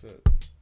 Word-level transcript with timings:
shit. 0.00 0.20
Uh. 0.26 0.55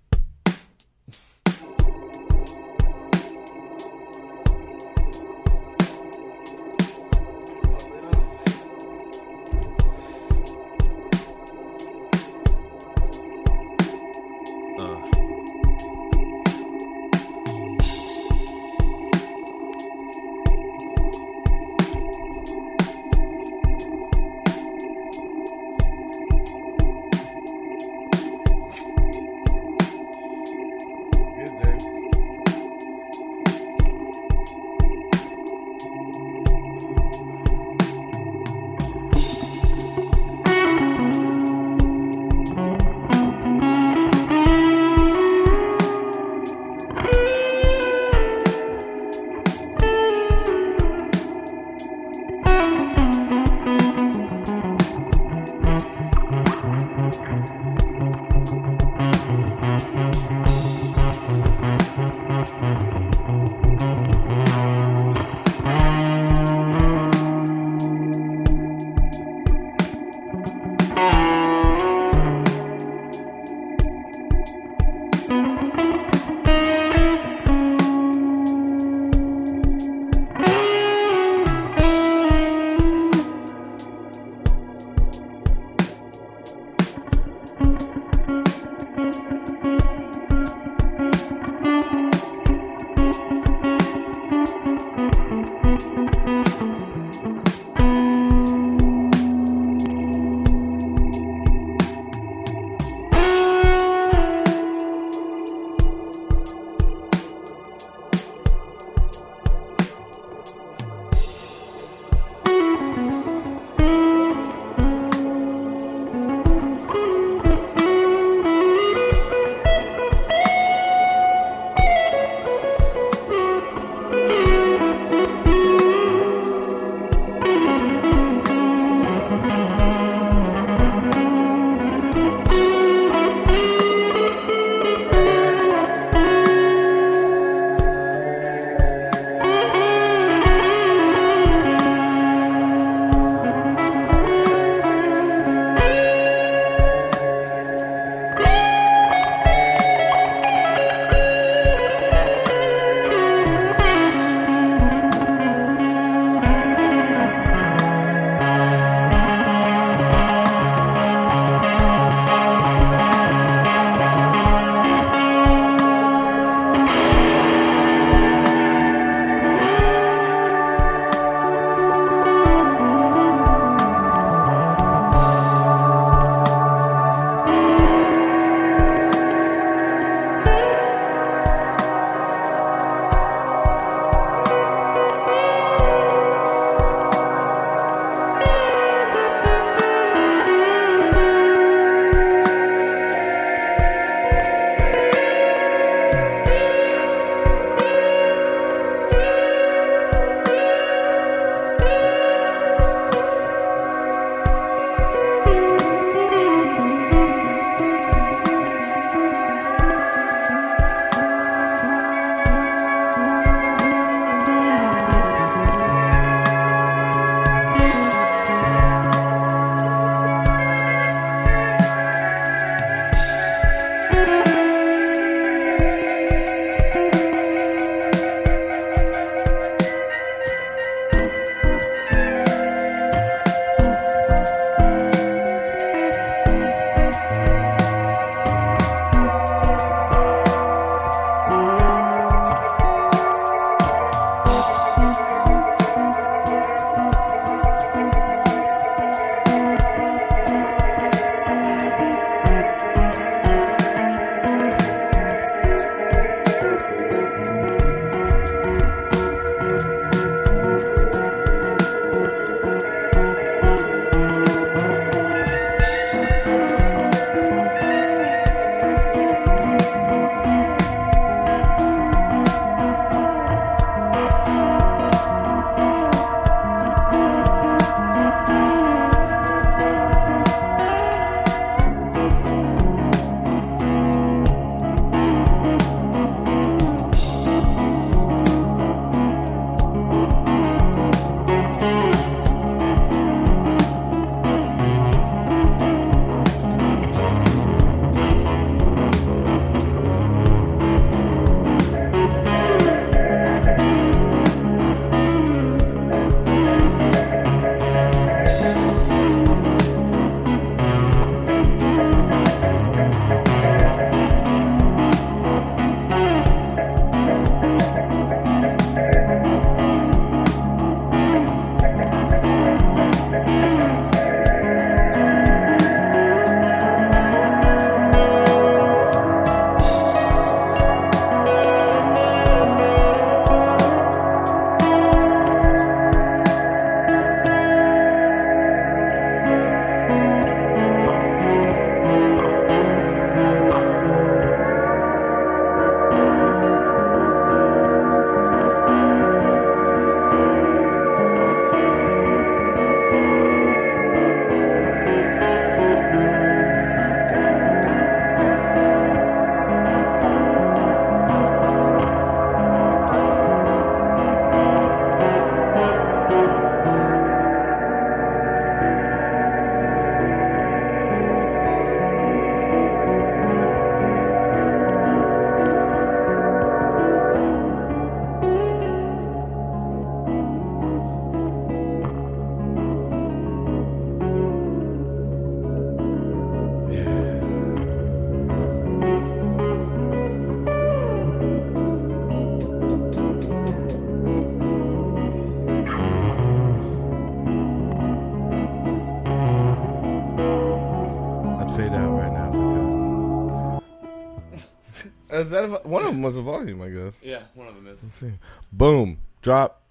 That 405.70 405.84
a, 405.84 405.88
one 405.88 406.02
of 406.02 406.08
them 406.12 406.22
was 406.22 406.36
a 406.36 406.42
volume, 406.42 406.80
I 406.82 406.88
guess. 406.90 407.14
Yeah, 407.22 407.42
one 407.54 407.68
of 407.68 407.74
them 407.74 407.86
is. 407.86 408.02
Let's 408.02 408.16
see. 408.16 408.32
Boom. 408.72 409.18
Drop. 409.42 409.82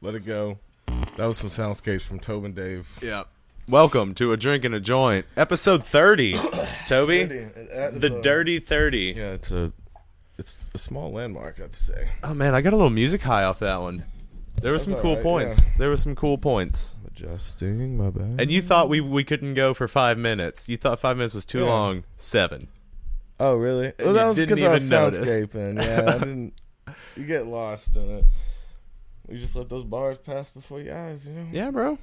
Let 0.00 0.14
it 0.14 0.24
go. 0.26 0.58
That 1.16 1.26
was 1.26 1.38
some 1.38 1.50
soundscapes 1.50 2.02
from 2.02 2.18
Tobin 2.18 2.52
Dave. 2.52 2.86
Yeah. 3.02 3.24
Welcome 3.68 4.14
to 4.16 4.32
a 4.32 4.36
drink 4.36 4.64
and 4.64 4.74
a 4.74 4.80
joint, 4.80 5.24
episode 5.36 5.84
thirty. 5.86 6.34
Toby, 6.86 7.24
the 7.24 8.18
dirty 8.22 8.58
thirty. 8.58 9.14
Yeah, 9.16 9.32
it's 9.32 9.50
a 9.50 9.72
it's 10.36 10.58
a 10.74 10.78
small 10.78 11.10
landmark, 11.12 11.58
I'd 11.60 11.74
say. 11.74 12.10
Oh 12.22 12.34
man, 12.34 12.54
I 12.54 12.60
got 12.60 12.74
a 12.74 12.76
little 12.76 12.90
music 12.90 13.22
high 13.22 13.44
off 13.44 13.60
that 13.60 13.80
one. 13.80 14.04
There 14.60 14.72
were 14.72 14.78
That's 14.78 14.90
some 14.90 15.00
cool 15.00 15.14
right, 15.14 15.22
points. 15.22 15.64
yeah. 15.64 15.72
There 15.78 15.88
were 15.88 15.96
some 15.96 16.14
cool 16.14 16.36
points. 16.36 16.94
Adjusting 17.06 17.96
my 17.96 18.10
bad. 18.10 18.40
And 18.40 18.50
you 18.50 18.60
thought 18.60 18.88
we 18.90 19.00
we 19.00 19.24
couldn't 19.24 19.54
go 19.54 19.72
for 19.72 19.88
five 19.88 20.18
minutes. 20.18 20.68
You 20.68 20.76
thought 20.76 20.98
five 21.00 21.16
minutes 21.16 21.32
was 21.34 21.44
too 21.46 21.60
Yeah. 21.60 21.64
long. 21.66 22.04
Seven. 22.18 22.68
Oh, 23.40 23.54
really? 23.56 23.92
Well, 23.98 24.12
that 24.14 24.26
was 24.26 24.38
because 24.38 24.62
I 24.62 24.68
was 24.72 24.90
soundscaping. 24.90 25.76
Yeah, 25.82 26.14
I 26.14 26.18
didn't. 26.18 26.54
You 27.16 27.24
get 27.24 27.46
lost 27.46 27.96
in 27.96 28.10
it. 28.10 28.24
You 29.28 29.38
just 29.38 29.54
let 29.56 29.68
those 29.68 29.84
bars 29.84 30.18
pass 30.18 30.50
before 30.50 30.80
your 30.80 30.96
eyes, 30.96 31.26
you 31.26 31.32
know. 31.32 31.46
Yeah, 31.52 31.70
bro. 31.70 31.96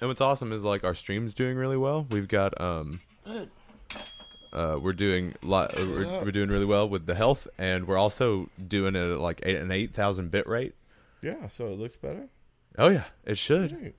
And 0.00 0.08
what's 0.08 0.20
awesome 0.20 0.52
is 0.52 0.64
like 0.64 0.84
our 0.84 0.94
stream's 0.94 1.34
doing 1.34 1.56
really 1.56 1.76
well. 1.76 2.06
We've 2.08 2.28
got 2.28 2.58
um 2.60 3.00
uh 4.52 4.78
we're 4.80 4.92
doing 4.92 5.34
li- 5.42 5.52
uh, 5.56 5.68
we're, 5.78 6.24
we're 6.24 6.30
doing 6.30 6.48
really 6.48 6.64
well 6.64 6.88
with 6.88 7.06
the 7.06 7.14
health 7.14 7.46
and 7.58 7.86
we're 7.86 7.98
also 7.98 8.48
doing 8.66 8.96
it 8.96 9.10
at 9.10 9.20
like 9.20 9.40
eight, 9.44 9.56
an 9.56 9.70
8000 9.70 10.30
bit 10.30 10.46
rate. 10.46 10.74
Yeah, 11.20 11.48
so 11.48 11.66
it 11.66 11.78
looks 11.78 11.96
better. 11.96 12.28
Oh 12.78 12.88
yeah, 12.88 13.04
it 13.24 13.36
should. 13.36 13.78
Great. 13.78 13.96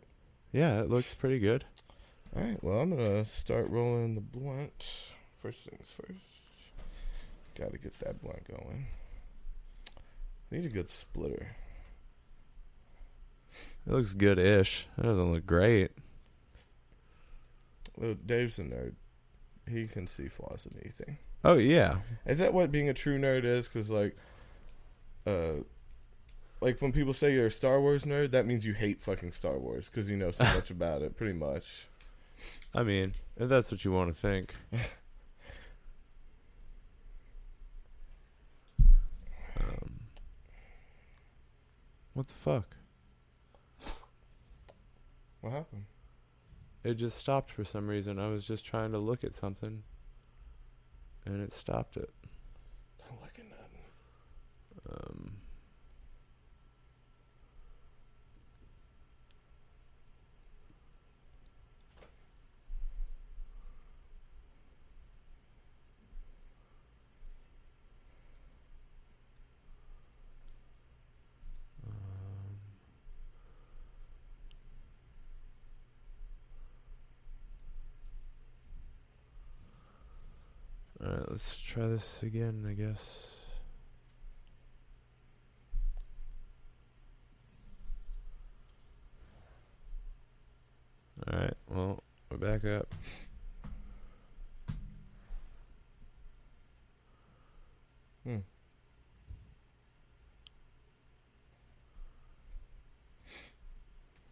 Yeah, 0.52 0.80
it 0.80 0.90
looks 0.90 1.14
pretty 1.14 1.40
good. 1.40 1.66
All 2.36 2.42
right, 2.42 2.64
well, 2.64 2.80
I'm 2.80 2.90
gonna 2.92 3.26
start 3.26 3.70
rolling 3.70 4.16
the 4.16 4.22
blunt. 4.22 4.86
First 5.42 5.64
things 5.64 5.90
first. 5.90 6.20
Got 7.58 7.72
to 7.72 7.78
get 7.78 7.98
that 8.00 8.22
blunt 8.22 8.44
going. 8.48 8.88
Need 10.52 10.66
a 10.66 10.70
good 10.70 10.90
splitter. 10.90 11.56
It 13.88 13.94
looks 13.94 14.14
good-ish. 14.14 14.88
It 14.98 15.02
doesn't 15.02 15.34
look 15.34 15.46
great. 15.46 15.92
Well, 17.98 18.16
Dave's 18.26 18.60
a 18.60 18.64
nerd. 18.64 18.94
He 19.70 19.88
can 19.88 20.08
see 20.08 20.28
flaws 20.28 20.66
in 20.66 20.80
anything. 20.80 21.18
Oh 21.44 21.56
yeah. 21.56 21.98
Is 22.26 22.40
that 22.40 22.54
what 22.54 22.72
being 22.72 22.90
a 22.90 22.94
true 22.94 23.20
nerd 23.20 23.44
is? 23.44 23.68
Because 23.68 23.90
like, 23.90 24.18
uh, 25.26 25.64
like 26.62 26.82
when 26.82 26.92
people 26.92 27.14
say 27.14 27.34
you're 27.34 27.48
a 27.48 27.52
Star 27.52 27.80
Wars 27.80 28.06
nerd, 28.06 28.32
that 28.32 28.46
means 28.46 28.66
you 28.66 28.74
hate 28.74 29.02
fucking 29.02 29.32
Star 29.32 29.58
Wars 29.58 29.90
because 29.90 30.10
you 30.10 30.18
know 30.18 30.32
so 30.32 30.44
much 30.56 30.70
about 30.72 31.02
it. 31.02 31.16
Pretty 31.16 31.34
much. 31.34 31.88
I 32.74 32.84
mean, 32.84 33.14
if 33.38 33.50
that's 33.50 33.72
what 33.72 33.84
you 33.86 33.92
want 33.92 34.14
to 34.14 34.20
think. 34.20 34.54
what 42.20 42.28
the 42.28 42.34
fuck? 42.34 42.76
What 45.40 45.54
happened? 45.54 45.86
It 46.84 46.96
just 46.96 47.18
stopped 47.18 47.50
for 47.50 47.64
some 47.64 47.88
reason. 47.88 48.20
I 48.20 48.28
was 48.28 48.46
just 48.46 48.66
trying 48.66 48.92
to 48.92 48.98
look 48.98 49.24
at 49.24 49.34
something, 49.34 49.84
and 51.26 51.42
it 51.42 51.54
stopped 51.54 51.96
it. 51.96 52.10
Not 53.00 53.22
looking. 53.22 53.46
Um, 54.92 54.98
um, 54.98 55.40
Alright, 81.02 81.32
let's 81.32 81.58
try 81.80 81.88
this 81.88 82.24
again, 82.24 82.66
I 82.68 82.74
guess. 82.74 83.38
Alright, 91.26 91.54
well, 91.70 92.04
we're 92.30 92.38
back 92.38 92.66
up. 92.66 92.94
Hmm. 98.24 98.38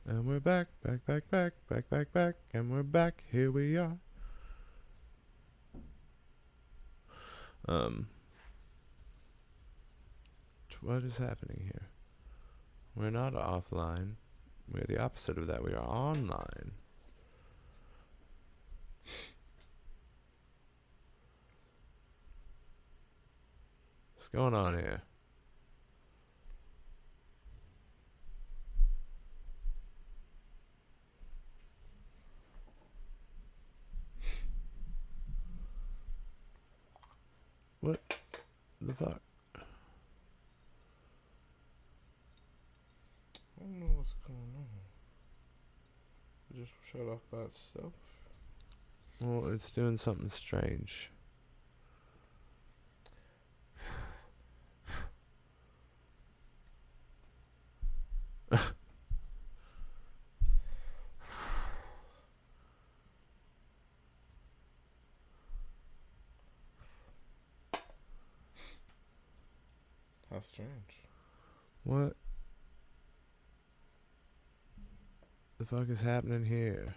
And 0.06 0.26
we're 0.26 0.40
back, 0.40 0.68
back, 0.84 1.06
back, 1.06 1.30
back, 1.30 1.54
back, 1.70 1.90
back, 1.90 2.12
back, 2.12 2.36
and 2.54 2.72
we're 2.72 2.84
back. 2.84 3.24
Here 3.32 3.52
we 3.52 3.78
are. 3.78 3.98
Um, 7.68 8.08
what 10.82 11.04
is 11.04 11.18
happening 11.18 11.62
here? 11.64 11.88
We're 12.96 13.10
not 13.10 13.34
offline. 13.34 14.14
We're 14.72 14.86
the 14.88 15.00
opposite 15.00 15.38
of 15.38 15.48
that. 15.48 15.64
We 15.64 15.74
are 15.74 15.84
online. 15.84 16.72
What's 24.16 24.28
going 24.34 24.54
on 24.54 24.74
here? 24.74 25.02
What 37.82 38.00
the 38.82 38.94
fuck? 38.94 39.22
I 39.56 39.60
don't 43.60 43.80
know 43.80 43.92
what's 43.96 44.14
going 44.26 44.54
on. 44.58 44.66
It 46.50 46.58
just 46.62 46.72
shut 46.92 47.02
off 47.02 47.22
by 47.32 47.40
itself. 47.44 47.94
Well, 49.22 49.52
it's 49.54 49.72
doing 49.72 49.98
something 49.98 50.30
strange. 50.30 51.12
How 70.32 70.42
strange. 70.42 71.06
What 71.84 72.14
the 75.58 75.66
fuck 75.66 75.90
is 75.90 76.02
happening 76.02 76.46
here? 76.46 76.96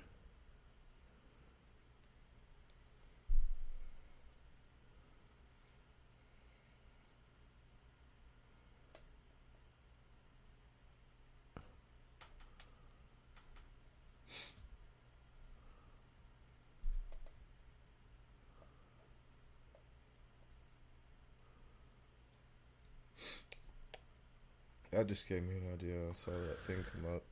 That 25.00 25.06
just 25.06 25.26
gave 25.30 25.42
me 25.44 25.56
an 25.56 25.72
idea. 25.72 25.96
I 26.10 26.12
saw 26.12 26.30
that 26.32 26.62
thing 26.62 26.84
come 26.92 27.14
up. 27.16 27.22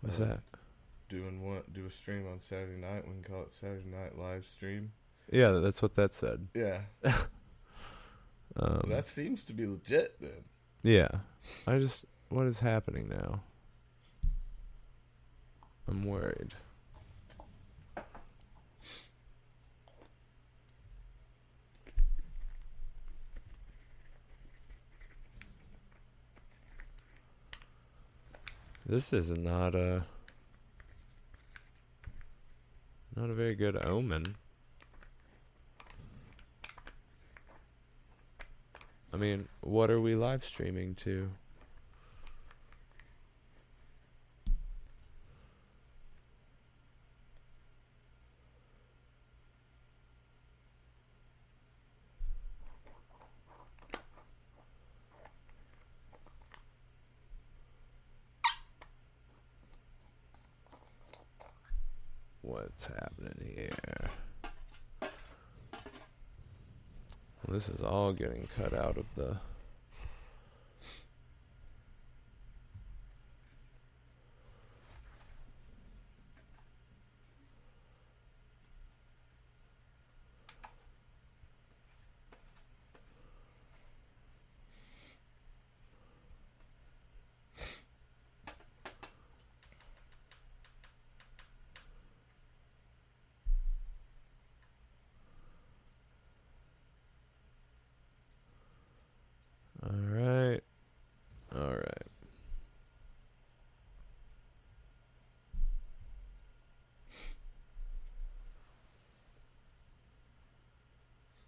What's 0.00 0.18
Uh, 0.18 0.24
that? 0.24 0.40
Doing 1.08 1.46
what? 1.46 1.72
Do 1.72 1.86
a 1.86 1.90
stream 1.92 2.26
on 2.26 2.40
Saturday 2.40 2.76
night. 2.80 3.06
We 3.06 3.12
can 3.14 3.22
call 3.22 3.42
it 3.42 3.54
Saturday 3.54 3.88
Night 3.88 4.18
Live 4.18 4.44
Stream. 4.44 4.90
Yeah, 5.30 5.52
that's 5.52 5.80
what 5.80 5.94
that 5.94 6.12
said. 6.12 6.48
Yeah, 6.54 6.80
Um, 8.56 8.82
that 8.88 9.06
seems 9.06 9.44
to 9.44 9.52
be 9.52 9.64
legit 9.64 10.20
then. 10.20 10.42
yeah, 10.82 11.06
I 11.68 11.78
just 11.78 12.04
what 12.30 12.46
is 12.46 12.58
happening 12.58 13.08
now? 13.08 13.42
I'm 15.86 16.02
worried. 16.02 16.52
This 28.92 29.14
is 29.14 29.30
not 29.30 29.74
a... 29.74 30.04
Not 33.16 33.30
a 33.30 33.32
very 33.32 33.54
good 33.54 33.86
omen. 33.86 34.22
I 39.10 39.16
mean, 39.16 39.48
what 39.62 39.90
are 39.90 39.98
we 39.98 40.14
live 40.14 40.44
streaming 40.44 40.94
to? 40.96 41.30
All 67.92 68.14
getting 68.14 68.48
cut 68.56 68.72
out 68.72 68.96
of 68.96 69.04
the. 69.16 69.36
All 99.84 99.90
right. 99.90 100.60
All 101.54 101.70
right. 101.70 102.06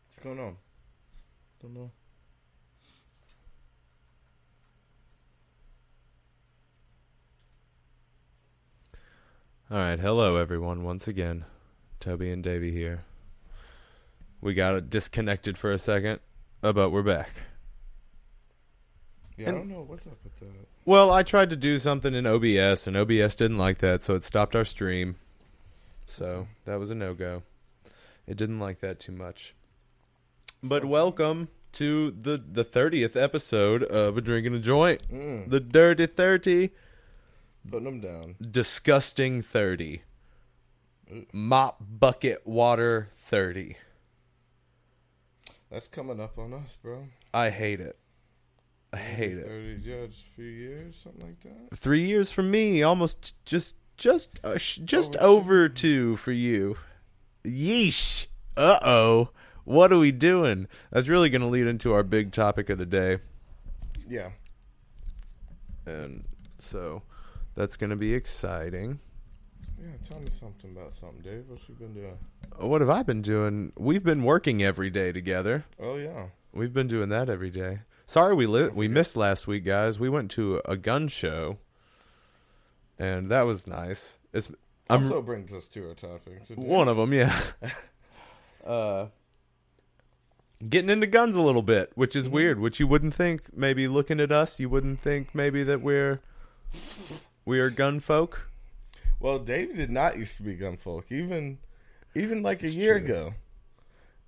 What's 0.08 0.24
going 0.24 0.40
on? 0.40 0.56
Don't 1.62 1.74
know. 1.74 1.90
All 9.74 9.80
right. 9.80 9.98
Hello, 9.98 10.36
everyone. 10.36 10.84
Once 10.84 11.08
again, 11.08 11.46
Toby 11.98 12.30
and 12.30 12.44
Davvy 12.44 12.70
here. 12.72 13.02
We 14.40 14.54
got 14.54 14.88
disconnected 14.88 15.58
for 15.58 15.72
a 15.72 15.80
second, 15.80 16.20
uh, 16.62 16.72
but 16.72 16.90
we're 16.90 17.02
back. 17.02 17.30
Yeah, 19.36 19.48
And- 19.48 19.56
I 19.56 19.58
don't 19.58 19.68
know 19.70 19.82
what's 19.82 20.06
up 20.06 20.16
with 20.22 20.38
that. 20.38 20.68
Well, 20.84 21.10
I 21.10 21.24
tried 21.24 21.50
to 21.50 21.56
do 21.56 21.80
something 21.80 22.14
in 22.14 22.24
OBS, 22.24 22.86
and 22.86 22.96
OBS 22.96 23.34
didn't 23.34 23.58
like 23.58 23.78
that, 23.78 24.04
so 24.04 24.14
it 24.14 24.22
stopped 24.22 24.54
our 24.54 24.64
stream. 24.64 25.16
So 26.06 26.46
that 26.66 26.78
was 26.78 26.92
a 26.92 26.94
no 26.94 27.12
go. 27.12 27.42
It 28.28 28.36
didn't 28.36 28.60
like 28.60 28.78
that 28.78 29.00
too 29.00 29.10
much. 29.10 29.56
But 30.62 30.84
welcome 30.84 31.48
to 31.72 32.12
the 32.12 32.36
the 32.36 32.62
thirtieth 32.62 33.16
episode 33.16 33.82
of 33.82 34.16
a 34.16 34.20
drinking 34.20 34.54
a 34.54 34.60
joint, 34.60 35.02
Mm, 35.10 35.50
the 35.50 35.58
dirty 35.58 36.06
thirty, 36.06 36.70
putting 37.70 37.84
them 37.84 38.00
down. 38.00 38.36
disgusting 38.50 39.42
thirty, 39.42 40.02
mop 41.32 41.78
bucket 41.80 42.46
water 42.46 43.08
thirty. 43.12 43.76
That's 45.70 45.88
coming 45.88 46.20
up 46.20 46.38
on 46.38 46.52
us, 46.54 46.76
bro. 46.80 47.08
I 47.32 47.50
hate 47.50 47.80
it. 47.80 47.98
I 48.92 48.98
hate 48.98 49.38
it. 49.38 49.46
Thirty 49.46 49.78
judge, 49.78 50.24
few 50.36 50.44
years, 50.44 50.96
something 51.02 51.26
like 51.26 51.40
that. 51.40 51.76
Three 51.76 52.06
years 52.06 52.30
for 52.30 52.42
me, 52.42 52.82
almost 52.82 53.34
just 53.44 53.74
just 53.96 54.38
uh, 54.44 54.56
sh- 54.56 54.78
just 54.84 55.16
Over 55.16 55.64
over 55.64 55.68
two 55.68 56.16
for 56.16 56.32
you. 56.32 56.76
Yeesh. 57.44 58.28
Uh 58.56 58.78
oh. 58.82 59.30
What 59.64 59.92
are 59.92 59.98
we 59.98 60.12
doing? 60.12 60.68
That's 60.92 61.08
really 61.08 61.28
going 61.30 61.40
to 61.42 61.48
lead 61.48 61.66
into 61.66 61.92
our 61.92 62.02
big 62.02 62.30
topic 62.32 62.68
of 62.70 62.76
the 62.78 62.84
day, 62.86 63.18
Yeah. 64.08 64.28
and 65.86 66.24
so 66.58 67.02
that's 67.54 67.76
going 67.76 67.90
to 67.90 67.96
be 67.96 68.14
exciting. 68.14 69.00
Yeah, 69.80 69.90
tell 70.06 70.20
me 70.20 70.28
something 70.38 70.70
about 70.76 70.92
something, 70.94 71.20
Dave. 71.20 71.44
What 71.48 71.68
you 71.68 71.74
been 71.74 71.94
doing? 71.94 72.18
What 72.58 72.80
have 72.80 72.90
I 72.90 73.02
been 73.02 73.22
doing? 73.22 73.72
We've 73.76 74.04
been 74.04 74.22
working 74.22 74.62
every 74.62 74.88
day 74.90 75.12
together. 75.12 75.64
Oh 75.80 75.96
yeah. 75.96 76.26
We've 76.52 76.72
been 76.72 76.86
doing 76.86 77.08
that 77.10 77.28
every 77.28 77.50
day. 77.50 77.78
Sorry 78.06 78.34
we 78.34 78.46
li- 78.46 78.68
we 78.72 78.86
missed 78.88 79.16
last 79.16 79.46
week, 79.46 79.64
guys. 79.64 79.98
We 79.98 80.08
went 80.08 80.30
to 80.32 80.60
a 80.64 80.76
gun 80.76 81.08
show, 81.08 81.58
and 82.98 83.30
that 83.30 83.42
was 83.42 83.66
nice. 83.66 84.18
It's 84.32 84.50
I'm 84.88 85.02
also 85.02 85.20
brings 85.22 85.52
us 85.52 85.66
to 85.68 85.88
our 85.88 85.94
topic. 85.94 86.44
Today. 86.46 86.62
One 86.62 86.86
of 86.88 86.96
them, 86.96 87.12
yeah. 87.12 87.40
uh, 88.66 89.06
getting 90.68 90.90
into 90.90 91.06
guns 91.06 91.34
a 91.34 91.40
little 91.40 91.62
bit, 91.62 91.92
which 91.94 92.14
is 92.14 92.28
Mhm. 92.28 92.32
weird. 92.32 92.60
Which 92.60 92.78
you 92.80 92.86
wouldn't 92.86 93.14
think. 93.14 93.56
Maybe 93.56 93.88
looking 93.88 94.20
at 94.20 94.30
us, 94.30 94.60
you 94.60 94.68
wouldn't 94.68 95.00
think 95.00 95.34
maybe 95.34 95.62
that 95.64 95.80
we're 95.82 96.20
we 97.44 97.58
are 97.60 97.70
gun 97.70 98.00
folk. 98.00 98.50
Well, 99.20 99.38
Dave 99.38 99.76
did 99.76 99.90
not 99.90 100.18
used 100.18 100.36
to 100.38 100.42
be 100.42 100.54
gun 100.54 100.76
folk. 100.76 101.10
Even, 101.10 101.58
even 102.14 102.42
like 102.42 102.62
a 102.62 102.68
year 102.70 102.98
true. 102.98 103.04
ago. 103.06 103.34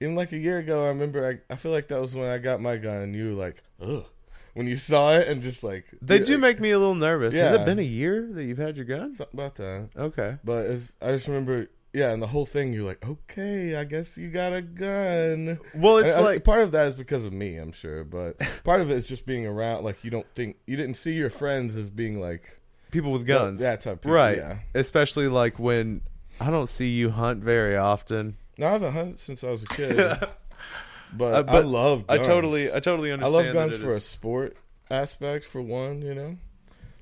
Even 0.00 0.14
like 0.14 0.32
a 0.32 0.38
year 0.38 0.58
ago, 0.58 0.84
I 0.84 0.88
remember. 0.88 1.26
I, 1.48 1.52
I 1.52 1.56
feel 1.56 1.72
like 1.72 1.88
that 1.88 2.00
was 2.00 2.14
when 2.14 2.28
I 2.28 2.38
got 2.38 2.60
my 2.60 2.76
gun, 2.76 2.96
and 3.02 3.14
you 3.14 3.28
were 3.34 3.42
like, 3.42 3.62
"Ugh," 3.80 4.04
when 4.52 4.66
you 4.66 4.76
saw 4.76 5.12
it, 5.14 5.26
and 5.28 5.40
just 5.42 5.64
like 5.64 5.86
They 6.02 6.18
do 6.18 6.36
make 6.36 6.60
me 6.60 6.70
a 6.72 6.78
little 6.78 6.94
nervous. 6.94 7.34
Has 7.34 7.54
Yeah. 7.54 7.62
it 7.62 7.64
been 7.64 7.78
a 7.78 7.82
year 7.82 8.28
that 8.32 8.44
you've 8.44 8.58
had 8.58 8.76
your 8.76 8.84
gun? 8.84 9.14
something 9.14 9.38
about 9.38 9.54
that. 9.56 9.88
Okay. 9.96 10.36
But 10.44 10.66
I 11.00 11.12
just 11.12 11.28
remember, 11.28 11.68
yeah, 11.94 12.12
and 12.12 12.20
the 12.22 12.26
whole 12.26 12.44
thing. 12.44 12.74
You're 12.74 12.84
like, 12.84 13.06
okay, 13.08 13.74
I 13.76 13.84
guess 13.84 14.18
you 14.18 14.28
got 14.28 14.52
a 14.52 14.60
gun. 14.60 15.58
Well, 15.74 15.96
it's 15.96 16.16
I- 16.16 16.22
like 16.22 16.44
part 16.44 16.60
of 16.60 16.72
that 16.72 16.88
is 16.88 16.94
because 16.94 17.24
of 17.24 17.32
me, 17.32 17.56
I'm 17.56 17.72
sure, 17.72 18.04
but 18.04 18.38
part 18.64 18.82
of 18.82 18.90
it 18.90 18.98
is 18.98 19.06
just 19.06 19.24
being 19.24 19.46
around. 19.46 19.82
Like 19.82 20.04
you 20.04 20.10
don't 20.10 20.26
think 20.34 20.56
you 20.66 20.76
didn't 20.76 20.96
see 20.98 21.12
your 21.14 21.30
friends 21.30 21.78
as 21.78 21.88
being 21.88 22.20
like 22.20 22.60
people 22.90 23.12
with 23.12 23.26
guns, 23.26 23.60
That 23.60 23.80
type, 23.80 23.94
of 23.94 24.00
people, 24.02 24.12
right? 24.14 24.36
Yeah. 24.38 24.58
Especially 24.74 25.28
like 25.28 25.58
when 25.58 26.02
I 26.40 26.50
don't 26.50 26.68
see 26.68 26.88
you 26.88 27.10
hunt 27.10 27.42
very 27.42 27.76
often. 27.76 28.36
No, 28.58 28.66
I 28.68 28.72
haven't 28.72 28.92
hunted 28.92 29.18
since 29.18 29.44
I 29.44 29.50
was 29.50 29.62
a 29.64 29.66
kid, 29.66 29.96
but, 31.12 31.34
Uh, 31.34 31.38
I 31.38 31.42
but 31.42 31.66
love. 31.66 32.04
I 32.08 32.18
totally, 32.18 32.72
I 32.72 32.80
totally 32.80 33.12
understand. 33.12 33.36
I 33.36 33.44
love 33.46 33.52
guns 33.54 33.78
for 33.78 33.94
a 33.94 34.00
sport 34.00 34.56
aspect, 34.90 35.44
for 35.44 35.60
one. 35.62 36.02
You 36.02 36.14
know, 36.14 36.36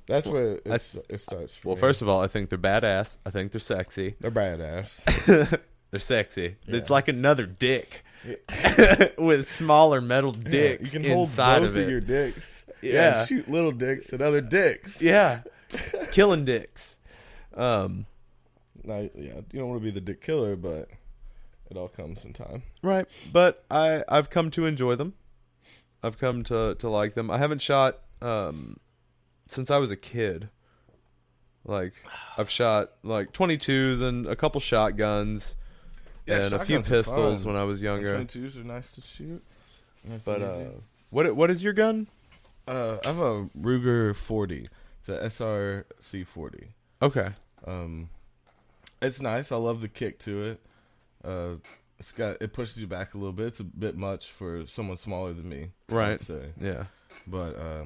that's 0.06 0.26
where 0.28 0.58
I- 0.68 0.74
it 1.08 1.20
starts. 1.20 1.64
Well, 1.64 1.76
me. 1.76 1.80
first 1.80 2.02
of 2.02 2.08
all, 2.08 2.20
I 2.22 2.26
think 2.28 2.48
they're 2.50 2.58
badass. 2.58 3.18
I 3.24 3.30
think 3.30 3.52
they're 3.52 3.60
sexy. 3.60 4.16
they're 4.20 4.30
badass. 4.30 5.58
They're 5.90 6.00
sexy. 6.00 6.56
Yeah. 6.66 6.74
It's 6.78 6.90
like 6.90 7.06
another 7.06 7.46
dick 7.46 8.02
with 9.16 9.48
smaller 9.48 10.00
metal 10.00 10.32
dicks 10.32 10.92
you 10.92 10.98
can 10.98 11.08
hold 11.10 11.28
inside 11.28 11.60
both 11.60 11.68
of 11.68 11.76
it. 11.76 11.88
your 11.88 12.00
dicks. 12.00 12.66
Yeah. 12.82 13.18
and 13.20 13.28
shoot 13.28 13.48
little 13.48 13.70
dicks 13.70 14.12
and 14.12 14.20
other 14.20 14.40
dicks. 14.40 15.00
yeah, 15.00 15.42
killing 16.12 16.44
dicks. 16.44 16.98
Um, 17.54 18.06
Now, 18.84 19.00
yeah, 19.14 19.40
you 19.52 19.60
don't 19.60 19.68
want 19.68 19.80
to 19.80 19.84
be 19.84 19.90
the 19.90 20.00
dick 20.00 20.20
killer, 20.20 20.56
but 20.56 20.88
it 21.70 21.76
all 21.76 21.88
comes 21.88 22.24
in 22.24 22.32
time. 22.32 22.62
right. 22.82 23.06
But 23.32 23.64
I 23.70 24.04
I've 24.08 24.30
come 24.30 24.50
to 24.52 24.66
enjoy 24.66 24.94
them. 24.96 25.14
I've 26.02 26.18
come 26.18 26.42
to 26.44 26.74
to 26.76 26.88
like 26.88 27.14
them. 27.14 27.30
I 27.30 27.38
haven't 27.38 27.60
shot 27.62 28.00
um 28.20 28.78
since 29.48 29.70
I 29.70 29.78
was 29.78 29.90
a 29.90 29.96
kid. 29.96 30.48
Like 31.64 31.94
I've 32.36 32.50
shot 32.50 32.90
like 33.02 33.32
22s 33.32 34.02
and 34.02 34.26
a 34.26 34.36
couple 34.36 34.60
shotguns 34.60 35.54
and 36.26 36.52
a 36.52 36.64
few 36.64 36.80
pistols 36.80 37.46
when 37.46 37.56
I 37.56 37.64
was 37.64 37.80
younger. 37.82 38.14
Twenty 38.14 38.40
twos 38.40 38.58
are 38.58 38.64
nice 38.64 38.92
to 38.92 39.00
shoot. 39.00 39.42
Nice 40.04 40.24
But 40.24 40.42
and 40.42 40.66
uh, 40.66 40.70
what 41.10 41.34
what 41.36 41.50
is 41.50 41.64
your 41.64 41.72
gun? 41.72 42.08
uh, 42.68 42.98
I 43.04 43.08
have 43.08 43.18
a 43.18 43.44
Ruger 43.58 44.14
40. 44.14 44.68
It's 45.06 45.40
a 45.40 45.42
SRC 45.44 46.26
40. 46.26 46.68
Okay. 47.02 47.28
Um, 47.66 48.08
it's 49.02 49.20
nice. 49.20 49.52
I 49.52 49.56
love 49.56 49.80
the 49.82 49.88
kick 49.88 50.18
to 50.20 50.44
it. 50.44 50.60
Uh, 51.22 51.56
it's 51.98 52.12
got 52.12 52.40
it 52.40 52.52
pushes 52.52 52.78
you 52.80 52.86
back 52.86 53.14
a 53.14 53.18
little 53.18 53.32
bit. 53.32 53.46
It's 53.46 53.60
a 53.60 53.64
bit 53.64 53.96
much 53.96 54.30
for 54.30 54.66
someone 54.66 54.96
smaller 54.96 55.32
than 55.32 55.48
me, 55.48 55.70
Right. 55.88 56.20
Yeah. 56.60 56.84
But 57.26 57.56
uh, 57.58 57.84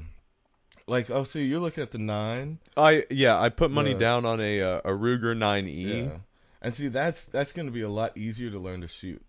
like, 0.86 1.10
oh, 1.10 1.24
so 1.24 1.38
you're 1.38 1.60
looking 1.60 1.82
at 1.82 1.90
the 1.90 1.98
nine, 1.98 2.58
I 2.76 3.04
yeah, 3.10 3.38
I 3.40 3.48
put 3.48 3.70
money 3.70 3.92
The- 3.94 3.98
down 3.98 4.24
on 4.24 4.40
a 4.40 4.60
uh, 4.62 4.78
a 4.84 4.90
Ruger 4.90 5.36
9E. 5.36 6.06
yeah. 6.06 6.16
And 6.62 6.72
see, 6.74 6.88
that's 6.88 7.24
that's 7.26 7.52
going 7.52 7.66
to 7.66 7.72
be 7.72 7.82
a 7.82 7.90
lot 7.90 8.16
easier 8.16 8.50
to 8.50 8.58
learn 8.58 8.80
to 8.80 8.88
shoot, 8.88 9.22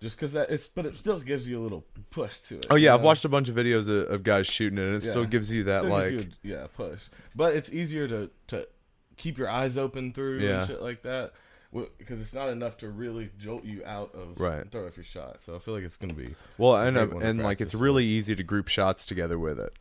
just 0.00 0.16
because 0.16 0.32
that 0.32 0.50
it's. 0.50 0.68
But 0.68 0.86
it 0.86 0.94
still 0.94 1.18
gives 1.20 1.48
you 1.48 1.60
a 1.60 1.62
little 1.62 1.84
push 2.10 2.38
to 2.48 2.56
it. 2.56 2.66
Oh 2.70 2.76
yeah, 2.76 2.94
I've 2.94 3.00
know? 3.00 3.06
watched 3.06 3.24
a 3.24 3.28
bunch 3.28 3.48
of 3.48 3.54
videos 3.56 3.88
of, 3.88 4.10
of 4.10 4.22
guys 4.22 4.46
shooting 4.46 4.78
it, 4.78 4.82
and 4.82 4.94
it 4.96 5.04
Yeah. 5.04 5.10
still 5.10 5.24
gives 5.24 5.52
you 5.54 5.64
that 5.64 5.84
like 5.86 6.12
you 6.12 6.18
a- 6.20 6.46
yeah 6.48 6.66
push. 6.74 7.00
But 7.34 7.54
it's 7.54 7.72
easier 7.72 8.06
to 8.08 8.30
to 8.48 8.68
keep 9.16 9.38
your 9.38 9.48
eyes 9.48 9.76
open 9.78 10.12
through 10.12 10.40
Yeah. 10.40 10.58
and 10.60 10.66
shit 10.68 10.82
like 10.82 11.02
that. 11.02 11.32
because 11.98 12.20
it's 12.22 12.32
not 12.32 12.48
enough 12.48 12.78
to 12.78 12.88
really 12.88 13.28
jolt 13.38 13.62
you 13.64 13.82
out 13.84 14.14
of 14.14 14.40
Right. 14.40 14.70
throw 14.70 14.86
off 14.86 14.96
your 14.96 15.04
shot. 15.04 15.42
So 15.42 15.54
I 15.56 15.58
feel 15.58 15.74
like 15.74 15.84
it's 15.84 15.96
gonna 15.98 16.14
be 16.14 16.34
Well, 16.56 16.74
and 16.76 16.96
Great 16.96 17.12
one 17.12 17.20
to 17.22 17.26
and 17.28 17.42
like 17.42 17.60
it's 17.60 17.74
really 17.74 18.04
easy 18.04 18.34
to 18.34 18.42
group 18.42 18.68
shots 18.68 19.04
together 19.04 19.38
with 19.38 19.58
it. 19.60 19.72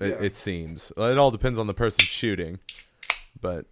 It, 0.00 0.08
Yeah. 0.08 0.14
it 0.26 0.34
seems 0.34 0.90
it 0.96 1.18
all 1.18 1.30
depends 1.30 1.58
on 1.58 1.66
the 1.68 1.74
person 1.74 2.04
shooting, 2.04 2.58
but 3.40 3.66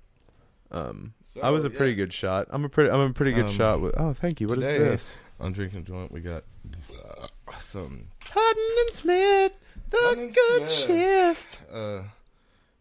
um, 0.71 1.15
I 1.43 1.51
was 1.51 1.65
a 1.65 1.71
So, 1.71 1.77
pretty 1.77 1.93
yeah. 1.93 1.97
good 2.05 2.13
shot. 2.13 2.47
I'm 2.51 2.65
a 2.65 2.69
pretty 2.69 2.91
I'm 2.91 3.01
a 3.01 3.13
pretty 3.13 3.33
good 3.33 3.47
Um, 3.47 3.53
shot 3.53 3.81
with. 3.81 3.95
Oh, 3.97 4.13
thank 4.13 4.41
you. 4.41 4.47
What 4.49 4.59
is 4.59 4.65
today- 4.65 4.79
this? 4.79 5.19
I'm 5.39 5.53
drinking 5.53 5.81
a 5.81 5.83
joint. 5.83 6.11
We 6.13 6.21
got 6.21 6.45
uh, 6.91 7.27
some 7.61 8.09
Hutton 8.25 8.75
and 8.87 8.95
Smith, 8.95 9.53
the 9.91 10.15
and 10.17 10.35
good 10.35 10.69
shift. 10.69 11.59
uh, 11.73 12.03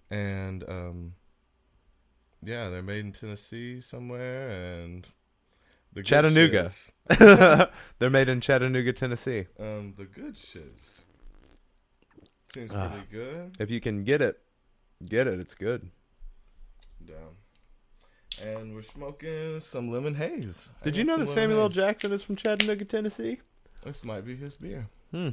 and 0.09 0.63
um, 0.69 1.13
yeah, 2.43 2.69
they're 2.69 2.81
made 2.81 3.05
in 3.05 3.11
Tennessee 3.11 3.81
somewhere, 3.81 4.49
and 4.81 5.07
the 5.93 6.03
Chattanooga. 6.03 6.71
They're 7.99 8.09
made 8.09 8.29
in 8.29 8.41
Chattanooga, 8.41 8.93
Tennessee. 8.93 9.45
Um, 9.59 9.93
the 9.97 10.05
good 10.05 10.35
shits 10.35 11.03
seems 12.53 12.71
Ah. 12.73 12.89
pretty 12.89 13.05
good. 13.11 13.55
If 13.59 13.69
you 13.71 13.79
can 13.81 14.03
get 14.03 14.21
it, 14.21 14.37
get 15.05 15.27
it. 15.27 15.39
It's 15.39 15.55
good. 15.55 15.89
Down. 17.05 17.35
And 18.43 18.73
we're 18.75 18.81
smoking 18.81 19.59
some 19.59 19.91
lemon 19.91 20.15
haze. 20.15 20.69
Did 20.83 20.97
you 20.97 21.03
know 21.03 21.17
that 21.17 21.29
Samuel 21.29 21.61
L. 21.61 21.69
Jackson 21.69 22.11
is 22.11 22.23
from 22.23 22.35
Chattanooga, 22.35 22.85
Tennessee? 22.85 23.39
This 23.83 24.03
might 24.03 24.25
be 24.25 24.35
his 24.35 24.55
beer. 24.55 24.87
Hmm. 25.11 25.29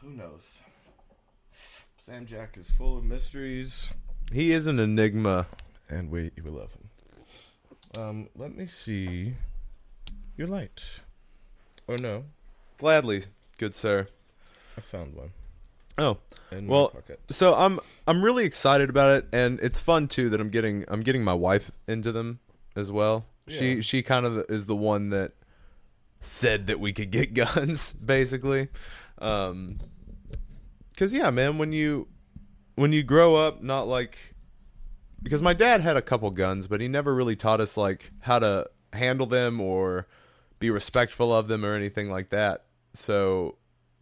Who 0.00 0.10
knows? 0.10 0.58
Sam 1.96 2.26
Jack 2.26 2.56
is 2.58 2.68
full 2.70 2.98
of 2.98 3.04
mysteries, 3.04 3.88
He 4.32 4.52
is 4.52 4.66
an 4.66 4.80
enigma. 4.80 5.46
and 5.88 6.10
we 6.10 6.32
we 6.42 6.50
love 6.50 6.74
him. 6.74 6.88
Um, 8.02 8.28
let 8.34 8.56
me 8.56 8.66
see 8.66 9.34
your 10.36 10.48
light. 10.48 10.82
Oh 11.88 11.94
no, 11.96 12.24
Gladly, 12.78 13.24
good 13.58 13.74
sir. 13.76 14.08
I 14.76 14.80
found 14.80 15.14
one. 15.14 15.30
Oh, 16.02 16.18
Well, 16.68 16.92
so 17.30 17.54
I'm 17.54 17.80
I'm 18.06 18.24
really 18.24 18.44
excited 18.44 18.90
about 18.90 19.16
it, 19.16 19.28
and 19.32 19.58
it's 19.60 19.78
fun 19.78 20.08
too 20.08 20.28
that 20.30 20.40
I'm 20.40 20.50
getting 20.50 20.84
I'm 20.88 21.02
getting 21.02 21.24
my 21.24 21.34
wife 21.34 21.70
into 21.86 22.12
them 22.12 22.40
as 22.76 22.90
well. 22.90 23.26
She 23.48 23.82
she 23.82 24.02
kind 24.02 24.26
of 24.26 24.44
is 24.48 24.66
the 24.66 24.76
one 24.76 25.10
that 25.10 25.32
said 26.20 26.66
that 26.66 26.78
we 26.80 26.92
could 26.92 27.10
get 27.10 27.34
guns, 27.42 27.92
basically. 27.92 28.68
Um, 29.18 29.78
cause 30.96 31.12
yeah, 31.14 31.30
man, 31.30 31.58
when 31.58 31.72
you 31.72 32.08
when 32.74 32.92
you 32.92 33.02
grow 33.02 33.34
up, 33.34 33.62
not 33.62 33.88
like 33.88 34.16
because 35.22 35.42
my 35.42 35.52
dad 35.52 35.80
had 35.80 35.96
a 35.96 36.02
couple 36.02 36.30
guns, 36.30 36.66
but 36.66 36.80
he 36.80 36.88
never 36.88 37.14
really 37.14 37.36
taught 37.36 37.60
us 37.60 37.76
like 37.76 38.10
how 38.20 38.38
to 38.38 38.68
handle 38.92 39.26
them 39.26 39.60
or 39.60 40.06
be 40.58 40.70
respectful 40.70 41.34
of 41.34 41.48
them 41.48 41.64
or 41.64 41.74
anything 41.74 42.10
like 42.10 42.30
that. 42.30 42.64
So 42.94 43.56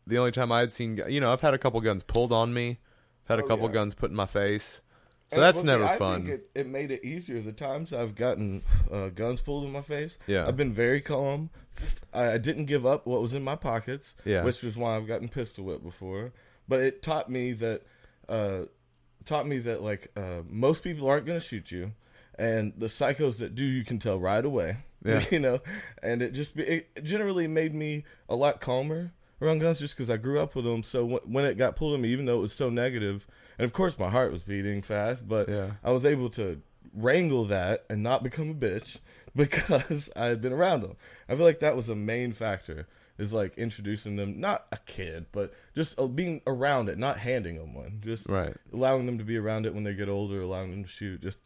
the 0.07 0.19
only 0.19 0.31
time 0.33 0.51
I 0.53 0.61
had 0.61 0.73
seen, 0.73 1.01
you 1.09 1.21
know, 1.21 1.33
I've 1.33 1.41
had 1.41 1.55
a 1.55 1.59
couple 1.59 1.81
guns 1.81 2.03
pulled 2.03 2.33
on 2.33 2.53
me, 2.55 2.79
had 3.27 3.39
a 3.39 3.45
Oh, 3.45 3.49
couple 3.49 3.67
yeah. 3.69 3.73
guns 3.75 3.95
put 3.95 4.11
in 4.11 4.17
my 4.17 4.27
face. 4.27 4.83
So 5.31 5.37
And, 5.37 5.43
that's 5.45 5.57
well, 5.57 5.65
see, 5.65 5.71
never 5.71 5.85
I 5.85 5.97
fun. 5.99 6.23
think 6.27 6.35
it, 6.35 6.51
it 6.61 6.67
made 6.67 6.91
it 6.91 7.05
easier. 7.05 7.41
The 7.41 7.53
times 7.53 7.93
I've 7.93 8.17
gotten 8.17 8.63
uh, 8.91 9.11
guns 9.11 9.41
pulled 9.41 9.65
in 9.65 9.71
my 9.71 9.81
face, 9.83 10.19
Yeah. 10.27 10.47
I've 10.49 10.57
been 10.57 10.73
very 10.73 11.01
calm. 11.01 11.51
I, 12.13 12.33
I 12.33 12.39
didn't 12.39 12.65
give 12.65 12.85
up 12.85 13.07
what 13.07 13.23
was 13.23 13.33
in 13.33 13.45
my 13.45 13.55
pockets, 13.55 14.17
Yeah. 14.25 14.43
which 14.43 14.63
was 14.63 14.77
why 14.77 14.97
I've 14.97 15.07
gotten 15.07 15.29
pistol 15.29 15.65
whipped 15.65 15.85
before. 15.85 16.33
But 16.67 16.81
it 16.81 17.03
taught 17.03 17.31
me 17.31 17.53
that, 17.53 17.83
uh, 18.29 18.63
taught 19.25 19.47
me 19.47 19.59
that 19.59 19.83
like 19.83 20.11
uh, 20.17 20.43
most 20.49 20.83
people 20.83 21.09
aren't 21.09 21.27
going 21.27 21.39
to 21.39 21.45
shoot 21.47 21.71
you, 21.71 21.93
and 22.39 22.73
the 22.77 22.87
psychos 22.87 23.39
that 23.39 23.55
do, 23.55 23.65
you 23.65 23.85
can 23.85 23.99
tell 24.01 24.19
right 24.19 24.45
away. 24.45 24.79
Yeah. 25.03 25.25
you 25.31 25.39
know, 25.39 25.61
and 26.03 26.21
it 26.21 26.33
just 26.33 26.55
it 26.59 27.03
generally 27.03 27.47
made 27.47 27.75
me 27.75 28.05
a 28.29 28.37
lot 28.37 28.61
calmer 28.61 29.13
around 29.41 29.61
guns 29.61 29.79
just 29.81 29.97
because 29.97 30.11
I 30.11 30.17
grew 30.17 30.39
up 30.41 30.55
with 30.55 30.65
them. 30.65 30.83
So 30.83 31.01
w- 31.03 31.21
when 31.25 31.45
it 31.45 31.57
got 31.57 31.77
pulled 31.77 31.95
on 31.95 32.01
me, 32.03 32.09
even 32.11 32.27
though 32.27 32.39
it 32.39 32.43
was 32.43 32.53
so 32.53 32.71
negative, 32.71 33.27
and 33.59 33.65
of 33.65 33.73
course 33.73 33.99
my 33.99 34.11
heart 34.11 34.33
was 34.33 34.43
beating 34.43 34.83
fast, 34.83 35.27
but 35.29 35.49
Yeah. 35.49 35.73
I 35.85 35.91
was 35.93 36.05
able 36.07 36.31
to 36.31 36.61
wrangle 36.95 37.45
that 37.47 37.85
and 37.89 38.03
not 38.03 38.23
become 38.23 38.51
a 38.51 38.55
bitch 38.55 38.99
because 39.37 40.11
I 40.17 40.27
had 40.27 40.41
been 40.41 40.53
around 40.53 40.83
them. 40.83 40.97
I 41.29 41.35
feel 41.37 41.45
like 41.45 41.61
that 41.61 41.77
was 41.77 41.89
a 41.89 41.95
main 41.95 42.33
factor 42.33 42.87
is 43.19 43.33
like 43.35 43.57
introducing 43.59 44.17
them, 44.17 44.41
not 44.41 44.67
a 44.73 44.79
kid, 44.87 45.27
but 45.31 45.53
just 45.75 45.99
uh, 46.01 46.07
being 46.07 46.41
around 46.47 46.89
it, 46.89 46.97
not 46.99 47.19
handing 47.19 47.57
them 47.59 47.75
one, 47.75 48.01
just 48.05 48.27
Right. 48.29 48.57
allowing 48.73 49.05
them 49.07 49.19
to 49.19 49.25
be 49.25 49.37
around 49.37 49.67
it 49.67 49.75
when 49.75 49.85
they 49.85 49.93
get 49.95 50.09
older, 50.09 50.41
allowing 50.41 50.71
them 50.71 50.85
to 50.85 50.89
shoot, 50.91 51.21
just 51.21 51.39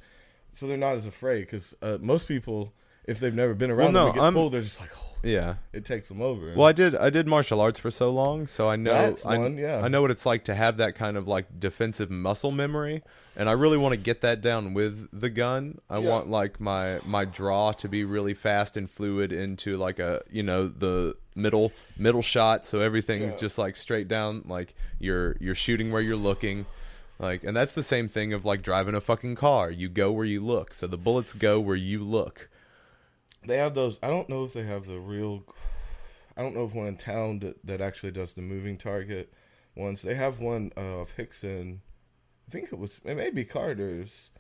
so 0.53 0.67
they're 0.69 0.77
not 0.77 0.95
as 0.95 1.05
afraid. 1.05 1.41
Because 1.41 1.75
uh, 1.83 1.99
most 2.01 2.29
people, 2.29 2.73
if 3.07 3.21
they've 3.21 3.35
never 3.35 3.55
been 3.55 3.71
around 3.71 3.93
Well, 3.93 3.93
them, 3.93 4.03
no, 4.03 4.07
and 4.09 4.15
get 4.15 4.23
I'm- 4.25 4.35
pulled, 4.35 4.53
they're 4.53 4.61
just 4.63 4.81
like, 4.81 4.91
oh, 4.97 5.01
Yeah. 5.23 5.55
it 5.73 5.85
takes 5.85 6.09
them 6.09 6.21
over. 6.23 6.53
Well, 6.57 6.67
I 6.67 6.73
did. 6.73 6.95
I 6.95 7.11
did 7.11 7.27
martial 7.27 7.61
arts 7.61 7.79
for 7.81 7.91
so 7.91 8.11
long, 8.11 8.47
so 8.47 8.69
I 8.69 8.77
know. 8.77 9.15
I, 9.25 9.39
one, 9.39 9.57
yeah. 9.59 9.81
I 9.83 9.89
know 9.89 10.03
what 10.03 10.11
it's 10.11 10.27
like 10.27 10.45
to 10.45 10.55
have 10.55 10.77
that 10.79 10.95
kind 10.95 11.17
of 11.17 11.27
like 11.29 11.59
defensive 11.61 12.11
muscle 12.11 12.51
memory, 12.51 13.03
and 13.37 13.49
I 13.49 13.53
really 13.53 13.79
want 13.79 13.93
to 13.95 14.01
get 14.01 14.21
that 14.23 14.41
down 14.43 14.75
with 14.75 15.09
the 15.19 15.31
gun. 15.31 15.79
I 15.89 15.99
Yeah. 15.99 16.09
want 16.11 16.31
like 16.31 16.61
my 16.61 17.01
my 17.05 17.25
draw 17.25 17.73
to 17.73 17.89
be 17.89 18.05
really 18.05 18.35
fast 18.35 18.77
and 18.77 18.89
fluid 18.91 19.33
into 19.33 19.77
like 19.77 19.99
a 19.99 20.23
you 20.31 20.43
know 20.43 20.69
the 20.69 21.17
middle 21.35 21.73
middle 21.97 22.23
shot, 22.23 22.67
so 22.67 22.81
everything's 22.81 23.33
Yeah. 23.33 23.39
just 23.39 23.57
like 23.59 23.77
straight 23.77 24.09
down. 24.09 24.43
Like 24.47 24.75
you're 24.99 25.37
you're 25.41 25.55
shooting 25.55 25.91
where 25.91 26.03
you're 26.03 26.17
looking. 26.17 26.67
Like, 27.19 27.45
and 27.45 27.57
that's 27.57 27.73
the 27.73 27.85
same 27.85 28.09
thing 28.09 28.33
of 28.33 28.45
like 28.45 28.61
driving 28.63 28.95
a 28.97 29.01
fucking 29.01 29.37
car. 29.37 29.71
You 29.71 29.89
go 29.89 30.11
where 30.11 30.25
you 30.27 30.45
look, 30.45 30.75
so 30.75 30.87
the 30.89 30.99
bullets 30.99 31.33
go 31.33 31.61
where 31.61 31.77
you 31.77 32.03
look. 32.05 32.49
They 33.47 33.57
have 33.59 33.75
those. 33.75 33.99
I 34.03 34.09
don't 34.09 34.29
know 34.29 34.45
if 34.45 34.53
they 34.53 34.65
have 34.65 34.87
the 34.87 34.99
real. 34.99 35.45
I 36.37 36.43
don't 36.43 36.55
know 36.55 36.65
if 36.65 36.75
one 36.75 36.87
in 36.87 36.97
town 36.97 37.41
that, 37.41 37.65
that 37.65 37.81
actually 37.81 38.13
does 38.13 38.35
the 38.35 38.43
moving 38.43 38.77
target 38.77 39.33
ones. 39.77 40.03
They 40.03 40.15
have 40.15 40.41
one 40.41 40.73
uh, 40.77 41.01
of 41.01 41.17
Hixson. 41.17 41.79
I 42.49 42.51
think 42.51 42.73
it 42.73 42.79
was. 42.79 43.01
It 43.05 43.17
may 43.17 43.31
be 43.31 43.45
Carter's. 43.45 44.31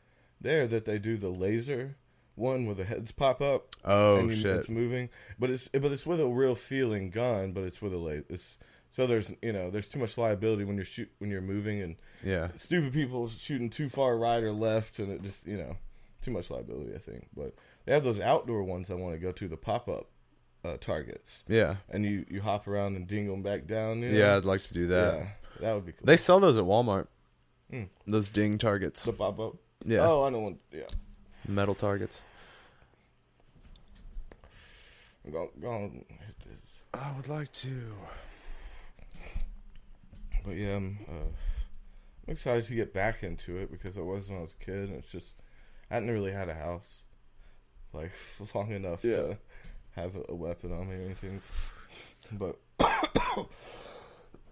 There 0.40 0.66
that 0.66 0.84
they 0.84 0.98
do 0.98 1.16
the 1.16 1.28
laser 1.28 1.96
one 2.36 2.66
where 2.66 2.74
the 2.74 2.84
heads 2.84 3.12
pop 3.12 3.40
up. 3.40 3.74
Oh 3.84 4.18
and 4.18 4.32
shit! 4.32 4.56
It's 4.56 4.68
moving, 4.68 5.08
but 5.38 5.50
it's 5.50 5.68
but 5.68 5.92
it's 5.92 6.06
with 6.06 6.20
a 6.20 6.26
real 6.26 6.54
feeling 6.54 7.10
gun, 7.10 7.52
but 7.52 7.64
it's 7.64 7.80
with 7.80 7.92
a 7.92 7.98
laser. 7.98 8.24
It's, 8.28 8.58
so 8.90 9.06
there's 9.06 9.32
you 9.42 9.52
know 9.52 9.70
there's 9.70 9.88
too 9.88 9.98
much 9.98 10.16
liability 10.18 10.64
when 10.64 10.76
you're 10.76 10.84
shoot 10.84 11.10
when 11.18 11.30
you're 11.30 11.40
moving 11.40 11.82
and 11.82 11.96
yeah, 12.22 12.48
stupid 12.56 12.92
people 12.92 13.28
shooting 13.28 13.70
too 13.70 13.88
far 13.88 14.16
right 14.16 14.42
or 14.42 14.52
left, 14.52 14.98
and 14.98 15.10
it 15.10 15.22
just 15.22 15.46
you 15.46 15.56
know 15.56 15.76
too 16.22 16.30
much 16.30 16.50
liability. 16.50 16.94
I 16.94 16.98
think, 16.98 17.28
but 17.36 17.54
they 17.84 17.92
have 17.92 18.04
those 18.04 18.20
outdoor 18.20 18.62
ones. 18.62 18.90
I 18.90 18.94
want 18.94 19.14
to 19.14 19.18
go 19.20 19.32
to 19.32 19.48
the 19.48 19.56
pop 19.56 19.88
up 19.88 20.08
uh, 20.64 20.76
targets, 20.78 21.44
yeah, 21.48 21.76
and 21.90 22.04
you 22.04 22.24
you 22.28 22.40
hop 22.40 22.66
around 22.66 22.96
and 22.96 23.06
ding 23.06 23.28
them 23.28 23.42
back 23.42 23.66
down. 23.66 24.02
You 24.02 24.10
know? 24.10 24.18
yeah. 24.18 24.36
I'd 24.36 24.44
like 24.44 24.62
to 24.64 24.74
do 24.74 24.88
that. 24.88 25.14
yeah, 25.14 25.26
that 25.60 25.74
would 25.74 25.86
be 25.86 25.92
cool. 25.92 26.06
They 26.06 26.16
sell 26.16 26.40
those 26.40 26.56
at 26.56 26.64
Walmart. 26.64 27.06
Hmm. 27.70 27.84
Those 28.06 28.28
ding 28.28 28.58
targets. 28.58 29.04
the 29.04 29.12
pop 29.12 29.38
up. 29.40 29.56
Yeah. 29.84 30.00
Oh, 30.00 30.24
I 30.24 30.30
know 30.30 30.40
one. 30.40 30.58
Yeah. 30.72 30.84
Metal 31.46 31.74
targets. 31.74 32.22
Go, 35.30 35.50
go 35.60 35.90
hit 35.90 36.40
this. 36.40 36.80
I 36.92 37.12
would 37.16 37.28
like 37.28 37.50
to. 37.52 37.92
But 40.44 40.56
yeah, 40.56 40.76
I'm, 40.76 40.98
uh, 41.08 41.12
I'm 42.26 42.32
excited 42.32 42.64
to 42.64 42.74
get 42.74 42.92
back 42.92 43.22
into 43.22 43.56
it 43.56 43.70
because 43.70 43.96
I 43.96 44.02
was 44.02 44.28
when 44.28 44.38
I 44.38 44.42
was 44.42 44.54
a 44.60 44.64
kid, 44.64 44.90
and 44.90 44.96
it's 44.96 45.10
just 45.10 45.32
I 45.90 45.94
hadn't 45.94 46.10
really 46.10 46.32
had 46.32 46.50
a 46.50 46.54
house 46.54 47.03
like 47.94 48.12
long 48.54 48.70
enough 48.72 49.04
Yeah. 49.04 49.16
to 49.16 49.38
have 49.96 50.16
a, 50.16 50.22
a 50.30 50.34
weapon 50.34 50.72
on 50.72 50.88
me 50.88 50.96
or 50.96 51.02
anything. 51.02 51.40
But 52.32 52.58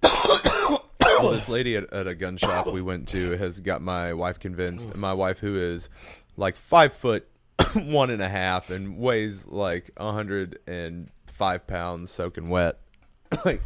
Well, 0.02 1.32
this 1.32 1.48
lady 1.48 1.76
at, 1.76 1.92
at 1.92 2.06
a 2.06 2.14
gun 2.14 2.36
shop 2.36 2.66
we 2.66 2.82
went 2.82 3.08
to 3.08 3.32
has 3.36 3.60
got 3.60 3.80
my 3.82 4.12
wife 4.14 4.38
convinced. 4.40 4.90
And 4.90 5.00
my 5.00 5.12
wife, 5.12 5.38
who 5.38 5.56
is 5.56 5.88
like 6.36 6.56
five 6.56 6.92
foot 6.94 7.28
one 7.74 8.10
and 8.10 8.20
a 8.22 8.28
half 8.28 8.70
and 8.70 8.98
weighs 8.98 9.46
like 9.46 9.90
a 9.96 10.12
hundred 10.12 10.58
and 10.66 11.10
five 11.26 11.66
pounds, 11.66 12.10
soaking 12.10 12.48
wet, 12.48 12.78
like 13.44 13.62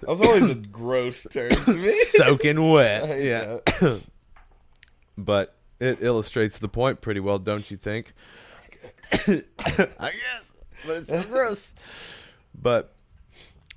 that 0.00 0.08
was 0.08 0.20
always 0.20 0.50
a 0.50 0.54
gross 0.54 1.26
term 1.30 1.50
to 1.50 1.74
me. 1.74 1.84
soaking 1.86 2.70
wet. 2.70 3.22
Yeah, 3.22 3.58
but 5.16 5.54
it 5.80 5.98
illustrates 6.02 6.58
the 6.58 6.68
point 6.68 7.00
pretty 7.00 7.20
well, 7.20 7.38
don't 7.38 7.70
you 7.70 7.76
think? 7.76 8.12
I 9.12 9.42
guess, 10.12 10.52
but 10.86 10.96
it's 10.98 11.08
so 11.08 11.22
gross. 11.24 11.74
But 12.54 12.94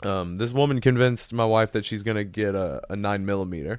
um, 0.03 0.37
this 0.37 0.51
woman 0.51 0.81
convinced 0.81 1.31
my 1.33 1.45
wife 1.45 1.71
that 1.73 1.85
she's 1.85 2.03
gonna 2.03 2.23
get 2.23 2.55
a, 2.55 2.81
a 2.89 2.95
nine 2.95 3.25
millimeter, 3.25 3.77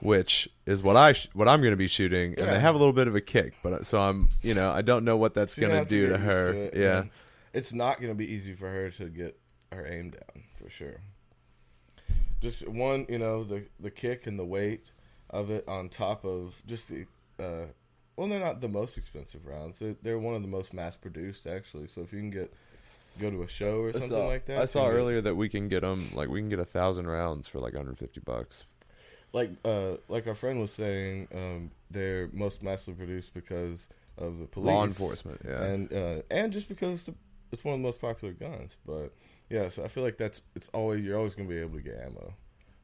which 0.00 0.48
is 0.66 0.82
what 0.82 0.96
I 0.96 1.12
sh- 1.12 1.28
what 1.34 1.48
I'm 1.48 1.62
gonna 1.62 1.76
be 1.76 1.88
shooting, 1.88 2.34
and 2.36 2.46
Yeah. 2.46 2.54
they 2.54 2.60
have 2.60 2.74
a 2.74 2.78
little 2.78 2.92
bit 2.92 3.08
of 3.08 3.14
a 3.16 3.20
kick. 3.20 3.54
But 3.62 3.84
so 3.86 3.98
I'm, 4.00 4.28
you 4.42 4.54
know, 4.54 4.70
I 4.70 4.82
don't 4.82 5.04
know 5.04 5.16
what 5.16 5.34
that's 5.34 5.54
She's 5.54 5.62
gonna 5.62 5.74
have 5.76 5.88
do 5.88 6.06
to, 6.06 6.12
get 6.12 6.20
used 6.20 6.30
her. 6.32 6.52
it, 6.54 6.74
yeah, 6.76 6.98
and 7.00 7.10
it's 7.52 7.72
not 7.72 7.98
going 8.00 8.10
to 8.10 8.16
be 8.16 8.32
easy 8.32 8.52
for 8.54 8.68
her 8.68 8.90
to 8.90 9.04
get 9.06 9.38
her 9.72 9.86
aim 9.86 10.10
down 10.10 10.44
for 10.56 10.68
sure. 10.70 11.00
Just 12.40 12.68
one, 12.68 13.06
you 13.08 13.18
know, 13.18 13.44
the 13.44 13.64
the 13.80 13.90
kick 13.90 14.26
and 14.26 14.38
the 14.38 14.44
weight 14.44 14.90
of 15.30 15.50
it 15.50 15.66
on 15.68 15.88
top 15.88 16.24
of 16.24 16.62
just 16.66 16.88
the 16.88 17.06
uh, 17.40 17.66
well, 18.16 18.28
they're 18.28 18.40
not 18.40 18.60
the 18.60 18.68
most 18.68 18.96
expensive 18.96 19.46
rounds. 19.46 19.78
They're, 19.78 19.96
they're 20.02 20.18
one 20.18 20.34
of 20.34 20.42
the 20.42 20.48
most 20.48 20.72
mass 20.72 20.96
produced 20.96 21.46
actually. 21.46 21.88
So 21.88 22.02
if 22.02 22.12
you 22.12 22.20
can 22.20 22.30
get 22.30 22.52
go 23.20 23.30
to 23.30 23.42
a 23.42 23.48
show 23.48 23.80
or 23.80 23.92
something 23.92 24.10
saw, 24.10 24.26
like 24.26 24.46
that, 24.46 24.60
I 24.60 24.64
saw 24.66 24.84
can 24.84 24.90
get- 24.90 24.96
earlier 24.98 25.20
that 25.22 25.34
we 25.36 25.48
can 25.48 25.68
get 25.68 25.80
them 25.82 26.08
like 26.14 26.28
we 26.28 26.40
can 26.40 26.48
get 26.48 26.58
a 26.58 26.64
thousand 26.64 27.06
rounds 27.06 27.48
for 27.48 27.58
like 27.60 27.72
150 27.72 28.20
bucks. 28.20 28.64
like 29.32 29.50
uh 29.64 29.96
like 30.08 30.26
our 30.26 30.34
friend 30.34 30.60
was 30.60 30.72
saying, 30.72 31.28
um, 31.34 31.70
they're 31.90 32.28
most 32.32 32.62
massively 32.62 32.94
produced 32.94 33.34
because 33.34 33.88
of 34.18 34.38
the 34.38 34.46
police, 34.46 34.66
Law 34.66 34.84
enforcement, 34.84 35.40
yeah. 35.44 35.62
and 35.62 35.92
uh, 35.92 36.22
and 36.30 36.52
just 36.52 36.68
because 36.68 36.92
it's, 36.92 37.04
the, 37.04 37.14
it's 37.50 37.64
one 37.64 37.74
of 37.74 37.80
the 37.80 37.84
most 37.84 38.00
popular 38.00 38.32
guns. 38.32 38.76
But 38.86 39.12
yeah, 39.50 39.68
so 39.68 39.84
I 39.84 39.88
feel 39.88 40.04
like 40.04 40.18
that's 40.18 40.42
it's 40.54 40.68
always 40.68 41.04
you're 41.04 41.16
always 41.18 41.34
gonna 41.34 41.48
be 41.48 41.58
able 41.58 41.76
to 41.78 41.82
get 41.82 42.00
ammo 42.04 42.32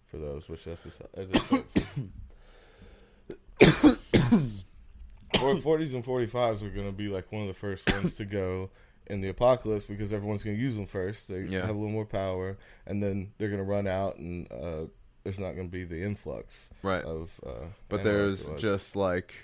for 0.06 0.18
those, 0.18 0.48
which 0.48 0.64
that's 0.64 0.82
just 0.82 1.00
that 1.14 1.64
is 3.60 4.04
40s 5.34 5.94
and 5.94 6.04
45s 6.04 6.62
are 6.62 6.70
gonna 6.70 6.92
be 6.92 7.08
like 7.08 7.30
one 7.32 7.42
of 7.42 7.48
the 7.48 7.54
first 7.54 7.90
ones 7.92 8.14
to 8.16 8.24
go 8.24 8.70
in 9.06 9.20
the 9.20 9.28
apocalypse 9.28 9.84
because 9.84 10.12
everyone's 10.12 10.42
gonna 10.44 10.56
use 10.56 10.76
them 10.76 10.86
first. 10.86 11.28
They 11.28 11.40
Yeah. 11.42 11.60
have 11.62 11.70
a 11.70 11.78
little 11.78 11.90
more 11.90 12.04
power, 12.06 12.56
and 12.86 13.02
then 13.02 13.32
they're 13.38 13.48
gonna 13.50 13.64
run 13.64 13.86
out, 13.86 14.16
and 14.18 14.50
uh, 14.52 14.86
there's 15.24 15.38
not 15.38 15.52
gonna 15.56 15.68
be 15.68 15.84
the 15.84 16.02
influx 16.02 16.70
right. 16.82 17.02
of. 17.04 17.38
Uh, 17.44 17.66
but 17.88 18.02
there's 18.02 18.48
just 18.56 18.96
like 18.96 19.34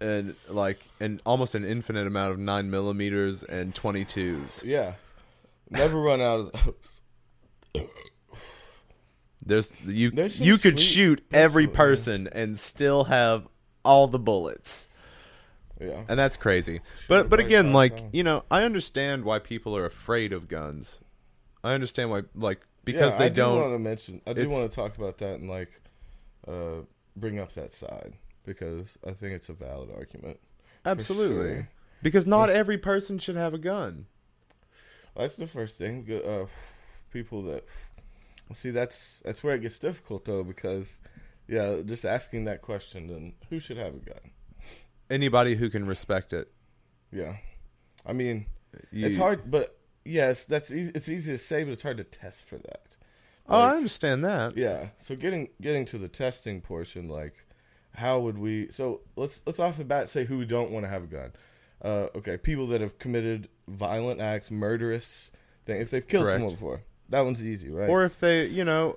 And 0.00 0.34
like 0.48 0.78
an 1.00 1.20
almost 1.26 1.54
an 1.54 1.64
infinite 1.64 2.06
amount 2.06 2.32
of 2.32 2.38
nine 2.38 2.70
millimeters 2.70 3.42
and 3.42 3.74
22s. 3.74 4.62
yeah, 4.64 4.94
never 5.70 5.98
run 6.00 6.20
out 6.20 6.40
of 6.40 6.52
those. 6.52 7.88
There's 9.46 9.84
you 9.84 10.10
you 10.14 10.56
could 10.58 10.78
sweet- 10.78 10.80
shoot 10.80 11.24
there's 11.30 11.44
every 11.44 11.64
yeah. 11.64 11.70
person 11.76 12.28
and 12.32 12.58
still 12.58 13.04
have 13.04 13.46
all 13.84 14.06
the 14.06 14.18
bullets. 14.18 14.88
Yeah, 15.88 16.02
and 16.08 16.18
that's 16.18 16.36
crazy. 16.36 16.80
Shoot 16.98 17.08
But 17.08 17.30
but 17.30 17.40
again, 17.40 17.72
like 17.72 17.98
you 18.12 18.22
know, 18.22 18.44
I 18.50 18.62
understand 18.62 19.24
why 19.24 19.38
people 19.38 19.76
are 19.76 19.84
afraid 19.84 20.32
of 20.32 20.48
guns. 20.48 21.00
I 21.62 21.72
understand 21.72 22.10
why, 22.10 22.22
like 22.34 22.60
because 22.84 23.12
yeah, 23.14 23.18
they 23.18 23.26
I 23.26 23.28
do 23.30 23.34
don't. 23.42 23.58
want 23.60 23.74
to 23.74 23.78
mention. 23.78 24.20
I 24.26 24.32
do 24.32 24.48
want 24.48 24.70
to 24.70 24.74
talk 24.74 24.96
about 24.96 25.18
that 25.18 25.40
and 25.40 25.48
like 25.48 25.80
uh, 26.46 26.82
bring 27.16 27.38
up 27.38 27.52
that 27.54 27.72
side 27.72 28.14
because 28.44 28.98
I 29.06 29.12
think 29.12 29.32
it's 29.32 29.48
a 29.48 29.54
valid 29.54 29.90
argument. 29.96 30.38
absolutely, 30.84 31.54
sure. 31.54 31.68
because 32.02 32.26
not 32.26 32.50
every 32.50 32.78
person 32.78 33.18
should 33.18 33.36
have 33.36 33.54
a 33.54 33.58
gun. 33.58 34.06
That's 35.16 35.36
the 35.36 35.46
first 35.46 35.78
thing. 35.78 36.06
Uh, 36.10 36.46
people 37.12 37.42
that 37.42 37.64
see 38.52 38.70
that's 38.70 39.22
that's 39.24 39.42
where 39.42 39.54
it 39.54 39.62
gets 39.62 39.78
difficult 39.78 40.24
though 40.24 40.44
because 40.44 41.00
yeah, 41.48 41.80
just 41.84 42.04
asking 42.04 42.44
that 42.44 42.62
question 42.62 43.06
then 43.06 43.32
who 43.48 43.58
should 43.58 43.76
have 43.76 43.94
a 43.94 43.98
gun? 43.98 44.30
Anybody 45.10 45.54
who 45.54 45.68
can 45.70 45.86
respect 45.86 46.32
it. 46.32 46.50
Yeah, 47.12 47.36
I 48.04 48.12
mean 48.12 48.46
You- 48.90 49.06
it's 49.06 49.16
hard, 49.16 49.50
but 49.50 49.78
yes, 50.04 50.44
that's 50.44 50.72
easy, 50.72 50.90
it's 50.94 51.08
easy 51.08 51.32
to 51.32 51.38
say, 51.38 51.62
but 51.64 51.72
it's 51.72 51.82
hard 51.82 51.98
to 51.98 52.04
test 52.04 52.44
for 52.44 52.58
that. 52.58 52.96
Oh, 53.48 53.60
I 53.60 53.76
understand 53.76 54.24
that. 54.24 54.56
yeah. 54.56 54.88
So 54.98 55.14
getting 55.14 55.50
getting 55.60 55.84
to 55.86 55.98
the 55.98 56.08
testing 56.08 56.60
portion, 56.60 57.08
like 57.08 57.46
how 57.94 58.18
would 58.20 58.38
we? 58.38 58.70
So 58.70 59.02
let's 59.16 59.42
let's 59.46 59.60
off 59.60 59.76
the 59.76 59.84
bat 59.84 60.08
say 60.08 60.24
who 60.24 60.38
we 60.38 60.46
don't 60.46 60.70
want 60.70 60.84
to 60.86 60.90
have 60.90 61.04
a 61.04 61.06
gun. 61.06 61.32
Uh, 61.82 62.08
okay, 62.16 62.38
people 62.38 62.66
that 62.68 62.80
have 62.80 62.98
committed 62.98 63.48
violent 63.68 64.20
acts, 64.20 64.50
murderous 64.50 65.30
thing. 65.66 65.80
If 65.82 65.90
they've 65.90 66.06
killed 66.08 66.24
Correct. 66.24 66.34
someone 66.36 66.50
before, 66.52 66.82
that 67.10 67.20
one's 67.20 67.44
easy, 67.44 67.68
right? 67.70 67.88
Or 67.90 68.04
if 68.04 68.18
they, 68.18 68.46
you 68.46 68.64
know, 68.64 68.96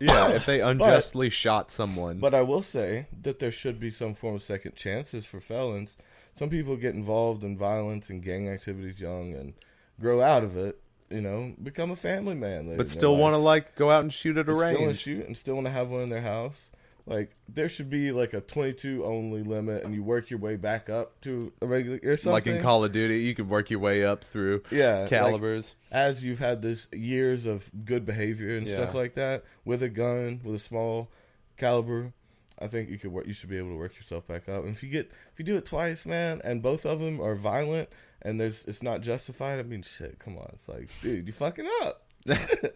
yeah, 0.00 0.30
if 0.30 0.46
they 0.46 0.60
unjustly 0.72 1.30
shot 1.30 1.70
someone. 1.70 2.18
But 2.18 2.34
I 2.34 2.42
will 2.42 2.62
say 2.62 3.06
that 3.22 3.38
there 3.38 3.52
should 3.52 3.78
be 3.80 3.90
some 3.90 4.14
form 4.14 4.34
of 4.34 4.42
second 4.42 4.74
chances 4.76 5.26
for 5.26 5.40
felons. 5.40 5.96
Some 6.34 6.50
people 6.50 6.76
get 6.76 6.94
involved 6.94 7.44
in 7.44 7.56
violence 7.56 8.10
and 8.10 8.22
gang 8.22 8.48
activities 8.48 9.00
young 9.00 9.34
and 9.34 9.54
grow 10.00 10.20
out 10.20 10.44
of 10.44 10.56
it. 10.56 10.78
You 11.08 11.20
know, 11.20 11.54
become 11.62 11.92
a 11.92 11.96
family 11.96 12.34
man. 12.34 12.76
but 12.76 12.90
still 12.90 13.16
want 13.16 13.34
to 13.34 13.38
like 13.38 13.76
go 13.76 13.90
out 13.92 14.02
and 14.02 14.12
shoot 14.12 14.36
at 14.36 14.48
a 14.48 14.50
And 14.50 14.58
still 14.58 14.66
want 14.70 14.78
to 14.80 14.86
range. 14.86 14.98
shoot 14.98 15.26
and 15.26 15.36
still 15.36 15.54
want 15.54 15.66
to 15.68 15.72
have 15.72 15.88
one 15.90 16.00
in 16.00 16.08
their 16.08 16.20
house. 16.20 16.72
Like 17.06 17.36
there 17.48 17.68
should 17.68 17.88
be 17.88 18.10
like 18.10 18.34
a 18.34 18.40
22 18.40 19.04
only 19.04 19.44
limit, 19.44 19.84
and 19.84 19.94
you 19.94 20.02
work 20.02 20.28
your 20.28 20.40
way 20.40 20.56
back 20.56 20.90
up 20.90 21.20
to 21.20 21.52
a 21.62 21.66
regular 21.66 22.00
or 22.02 22.16
something. 22.16 22.32
Like 22.32 22.48
in 22.48 22.60
Call 22.60 22.82
of 22.84 22.90
Duty, 22.90 23.20
you 23.20 23.34
could 23.34 23.48
work 23.48 23.70
your 23.70 23.78
way 23.78 24.04
up 24.04 24.24
through 24.24 24.64
yeah, 24.72 25.00
like, 25.00 25.10
calibers. 25.10 25.76
as 25.92 26.24
you've 26.24 26.40
had 26.40 26.62
this 26.62 26.88
years 26.92 27.46
of 27.46 27.70
good 27.84 28.04
behavior 28.04 28.56
and 28.56 28.68
stuff 28.68 28.92
like 28.92 29.14
that 29.14 29.44
with 29.64 29.84
a 29.84 29.88
gun 29.88 30.40
with 30.42 30.56
a 30.56 30.58
small 30.58 31.08
caliber 31.56 32.12
i 32.58 32.66
think 32.66 32.90
you 32.90 32.98
could 32.98 33.10
work 33.10 33.26
you 33.26 33.32
should 33.32 33.48
be 33.48 33.56
able 33.56 33.70
to 33.70 33.76
work 33.76 33.96
yourself 33.96 34.26
back 34.26 34.48
up. 34.48 34.64
And 34.64 34.74
if 34.74 34.82
you 34.82 34.88
get 34.88 35.10
if 35.32 35.38
you 35.38 35.44
do 35.44 35.56
it 35.56 35.64
twice 35.64 36.04
man 36.04 36.40
and 36.42 36.60
both 36.60 36.84
of 36.84 36.98
them 36.98 37.20
are 37.20 37.34
violent 37.34 37.88
and 38.22 38.40
there's 38.40 38.64
it's 38.64 38.82
not 38.82 39.00
justified 39.00 39.58
i 39.60 39.62
mean 39.62 39.82
shit 39.82 40.18
come 40.18 40.36
on. 40.36 40.50
It's 40.54 40.68
like 40.68 40.90
dude 41.02 41.26
you 41.26 41.32
fucking 41.32 41.68
up. 41.82 42.02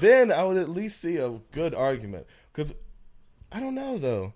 Then 0.00 0.32
i 0.32 0.42
would 0.42 0.56
at 0.56 0.68
least 0.68 1.00
see 1.00 1.16
a 1.18 1.38
good 1.52 1.74
argument. 1.74 2.26
Because 2.52 2.74
i 3.54 3.60
don't 3.60 3.74
know 3.74 3.96
though 3.96 4.34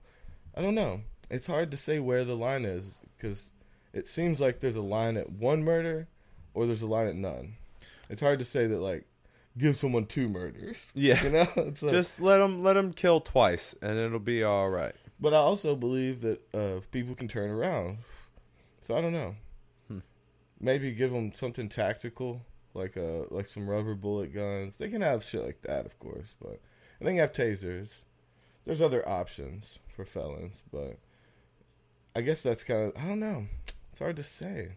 i 0.54 0.62
don't 0.62 0.74
know 0.74 1.02
it's 1.30 1.46
hard 1.46 1.70
to 1.70 1.76
say 1.76 1.98
where 1.98 2.24
the 2.24 2.34
line 2.36 2.64
is 2.64 3.02
because 3.16 3.52
it 3.92 4.08
seems 4.08 4.40
like 4.40 4.60
there's 4.60 4.76
a 4.76 4.82
line 4.82 5.16
at 5.18 5.30
one 5.30 5.62
murder 5.62 6.08
or 6.54 6.64
there's 6.66 6.82
a 6.82 6.86
line 6.86 7.06
at 7.06 7.16
none 7.16 7.54
it's 8.08 8.20
hard 8.22 8.38
to 8.38 8.44
say 8.44 8.66
that 8.66 8.78
like 8.80 9.04
give 9.58 9.76
someone 9.76 10.06
two 10.06 10.28
murders. 10.28 10.86
Yeah. 10.94 11.22
you 11.22 11.30
know. 11.30 11.48
It's 11.56 11.82
like, 11.82 11.92
Just 11.92 12.20
let 12.20 12.38
them 12.38 12.62
let 12.62 12.74
them 12.74 12.92
kill 12.92 13.20
twice, 13.20 13.74
and 13.82 13.98
it'll 13.98 14.18
be 14.20 14.42
all 14.44 14.70
right. 14.70 14.94
but 15.20 15.34
I 15.34 15.38
also 15.38 15.74
believe 15.76 16.20
that 16.22 16.54
uh, 16.54 16.80
people 16.90 17.14
can 17.14 17.28
turn 17.28 17.50
around. 17.50 17.98
So 18.80 18.94
I 18.94 19.00
don't 19.00 19.12
know. 19.12 19.34
Hmm. 19.88 19.98
Maybe 20.60 20.92
give 20.92 21.10
them 21.12 21.32
something 21.34 21.68
tactical, 21.68 22.40
like 22.72 22.96
uh 22.96 23.24
like 23.30 23.48
some 23.48 23.68
rubber 23.68 23.94
bullet 23.94 24.32
guns. 24.32 24.76
They 24.76 24.88
can 24.88 25.02
have 25.02 25.22
shit 25.24 25.44
like 25.44 25.60
that, 25.62 25.84
of 25.84 25.98
course, 25.98 26.34
but 26.40 26.60
I 27.00 27.04
think 27.04 27.18
have 27.18 27.32
tasers. 27.32 28.04
There's 28.68 28.82
other 28.82 29.08
options 29.08 29.78
for 29.96 30.04
felons, 30.04 30.60
but 30.70 30.98
I 32.14 32.20
guess 32.20 32.42
that's 32.42 32.64
kind 32.64 32.82
of 32.82 33.02
I 33.02 33.08
don't 33.08 33.18
know. 33.18 33.46
It's 33.90 33.98
hard 33.98 34.16
to 34.16 34.22
say. 34.22 34.72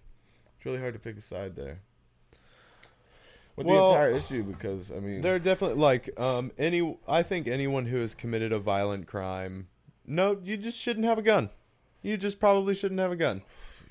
It's 0.56 0.66
really 0.66 0.80
hard 0.80 0.94
to 0.94 1.00
pick 1.00 1.18
a 1.18 1.22
side 1.22 1.58
there. 1.58 1.82
With 3.58 3.68
Well, 3.68 3.88
the 3.88 3.94
entire 3.94 4.12
issue, 4.12 4.44
because 4.44 4.92
I 4.92 5.02
mean, 5.02 5.20
They're 5.20 5.40
definitely 5.40 5.76
like 5.78 6.18
um 6.18 6.54
any. 6.58 6.98
I 7.06 7.22
think 7.22 7.50
anyone 7.50 7.86
who 7.86 7.98
has 7.98 8.16
committed 8.16 8.54
a 8.54 8.60
violent 8.60 9.08
crime, 9.08 9.68
no, 10.08 10.38
you 10.42 10.56
just 10.56 10.78
shouldn't 10.78 11.06
have 11.06 11.18
a 11.18 11.22
gun. 11.22 11.50
You 12.02 12.16
just 12.16 12.40
probably 12.40 12.74
shouldn't 12.76 13.02
have 13.02 13.12
a 13.12 13.18
gun. 13.18 13.42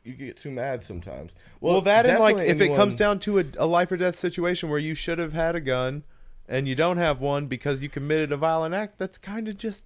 you 0.02 0.14
get 0.14 0.38
too 0.38 0.50
mad 0.50 0.82
sometimes. 0.82 1.32
Well, 1.60 1.82
that 1.82 2.06
and 2.06 2.18
like 2.20 2.38
if 2.38 2.58
it 2.62 2.74
comes 2.74 2.96
down 2.96 3.18
to 3.20 3.40
a, 3.40 3.44
a 3.58 3.66
life 3.66 3.92
or 3.92 3.98
death 3.98 4.18
situation 4.18 4.70
where 4.70 4.78
you 4.78 4.94
should 4.94 5.18
have 5.18 5.34
had 5.34 5.54
a 5.54 5.60
gun 5.60 6.04
and 6.48 6.66
you 6.66 6.74
don't 6.74 6.96
have 6.96 7.20
one 7.20 7.48
because 7.48 7.82
you 7.82 7.90
committed 7.90 8.32
a 8.32 8.38
violent 8.38 8.74
act, 8.74 8.96
that's 8.96 9.18
kind 9.18 9.46
of 9.46 9.58
just 9.58 9.84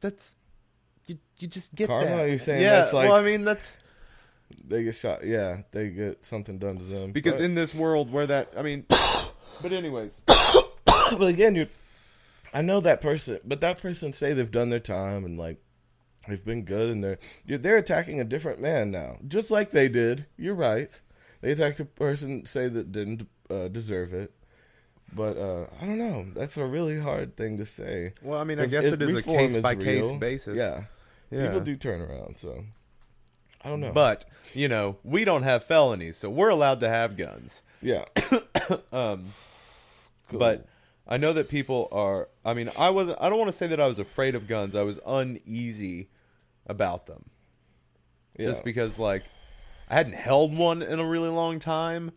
that's 0.00 0.36
you, 1.06 1.18
you 1.38 1.48
just 1.48 1.74
get 1.74 1.88
Karma? 1.88 2.06
that. 2.06 2.26
Are 2.26 2.38
saying 2.38 2.62
yeah, 2.62 2.80
that's 2.80 2.92
like- 2.92 3.08
well, 3.08 3.18
I 3.18 3.24
mean 3.24 3.44
that's 3.44 3.78
they 4.66 4.82
get 4.82 4.94
shot. 4.94 5.24
Yeah, 5.24 5.62
they 5.72 5.90
get 5.90 6.24
something 6.24 6.58
done 6.58 6.78
to 6.78 6.84
them 6.84 7.12
because 7.12 7.36
But- 7.36 7.44
in 7.44 7.54
this 7.54 7.74
world 7.74 8.12
where 8.12 8.26
that 8.26 8.48
I 8.56 8.62
mean, 8.62 8.84
but 9.62 9.72
anyways, 9.72 10.20
but 10.26 11.22
again, 11.22 11.54
you, 11.54 11.66
I 12.52 12.62
know 12.62 12.80
that 12.80 13.00
person, 13.00 13.38
but 13.44 13.60
that 13.60 13.80
person 13.80 14.12
say 14.12 14.32
they've 14.32 14.50
done 14.50 14.70
their 14.70 14.80
time 14.80 15.24
and 15.24 15.38
like 15.38 15.58
they've 16.28 16.44
been 16.44 16.64
good, 16.64 16.90
and 16.90 17.02
they're 17.02 17.18
you're, 17.46 17.58
they're 17.58 17.76
attacking 17.78 18.20
a 18.20 18.24
different 18.24 18.60
man 18.60 18.90
now, 18.90 19.18
just 19.26 19.50
like 19.50 19.70
they 19.70 19.88
did. 19.88 20.26
You're 20.36 20.54
right. 20.54 21.00
They 21.40 21.52
attacked 21.52 21.80
a 21.80 21.84
person 21.86 22.44
say 22.44 22.68
that 22.68 22.92
didn't 22.92 23.26
uh, 23.48 23.68
deserve 23.68 24.12
it. 24.12 24.32
But 25.12 25.36
uh, 25.36 25.66
I 25.80 25.86
don't 25.86 25.98
know. 25.98 26.26
That's 26.34 26.56
a 26.56 26.64
really 26.64 27.00
hard 27.00 27.36
thing 27.36 27.58
to 27.58 27.66
say. 27.66 28.12
well, 28.22 28.38
I 28.40 28.44
mean, 28.44 28.60
I 28.60 28.66
guess 28.66 28.84
it 28.84 29.02
is 29.02 29.16
a 29.18 29.22
case 29.22 29.56
is 29.56 29.62
by 29.62 29.74
case 29.74 30.04
real, 30.08 30.18
basis. 30.18 30.56
Yeah, 30.56 30.84
yeah. 31.30 31.46
people 31.46 31.60
do 31.60 31.76
turn 31.76 32.00
around. 32.00 32.38
So 32.38 32.64
I 33.64 33.68
don't 33.68 33.80
know. 33.80 33.92
But 33.92 34.24
you 34.54 34.68
know, 34.68 34.98
we 35.02 35.24
don't 35.24 35.42
have 35.42 35.64
felonies, 35.64 36.16
so 36.16 36.30
we're 36.30 36.48
allowed 36.50 36.80
to 36.80 36.88
have 36.88 37.16
guns. 37.16 37.62
yeah, 37.82 38.04
Um, 38.92 39.32
Cool. 40.28 40.38
But 40.38 40.66
I 41.08 41.16
know 41.16 41.32
that 41.32 41.48
people 41.48 41.88
are. 41.90 42.28
I 42.44 42.54
mean, 42.54 42.70
I 42.78 42.90
was. 42.90 43.08
I 43.20 43.28
don't 43.28 43.38
want 43.38 43.50
to 43.50 43.56
say 43.56 43.66
that 43.66 43.80
I 43.80 43.86
was 43.88 43.98
afraid 43.98 44.36
of 44.36 44.46
guns. 44.46 44.76
I 44.76 44.82
was 44.82 45.00
uneasy 45.04 46.08
about 46.68 47.06
them, 47.06 47.30
yeah. 48.38 48.44
just 48.44 48.62
because 48.62 48.96
like 48.96 49.24
I 49.88 49.94
hadn't 49.94 50.14
held 50.14 50.56
one 50.56 50.82
in 50.82 51.00
a 51.00 51.04
really 51.04 51.30
long 51.30 51.58
time, 51.58 52.12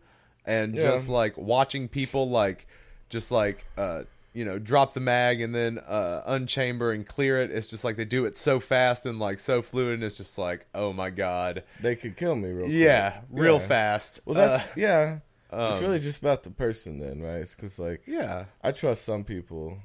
and 0.46 0.76
Yeah. 0.76 0.92
just 0.92 1.08
like 1.08 1.36
watching 1.36 1.88
people 1.88 2.30
like 2.30 2.68
just 3.14 3.30
like 3.30 3.64
uh 3.78 4.02
you 4.34 4.44
know 4.44 4.58
drop 4.58 4.92
the 4.94 5.00
mag 5.00 5.40
and 5.40 5.54
then 5.54 5.78
uh 5.78 6.22
unchamber 6.26 6.92
and 6.92 7.06
clear 7.06 7.40
it. 7.40 7.50
It's 7.50 7.68
just 7.68 7.84
like 7.84 7.96
they 7.96 8.04
do 8.04 8.26
it 8.26 8.36
so 8.36 8.60
fast 8.60 9.06
and 9.06 9.18
like 9.18 9.38
so 9.38 9.62
fluid. 9.62 9.94
And 9.94 10.02
it's 10.04 10.16
just 10.18 10.36
like 10.36 10.66
oh 10.74 10.92
my 10.92 11.08
god, 11.10 11.62
they 11.80 11.96
could 11.96 12.16
kill 12.16 12.34
me 12.36 12.48
real 12.50 12.66
quick. 12.66 12.74
yeah, 12.76 13.20
real 13.30 13.60
Yeah. 13.60 13.66
fast. 13.68 14.20
Well, 14.26 14.34
that's 14.34 14.76
yeah. 14.76 15.20
Uh, 15.52 15.68
it's 15.70 15.78
um, 15.78 15.84
really 15.84 16.00
just 16.00 16.18
about 16.20 16.42
the 16.42 16.50
person 16.50 16.98
then, 16.98 17.22
right? 17.22 17.36
It's 17.36 17.54
because 17.54 17.78
like 17.78 18.02
yeah. 18.06 18.46
I 18.62 18.72
trust 18.72 19.04
some 19.04 19.22
people. 19.24 19.78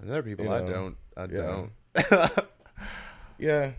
And 0.00 0.08
there 0.08 0.20
are 0.20 0.22
people 0.22 0.44
You 0.46 0.52
I 0.52 0.60
don't. 0.60 0.96
I 1.16 1.22
yeah. 1.24 1.66
don't. 2.06 2.48
Yeah, 3.38 3.72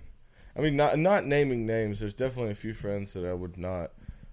I 0.57 0.59
mean, 0.61 0.75
not 0.75 0.97
not 0.97 1.25
naming 1.25 1.65
names. 1.67 1.99
There's 1.99 2.13
definitely 2.15 2.51
a 2.51 2.55
few 2.55 2.73
friends 2.73 3.13
that 3.13 3.25
I 3.25 3.33
would 3.33 3.57
not 3.57 3.91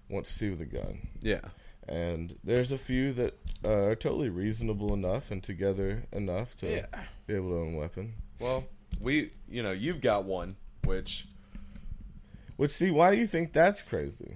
want 0.09 0.25
to 0.25 0.33
see 0.33 0.49
with 0.49 0.59
a 0.61 0.65
gun, 0.65 1.07
Yeah. 1.21 1.41
And 1.87 2.37
there's 2.43 2.71
a 2.71 2.77
few 2.77 3.13
that 3.13 3.37
uh, 3.65 3.69
are 3.69 3.95
totally 3.95 4.29
reasonable 4.29 4.93
enough 4.93 5.31
and 5.31 5.43
together 5.43 6.03
enough 6.11 6.55
to 6.57 6.67
Yeah. 6.69 6.85
be 7.27 7.35
able 7.35 7.49
to 7.49 7.55
own 7.57 7.73
a 7.75 7.77
weapon. 7.77 8.13
Well, 8.39 8.65
we, 9.01 9.31
you 9.49 9.63
know, 9.63 9.71
you've 9.71 10.01
got 10.01 10.25
one, 10.25 10.55
which. 10.83 11.25
Which, 12.57 12.71
see, 12.71 12.91
why 12.91 13.11
do 13.11 13.17
you 13.17 13.27
think 13.27 13.53
that's 13.53 13.81
crazy? 13.83 14.35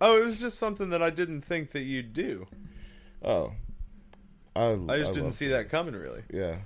Oh, 0.00 0.18
it 0.20 0.24
was 0.24 0.38
just 0.40 0.58
something 0.58 0.90
that 0.90 1.02
I 1.02 1.08
didn't 1.10 1.42
think 1.42 1.70
that 1.72 1.82
you'd 1.82 2.12
do. 2.12 2.46
Oh, 3.24 3.52
I, 4.54 4.78
I 4.88 4.98
just 4.98 5.12
didn't 5.14 5.24
love- 5.28 5.34
see 5.34 5.48
that 5.48 5.70
coming, 5.70 5.94
really. 5.94 6.22
Yeah, 6.32 6.56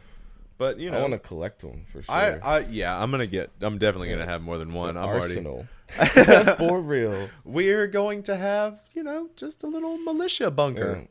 But 0.58 0.78
you 0.80 0.90
know, 0.90 0.98
I 0.98 1.00
want 1.00 1.12
to 1.12 1.20
collect 1.20 1.60
them 1.60 1.84
for 1.86 2.02
sure. 2.02 2.14
I, 2.14 2.38
I, 2.42 2.58
yeah, 2.60 3.00
I'm 3.00 3.12
gonna 3.12 3.28
get. 3.28 3.50
I'm 3.60 3.78
definitely 3.78 4.10
gonna 4.10 4.26
have 4.26 4.42
more 4.42 4.58
than 4.58 4.74
one. 4.74 4.96
I'm 4.96 5.04
Arsenal, 5.08 5.66
for 6.58 6.80
real. 6.80 7.30
We're 7.44 7.86
going 7.86 8.24
to 8.24 8.36
have, 8.36 8.80
you 8.92 9.04
know, 9.04 9.30
just 9.36 9.62
a 9.62 9.68
little 9.68 9.96
militia 9.98 10.50
bunker. 10.50 11.06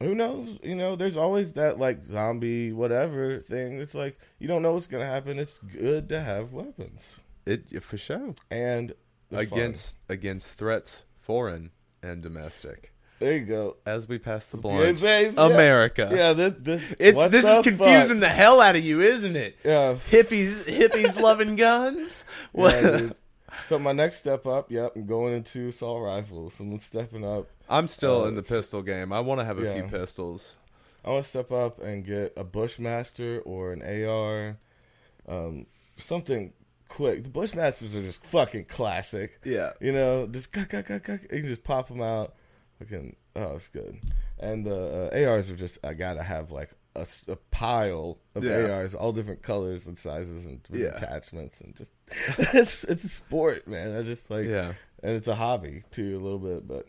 Yeah. 0.00 0.06
Who 0.06 0.14
knows? 0.14 0.58
You 0.62 0.74
know, 0.74 0.96
there's 0.96 1.16
always 1.16 1.52
that 1.52 1.78
like 1.78 2.02
zombie 2.02 2.72
whatever 2.72 3.40
thing. 3.40 3.78
It's 3.78 3.94
like 3.94 4.18
you 4.38 4.48
don't 4.48 4.62
know 4.62 4.72
what's 4.72 4.86
gonna 4.86 5.06
happen. 5.06 5.38
It's 5.38 5.58
good 5.58 6.08
to 6.08 6.20
have 6.20 6.52
weapons 6.52 7.16
It 7.44 7.82
for 7.82 7.96
sure 7.98 8.34
and 8.50 8.94
they're 9.30 9.46
fun. 9.46 9.58
against 9.58 9.98
against 10.08 10.54
threats, 10.54 11.04
foreign 11.18 11.70
and 12.02 12.22
domestic. 12.22 12.92
There 13.18 13.32
you 13.32 13.46
go. 13.46 13.76
As 13.86 14.06
we 14.08 14.18
pass 14.18 14.46
the 14.48 14.58
Yeah, 14.60 14.90
yeah, 14.90 15.20
yeah. 15.20 15.46
America. 15.46 16.08
Yeah, 16.12 16.32
this 16.34 16.52
this 16.58 16.94
It's 16.98 17.28
this 17.28 17.44
is 17.44 17.58
confusing 17.62 18.16
fuck? 18.16 18.20
the 18.20 18.28
hell 18.28 18.60
out 18.60 18.76
of 18.76 18.84
you, 18.84 19.00
isn't 19.00 19.36
it? 19.36 19.56
Yeah, 19.64 19.96
Hippies, 20.10 20.64
hippies 20.64 21.18
loving 21.20 21.56
guns. 21.56 22.24
yeah. 22.54 23.10
So 23.64 23.78
my 23.78 23.92
next 23.92 24.16
step 24.16 24.46
up, 24.46 24.70
yep, 24.70 24.92
I'm 24.96 25.06
going 25.06 25.32
into 25.34 25.68
assault 25.68 26.02
rifles. 26.04 26.60
I'm 26.60 26.78
stepping 26.78 27.24
up. 27.24 27.46
I'm 27.70 27.88
still 27.88 28.24
Uh, 28.24 28.28
in 28.28 28.34
the 28.36 28.42
pistol 28.42 28.82
game. 28.82 29.12
I 29.12 29.20
want 29.20 29.40
to 29.40 29.44
have 29.46 29.58
a 29.58 29.72
few 29.74 29.84
pistols. 29.84 30.54
I 31.04 31.10
want 31.10 31.22
to 31.24 31.28
step 31.28 31.50
up 31.52 31.82
and 31.82 32.04
get 32.04 32.34
a 32.36 32.44
Bushmaster 32.44 33.40
or 33.44 33.72
an 33.72 33.80
AR, 33.82 34.56
um, 35.28 35.66
something 35.96 36.52
quick. 36.88 37.22
The 37.24 37.28
Bushmasters 37.30 37.94
are 37.96 38.02
just 38.04 38.24
fucking 38.26 38.66
classic. 38.66 39.40
Yeah. 39.44 39.72
You 39.80 39.92
know, 39.92 40.26
just 40.26 40.52
cuck, 40.52 40.68
cuck, 40.68 40.86
cuck, 40.86 41.02
cuck, 41.04 41.22
you 41.22 41.28
can 41.40 41.48
just 41.48 41.64
pop 41.64 41.88
them 41.88 42.02
out. 42.02 42.34
Fucking, 42.78 43.16
oh, 43.36 43.56
it's 43.56 43.68
good. 43.68 43.98
And 44.38 44.64
the 44.66 45.10
uh, 45.12 45.28
ARs 45.30 45.50
are 45.50 45.56
just, 45.56 45.78
I 45.84 45.94
gotta 45.94 46.22
have 46.22 46.50
like 46.50 46.70
a 46.94 47.36
pile 47.50 48.16
of 48.34 48.42
Yeah. 48.44 48.70
ARs, 48.70 48.94
all 48.94 49.12
different 49.12 49.42
colors 49.42 49.86
and 49.86 49.98
sizes 49.98 50.46
and 50.46 50.60
with 50.70 50.80
Yeah. 50.80 50.88
attachments, 50.96 51.60
and 51.60 51.76
just 51.76 51.90
it's 52.54 52.84
it's 52.84 53.04
a 53.04 53.08
sport, 53.08 53.68
man. 53.68 53.96
I 53.96 54.02
just 54.02 54.30
like, 54.30 54.46
Yeah. 54.46 54.72
and 55.02 55.12
it's 55.14 55.28
a 55.28 55.34
hobby 55.34 55.82
too, 55.90 56.16
a 56.16 56.22
little 56.22 56.38
bit, 56.38 56.66
but 56.66 56.86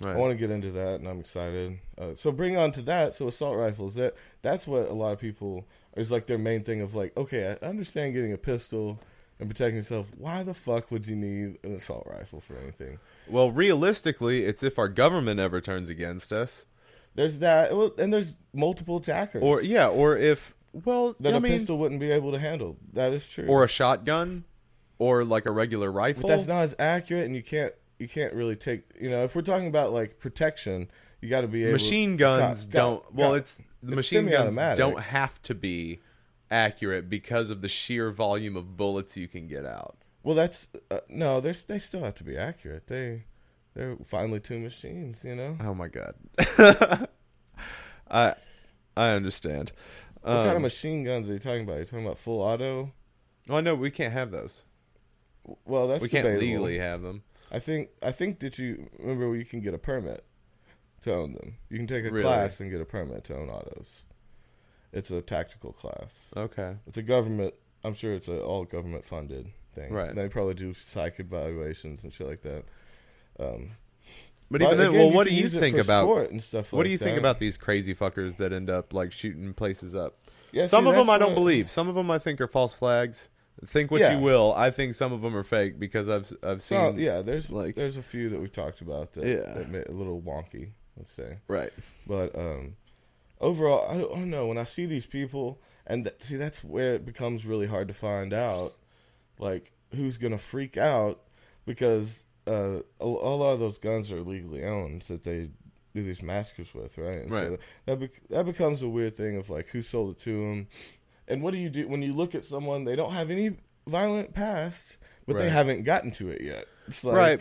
Right. 0.00 0.14
I 0.14 0.16
want 0.18 0.32
to 0.32 0.36
get 0.36 0.50
into 0.50 0.72
that, 0.72 0.98
and 1.00 1.08
I'm 1.08 1.20
excited. 1.20 1.78
Uh, 1.96 2.14
so 2.14 2.32
bring 2.32 2.56
on 2.56 2.72
to 2.72 2.82
that. 2.82 3.14
So 3.14 3.28
assault 3.28 3.56
rifles. 3.56 3.94
That 3.96 4.14
that's 4.42 4.66
what 4.66 4.88
a 4.88 4.94
lot 4.94 5.12
of 5.12 5.18
people 5.20 5.64
is 5.96 6.10
like 6.10 6.26
their 6.26 6.38
main 6.38 6.62
thing 6.64 6.80
of 6.80 6.94
like, 6.96 7.16
okay, 7.16 7.56
I 7.60 7.64
understand 7.66 8.14
getting 8.14 8.32
a 8.32 8.38
pistol 8.38 9.00
and 9.40 9.48
protecting 9.48 9.76
yourself. 9.76 10.10
Why 10.16 10.42
the 10.42 10.54
fuck 10.54 10.90
would 10.90 11.06
you 11.06 11.14
need 11.16 11.58
an 11.64 11.74
assault 11.76 12.06
rifle 12.10 12.40
for 12.40 12.56
anything? 12.58 12.98
Well, 13.30 13.50
realistically, 13.50 14.44
it's 14.44 14.62
if 14.62 14.78
our 14.78 14.88
government 14.88 15.40
ever 15.40 15.60
turns 15.60 15.90
against 15.90 16.32
us, 16.32 16.66
There's 17.14 17.38
that, 17.40 17.76
well, 17.76 17.92
and 17.98 18.12
there's 18.12 18.36
multiple 18.52 18.96
attackers, 18.98 19.42
or 19.42 19.62
yeah, 19.62 19.88
or 19.88 20.16
if 20.16 20.54
well, 20.72 21.16
that 21.20 21.34
I 21.34 21.36
a 21.38 21.40
mean, 21.40 21.52
pistol 21.52 21.78
wouldn't 21.78 22.00
be 22.00 22.10
able 22.10 22.32
to 22.32 22.38
handle. 22.38 22.76
That 22.92 23.12
is 23.12 23.26
true. 23.28 23.46
or 23.46 23.64
a 23.64 23.68
shotgun, 23.68 24.44
or 24.98 25.24
like 25.24 25.46
a 25.46 25.52
regular 25.52 25.90
rifle. 25.90 26.22
but 26.22 26.28
that's 26.28 26.46
not 26.46 26.60
as 26.62 26.74
accurate, 26.78 27.26
and 27.26 27.34
you 27.34 27.42
can't 27.42 27.72
you 27.98 28.08
can't 28.08 28.32
really 28.34 28.56
take. 28.56 28.82
You 29.00 29.10
know, 29.10 29.24
if 29.24 29.34
we're 29.34 29.42
talking 29.42 29.66
about 29.68 29.92
like 29.92 30.18
protection, 30.20 30.88
you 31.20 31.28
got 31.28 31.40
to 31.40 31.48
be 31.48 31.62
able. 31.62 31.72
machine 31.72 32.16
guns 32.16 32.66
Got- 32.66 32.72
got- 32.72 32.78
don't. 33.04 33.14
well, 33.14 33.30
got- 33.32 33.38
it's 33.38 33.56
the 33.82 33.88
it's 33.88 33.96
machine 33.96 34.24
guns 34.26 34.54
semi-automatic. 34.54 34.78
don't 34.78 35.00
have 35.00 35.40
to 35.42 35.54
be 35.54 36.00
accurate 36.50 37.08
because 37.10 37.50
of 37.50 37.60
the 37.62 37.68
sheer 37.68 38.10
volume 38.10 38.56
of 38.56 38.76
bullets 38.76 39.16
you 39.16 39.28
can 39.28 39.48
get 39.48 39.66
out. 39.66 39.96
Well, 40.28 40.36
that's 40.36 40.68
uh, 40.90 41.00
no. 41.08 41.40
There's 41.40 41.64
they 41.64 41.78
still 41.78 42.04
have 42.04 42.14
to 42.16 42.24
be 42.24 42.36
accurate. 42.36 42.86
They 42.86 43.22
they're 43.72 43.96
finally 44.04 44.40
two 44.40 44.58
machines. 44.58 45.24
You 45.24 45.34
know. 45.34 45.56
Oh 45.60 45.72
my 45.72 45.88
god. 45.88 46.14
I 48.10 48.34
I 48.94 49.10
understand. 49.12 49.72
What 50.20 50.32
kind 50.34 50.50
of 50.50 50.56
Um, 50.56 50.62
machine 50.62 51.02
guns 51.02 51.30
are 51.30 51.32
you 51.32 51.38
talking 51.38 51.62
about? 51.62 51.76
Are 51.76 51.80
you 51.80 51.84
talking 51.86 52.04
about 52.04 52.18
full 52.18 52.42
auto? 52.42 52.92
oh 53.48 53.60
no, 53.60 53.74
we 53.74 53.90
can't 53.90 54.12
have 54.12 54.30
those. 54.30 54.66
Well, 55.64 55.88
that's 55.88 56.02
we 56.02 56.10
can't 56.10 56.24
debatable. 56.24 56.46
legally 56.46 56.78
have 56.78 57.00
them. 57.00 57.22
I 57.50 57.58
think 57.58 57.88
I 58.02 58.12
think 58.12 58.40
that 58.40 58.58
you 58.58 58.90
remember 58.98 59.34
you 59.34 59.46
can 59.46 59.60
get 59.62 59.72
a 59.72 59.78
permit 59.78 60.24
to 61.02 61.14
own 61.14 61.32
them. 61.32 61.54
You 61.70 61.78
can 61.78 61.86
take 61.86 62.04
a 62.04 62.10
Really? 62.10 62.22
class 62.22 62.60
and 62.60 62.70
get 62.70 62.82
a 62.82 62.84
permit 62.84 63.24
to 63.24 63.34
own 63.38 63.48
autos. 63.48 64.02
It's 64.92 65.10
a 65.10 65.22
tactical 65.22 65.72
class. 65.72 66.30
Okay. 66.36 66.76
It's 66.86 66.98
a 66.98 67.02
government. 67.02 67.54
I'm 67.82 67.94
sure 67.94 68.12
it's 68.12 68.28
a 68.28 68.42
all 68.42 68.64
government 68.66 69.06
funded 69.06 69.52
thing. 69.78 69.92
Right. 69.92 70.14
They 70.14 70.28
probably 70.28 70.54
do 70.54 70.74
psych 70.74 71.18
evaluations 71.20 72.02
and 72.02 72.12
shit 72.12 72.26
like 72.26 72.42
that. 72.42 72.64
Um, 73.38 73.72
But 74.50 74.62
even 74.62 74.76
then, 74.78 74.88
again, 74.90 75.00
well, 75.00 75.10
what 75.12 75.26
do 75.26 75.34
you 75.34 75.48
think 75.48 75.76
about 75.76 76.04
sport 76.04 76.30
and 76.30 76.42
stuff? 76.42 76.72
what 76.72 76.84
do 76.84 76.90
you 76.90 76.98
think 76.98 77.18
about 77.18 77.38
these 77.38 77.56
crazy 77.56 77.94
fuckers 77.94 78.36
that 78.38 78.52
end 78.52 78.70
up 78.70 78.92
like 78.94 79.12
shooting 79.12 79.52
places 79.54 79.94
up? 79.94 80.16
Yeah, 80.52 80.66
some 80.66 80.84
see, 80.84 80.90
of 80.90 80.96
them 80.96 81.10
I 81.10 81.18
don't 81.18 81.30
what- 81.30 81.34
believe. 81.36 81.70
Some 81.70 81.88
of 81.88 81.94
them 81.94 82.10
I 82.10 82.18
think 82.18 82.40
are 82.40 82.46
false 82.48 82.72
flags. 82.72 83.28
Think 83.66 83.90
what 83.90 84.00
Yeah. 84.00 84.16
you 84.16 84.22
will. 84.24 84.54
I 84.56 84.70
think 84.70 84.94
some 84.94 85.12
of 85.12 85.20
them 85.20 85.36
are 85.36 85.42
fake 85.42 85.78
because 85.78 86.08
I've 86.08 86.32
I've 86.42 86.62
seen. 86.62 86.98
Yeah, 86.98 87.20
there's 87.22 87.50
like- 87.50 87.74
there's 87.74 87.96
a 87.98 88.02
few 88.02 88.30
that 88.30 88.40
we've 88.40 88.52
talked 88.52 88.80
about 88.80 89.12
that, 89.14 89.26
Yeah. 89.26 89.52
that 89.52 89.68
made 89.68 89.86
a 89.88 89.92
little 89.92 90.22
wonky, 90.22 90.70
let's 90.96 91.12
say. 91.12 91.38
Right. 91.48 91.72
But 92.06 92.34
um, 92.38 92.76
overall, 93.40 93.86
I 93.90 93.98
don't, 93.98 94.10
I 94.12 94.14
don't 94.14 94.30
know. 94.30 94.46
When 94.46 94.58
I 94.58 94.64
see 94.64 94.86
these 94.86 95.06
people, 95.06 95.60
and 95.86 96.04
th- 96.04 96.16
see, 96.20 96.36
that's 96.36 96.62
where 96.64 96.94
it 96.94 97.04
becomes 97.04 97.44
really 97.44 97.66
hard 97.66 97.88
to 97.88 97.94
find 97.94 98.32
out, 98.32 98.74
like 99.38 99.72
who's 99.94 100.18
gonna 100.18 100.38
freak 100.38 100.76
out 100.76 101.20
because 101.64 102.24
uh, 102.46 102.80
a, 103.00 103.04
a 103.04 103.06
lot 103.06 103.52
of 103.52 103.60
those 103.60 103.78
guns 103.78 104.10
are 104.12 104.20
legally 104.22 104.64
owned 104.64 105.02
that 105.08 105.24
they 105.24 105.50
do 105.94 106.02
these 106.04 106.22
massacres 106.22 106.72
with, 106.74 106.96
right? 106.98 107.22
And 107.22 107.30
So 107.32 107.50
Right. 107.50 107.60
that 107.86 108.00
bec 108.00 108.10
that 108.30 108.44
becomes 108.46 108.82
a 108.82 108.88
weird 108.88 109.14
thing 109.14 109.36
of 109.36 109.50
like 109.50 109.68
who 109.68 109.82
sold 109.82 110.16
it 110.16 110.22
to 110.22 110.30
them, 110.32 110.68
and 111.26 111.42
what 111.42 111.52
do 111.52 111.58
you 111.58 111.70
do 111.70 111.88
when 111.88 112.02
you 112.02 112.12
look 112.14 112.34
at 112.34 112.44
someone 112.44 112.84
they 112.84 112.96
don't 112.96 113.12
have 113.12 113.30
any 113.30 113.56
violent 113.86 114.34
past, 114.34 114.96
but 115.26 115.38
they 115.38 115.48
haven't 115.50 115.84
gotten 115.84 116.10
to 116.12 116.30
it 116.30 116.40
yet. 116.42 116.66
It's 116.86 117.02
like, 117.04 117.16
Right. 117.16 117.40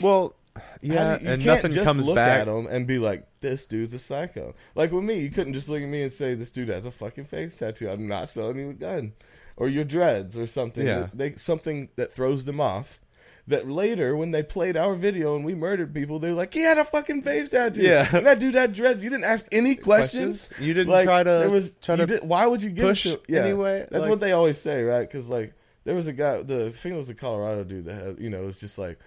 Well, 0.00 0.34
yeah, 0.82 1.18
you, 1.18 1.26
you 1.26 1.32
and 1.32 1.42
can't 1.42 1.56
nothing 1.56 1.72
just 1.72 1.84
comes 1.84 2.06
look 2.06 2.16
back. 2.16 2.40
at 2.42 2.48
him 2.48 2.66
and 2.66 2.86
be 2.86 2.98
like, 2.98 3.26
"This 3.40 3.66
dude's 3.66 3.94
a 3.94 3.98
psycho." 3.98 4.54
Like 4.74 4.90
with 4.92 5.04
me, 5.04 5.20
you 5.20 5.30
couldn't 5.30 5.54
just 5.54 5.68
look 5.68 5.80
at 5.82 5.88
me 5.88 6.02
and 6.02 6.12
say, 6.12 6.34
"This 6.34 6.50
dude 6.50 6.68
has 6.68 6.86
a 6.86 6.90
fucking 6.90 7.24
face 7.24 7.56
tattoo." 7.56 7.88
I'm 7.88 8.08
not 8.08 8.28
selling 8.28 8.58
you 8.58 8.70
a 8.70 8.74
gun, 8.74 9.12
or 9.60 9.68
your 9.68 9.84
dreads, 9.84 10.36
or 10.36 10.46
something. 10.48 10.84
Yeah. 10.84 11.00
that 11.00 11.16
they 11.18 11.34
something 11.36 11.90
that 11.96 12.12
throws 12.12 12.44
them 12.44 12.60
off. 12.60 13.00
That 13.46 13.68
later, 13.68 14.14
when 14.16 14.30
they 14.30 14.42
played 14.44 14.76
our 14.76 14.94
video 14.94 15.34
and 15.34 15.44
we 15.44 15.54
murdered 15.56 15.92
people, 15.92 16.18
they're 16.20 16.34
like, 16.34 16.54
"He 16.54 16.60
had 16.60 16.78
a 16.78 16.84
fucking 16.84 17.22
face 17.22 17.50
tattoo." 17.50 17.82
Yeah. 17.82 18.08
and 18.16 18.24
that 18.26 18.38
dude 18.38 18.54
had 18.54 18.72
dreads. 18.72 19.02
You 19.02 19.10
didn't 19.10 19.24
ask 19.24 19.44
any 19.50 19.74
questions. 19.74 20.46
Questions? 20.48 20.66
You 20.66 20.74
didn't 20.74 20.92
Like, 20.92 21.04
try 21.04 21.22
to 21.24 21.30
There 21.30 21.50
was 21.50 21.74
try 21.76 21.96
to 21.96 22.06
did- 22.06 22.22
why 22.24 22.46
would 22.46 22.62
you 22.62 22.70
give 22.70 22.84
push 22.84 23.06
it 23.06 23.24
to? 23.24 23.32
Yeah, 23.32 23.40
anyway? 23.44 23.86
That's 23.90 24.02
Like- 24.02 24.10
what 24.10 24.20
they 24.20 24.32
always 24.32 24.58
say, 24.60 24.82
right? 24.82 25.00
Because 25.08 25.28
like 25.28 25.52
there 25.84 25.94
was 25.96 26.06
a 26.06 26.12
guy, 26.12 26.42
the 26.42 26.66
I 26.66 26.70
think 26.70 26.94
it 26.94 26.98
was 26.98 27.10
a 27.10 27.14
Colorado 27.14 27.64
dude 27.64 27.86
that 27.86 27.94
had, 27.94 28.20
you 28.20 28.30
know, 28.30 28.42
it 28.42 28.46
was 28.46 28.58
just 28.60 28.78
like 28.78 28.98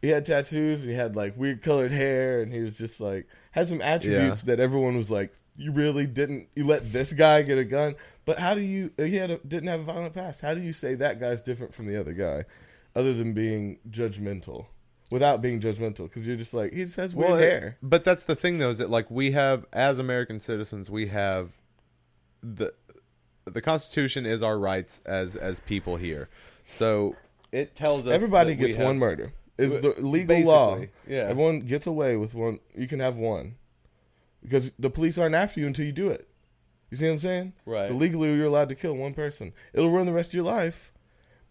he 0.00 0.08
had 0.08 0.24
tattoos 0.24 0.80
and 0.82 0.90
he 0.90 0.96
had 0.96 1.14
like 1.14 1.36
weird 1.36 1.60
colored 1.60 1.92
hair 1.92 2.40
and 2.40 2.52
he 2.54 2.60
was 2.60 2.78
just 2.78 3.00
like 3.00 3.26
had 3.50 3.68
some 3.68 3.82
attributes 3.82 4.42
that 4.42 4.60
everyone 4.60 4.96
was 4.96 5.10
like, 5.10 5.34
you 5.60 5.72
really 5.72 6.06
didn't, 6.06 6.48
you 6.56 6.64
let 6.66 6.90
this 6.92 7.12
guy 7.12 7.42
get 7.42 7.58
a 7.58 7.64
gun, 7.64 7.94
but 8.24 8.38
how 8.38 8.54
do 8.54 8.60
you? 8.62 8.90
He 8.96 9.16
had 9.16 9.30
a, 9.30 9.36
didn't 9.38 9.68
have 9.68 9.80
a 9.80 9.84
violent 9.84 10.14
past. 10.14 10.40
How 10.40 10.54
do 10.54 10.60
you 10.62 10.72
say 10.72 10.94
that 10.94 11.20
guy's 11.20 11.42
different 11.42 11.74
from 11.74 11.86
the 11.86 11.98
other 12.00 12.12
guy, 12.12 12.44
other 12.96 13.12
than 13.14 13.32
being 13.34 13.78
judgmental? 13.90 14.66
Without 15.10 15.42
being 15.42 15.58
judgmental, 15.60 16.04
because 16.04 16.24
you're 16.26 16.36
just 16.36 16.54
like 16.54 16.72
he 16.72 16.84
just 16.84 16.94
has 16.94 17.14
weird 17.16 17.30
Well, 17.32 17.38
hair. 17.40 17.76
But 17.82 18.04
that's 18.04 18.22
the 18.22 18.36
thing, 18.36 18.58
though, 18.58 18.70
is 18.70 18.78
that 18.78 18.90
like 18.90 19.10
we 19.10 19.32
have 19.32 19.66
as 19.72 19.98
American 19.98 20.38
citizens, 20.38 20.88
we 20.88 21.06
have 21.08 21.50
the 22.42 22.72
the 23.44 23.60
Constitution 23.60 24.24
is 24.24 24.42
our 24.42 24.56
rights 24.58 25.02
as 25.04 25.34
as 25.36 25.58
people 25.60 25.96
here. 25.96 26.28
So 26.66 27.16
it 27.50 27.74
tells 27.74 28.06
us 28.06 28.12
Everybody 28.14 28.54
gets 28.54 28.74
have- 28.76 28.84
one 28.86 28.98
murder. 28.98 29.32
Is 29.58 29.74
the 29.80 29.90
legal 30.00 30.40
law? 30.42 30.78
yeah. 31.06 31.24
Everyone 31.24 31.60
gets 31.60 31.86
away 31.86 32.16
with 32.16 32.32
one. 32.32 32.60
You 32.74 32.86
can 32.88 33.00
have 33.00 33.16
one 33.16 33.56
because 34.42 34.70
the 34.78 34.90
police 34.90 35.18
aren't 35.18 35.34
after 35.34 35.60
you 35.60 35.66
until 35.66 35.84
you 35.84 35.92
do 35.92 36.08
it. 36.08 36.28
You 36.90 36.96
see 36.96 37.06
what 37.06 37.12
I'm 37.14 37.18
saying? 37.20 37.52
Right. 37.66 37.88
So 37.88 37.94
legally, 37.94 38.34
you're 38.34 38.46
allowed 38.46 38.68
to 38.70 38.74
kill 38.74 38.94
one 38.94 39.14
person. 39.14 39.52
It'll 39.72 39.90
ruin 39.90 40.06
the 40.06 40.12
rest 40.12 40.30
of 40.30 40.34
your 40.34 40.44
life, 40.44 40.92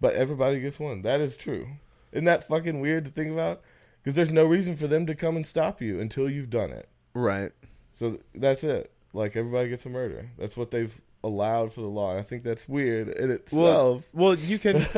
but 0.02 0.16
everybody 0.16 0.60
gets 0.60 0.80
one. 0.80 1.02
That 1.04 1.22
is 1.22 1.38
true. 1.38 1.68
Isn't 2.12 2.26
that 2.26 2.48
fucking 2.48 2.80
weird 2.82 3.06
to 3.06 3.12
think 3.12 3.32
about? 3.32 3.62
Because 4.04 4.16
there's 4.16 4.32
no 4.32 4.46
reason 4.46 4.76
for 4.76 4.88
them 4.88 5.06
to 5.06 5.16
come 5.16 5.36
and 5.36 5.46
stop 5.46 5.82
you 5.82 6.00
until 6.00 6.30
you've 6.30 6.50
done 6.50 6.72
it. 6.72 6.90
Right. 7.14 7.52
So 7.94 8.12
th- 8.12 8.22
that's 8.36 8.64
it. 8.64 8.92
Like 9.14 9.36
everybody 9.36 9.70
gets 9.70 9.86
a 9.86 9.90
murder. 9.90 10.32
That's 10.38 10.58
what 10.58 10.72
they've 10.72 11.00
allowed 11.24 11.74
for 11.74 11.82
the 11.82 11.88
law. 11.88 12.12
And 12.12 12.20
I 12.20 12.24
think 12.24 12.44
that's 12.44 12.68
weird 12.68 13.10
in 13.10 13.30
Well, 13.30 13.36
itself. 13.38 14.10
well, 14.14 14.36
you 14.36 14.60
can. 14.60 14.86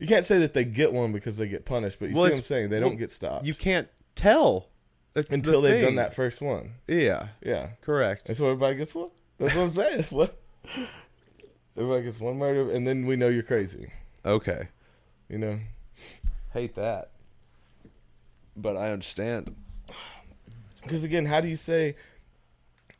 You 0.00 0.08
can't 0.08 0.26
say 0.26 0.38
that 0.40 0.52
they 0.52 0.64
get 0.64 0.92
one 0.92 1.12
because 1.12 1.36
they 1.36 1.46
get 1.46 1.64
punished, 1.64 2.00
but 2.00 2.08
you 2.08 2.16
Well, 2.16 2.24
see 2.24 2.30
what 2.32 2.36
I'm 2.38 2.42
saying? 2.42 2.70
They 2.70 2.80
well, 2.80 2.88
don't 2.88 2.98
get 2.98 3.12
stopped 3.12 3.46
You 3.46 3.54
can't 3.54 3.86
tell 4.16 4.68
That's 5.14 5.28
the 5.28 5.34
until 5.34 5.60
they've 5.60 5.82
done 5.84 5.96
that 5.96 6.14
first 6.14 6.40
one. 6.40 6.72
Yeah, 6.86 7.28
Yeah. 7.42 7.70
correct. 7.82 8.28
And 8.28 8.36
so 8.36 8.46
everybody 8.46 8.76
gets 8.76 8.94
one. 8.94 9.08
That's 9.38 9.54
what 9.54 9.64
I'm 9.64 9.72
saying. 9.72 10.04
What? 10.10 10.38
Everybody 11.76 12.04
gets 12.04 12.20
one 12.20 12.36
murder, 12.38 12.70
and 12.70 12.86
then 12.86 13.06
we 13.06 13.16
know 13.16 13.28
you're 13.28 13.42
crazy. 13.42 13.90
Okay, 14.24 14.68
You 15.28 15.38
know. 15.38 15.58
hate 16.52 16.74
that, 16.76 17.10
but 18.56 18.76
I 18.76 18.92
understand. 18.92 19.54
Because 20.82 21.02
again, 21.04 21.26
how 21.26 21.40
do 21.40 21.48
you 21.48 21.56
say 21.56 21.96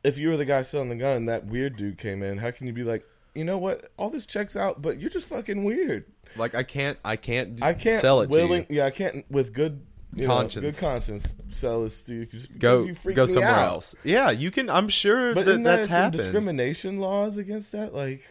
if 0.03 0.19
you 0.19 0.29
were 0.31 0.37
the 0.37 0.45
guy 0.45 0.63
selling 0.63 0.89
the 0.89 0.97
gun 0.97 1.17
and 1.19 1.29
that 1.29 1.47
weird 1.47 1.77
dude 1.77 1.99
came 1.99 2.23
in? 2.23 2.39
How 2.39 2.51
can 2.51 2.67
you 2.67 2.73
be 2.73 2.83
like, 2.85 3.05
you 3.35 3.45
know 3.45 3.59
what? 3.59 3.91
All 3.97 4.09
this 4.11 4.25
checks 4.27 4.57
out, 4.57 4.81
but 4.83 4.99
you're 5.01 5.11
just 5.11 5.27
fucking 5.27 5.65
weird. 5.65 6.07
Like 6.37 6.55
I 6.55 6.63
can't, 6.63 6.99
I 7.05 7.17
can't, 7.17 7.63
I 7.63 7.75
can't 7.75 8.01
sell 8.01 8.21
it 8.23 8.31
willing. 8.31 8.67
Yeah, 8.71 8.87
I 8.87 8.91
can't 8.91 9.31
with 9.31 9.53
good 9.53 9.85
you 10.15 10.27
know, 10.29 10.35
Conscience. 10.35 10.77
good 10.79 10.85
conscience, 10.87 11.35
sell 11.49 11.83
this 11.85 12.03
to 12.03 12.15
you. 12.15 12.27
Just 12.27 12.59
Go, 12.59 12.85
you 12.85 12.95
go 13.15 13.25
somewhere 13.27 13.49
out. 13.51 13.69
else. 13.69 13.95
Yeah, 14.05 14.31
you 14.31 14.51
can. 14.51 14.69
I'm 14.69 14.89
sure 14.89 15.35
But 15.35 15.47
that 15.47 15.63
that's 15.65 15.89
some 15.89 15.97
happened. 15.97 16.19
discrimination 16.19 16.99
laws 17.01 17.39
against 17.39 17.73
that? 17.73 17.95
Like, 17.95 18.23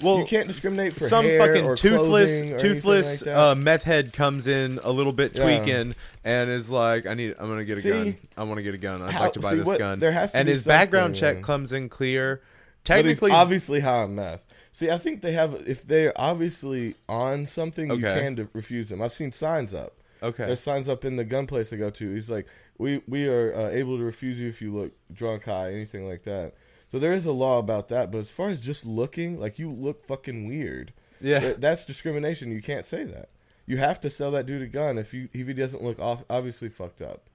well, 0.00 0.20
you 0.20 0.24
can't 0.24 0.46
discriminate 0.46 0.94
for 0.94 1.00
some 1.06 1.26
fucking 1.26 1.74
toothless, 1.76 2.60
toothless 2.62 3.26
like 3.26 3.34
uh, 3.36 3.54
meth 3.54 3.82
head 3.82 4.14
comes 4.14 4.46
in 4.46 4.80
a 4.82 4.90
little 4.90 5.12
bit 5.12 5.36
Yeah. 5.36 5.42
tweaking 5.58 5.94
and 6.24 6.48
is 6.50 6.70
like, 6.70 7.04
"I 7.06 7.12
need, 7.12 7.34
I'm 7.38 7.48
gonna 7.48 7.66
get 7.66 7.76
a 7.78 7.80
See? 7.82 7.90
gun. 7.90 8.16
I 8.36 8.44
want 8.44 8.56
to 8.58 8.62
get 8.62 8.74
a 8.74 8.78
gun. 8.78 9.02
I'd 9.02 9.10
How- 9.10 9.20
like 9.24 9.32
to 9.34 9.40
buy 9.40 9.50
see, 9.50 9.56
this 9.58 9.66
what- 9.66 9.78
gun." 9.78 9.98
there 9.98 10.12
has 10.12 10.32
to 10.32 10.38
and 10.38 10.48
his 10.48 10.64
background 10.64 11.14
check 11.14 11.36
man. 11.36 11.44
comes 11.44 11.72
in 11.72 11.88
clear. 11.90 12.40
Technically, 12.84 13.32
obviously 13.32 13.80
high 13.80 14.04
on 14.04 14.14
meth. 14.14 14.44
See, 14.72 14.88
I 14.90 14.96
think 14.96 15.20
they 15.20 15.32
have. 15.32 15.54
If 15.66 15.86
they're 15.86 16.12
obviously 16.16 16.94
on 17.06 17.44
something, 17.44 17.90
you 17.90 17.98
can 18.00 18.48
refuse 18.54 18.88
them. 18.88 19.02
I've 19.02 19.12
seen 19.12 19.30
signs 19.32 19.74
up. 19.74 19.92
Okay. 20.22 20.46
There's 20.46 20.60
signs 20.60 20.88
up 20.88 21.04
in 21.04 21.16
the 21.16 21.24
gun 21.24 21.46
place 21.46 21.72
I 21.72 21.76
go 21.76 21.90
to. 21.90 22.14
He's 22.14 22.30
like, 22.30 22.46
we 22.78 23.02
we 23.06 23.28
are 23.28 23.54
uh, 23.54 23.68
able 23.70 23.96
to 23.98 24.04
refuse 24.04 24.38
you 24.38 24.48
if 24.48 24.60
you 24.62 24.74
look 24.74 24.92
drunk, 25.12 25.44
high, 25.44 25.72
anything 25.72 26.08
like 26.08 26.22
that. 26.24 26.54
So 26.88 26.98
there 26.98 27.12
is 27.12 27.26
a 27.26 27.32
law 27.32 27.58
about 27.58 27.88
that. 27.88 28.10
But 28.10 28.18
as 28.18 28.30
far 28.30 28.48
as 28.48 28.60
just 28.60 28.86
looking, 28.86 29.38
like 29.38 29.58
you 29.58 29.70
look 29.70 30.04
fucking 30.04 30.46
weird. 30.46 30.92
yeah, 31.20 31.40
Th- 31.40 31.56
That's 31.56 31.84
discrimination. 31.84 32.50
You 32.50 32.62
can't 32.62 32.84
say 32.84 33.04
that. 33.04 33.28
You 33.66 33.76
have 33.76 34.00
to 34.00 34.08
sell 34.10 34.30
that 34.30 34.46
dude 34.46 34.62
a 34.62 34.66
gun 34.66 34.96
if 34.96 35.12
you 35.12 35.28
if 35.34 35.46
he 35.46 35.52
doesn't 35.52 35.82
look 35.84 35.98
off, 35.98 36.24
obviously 36.30 36.68
fucked 36.70 37.02
up, 37.02 37.28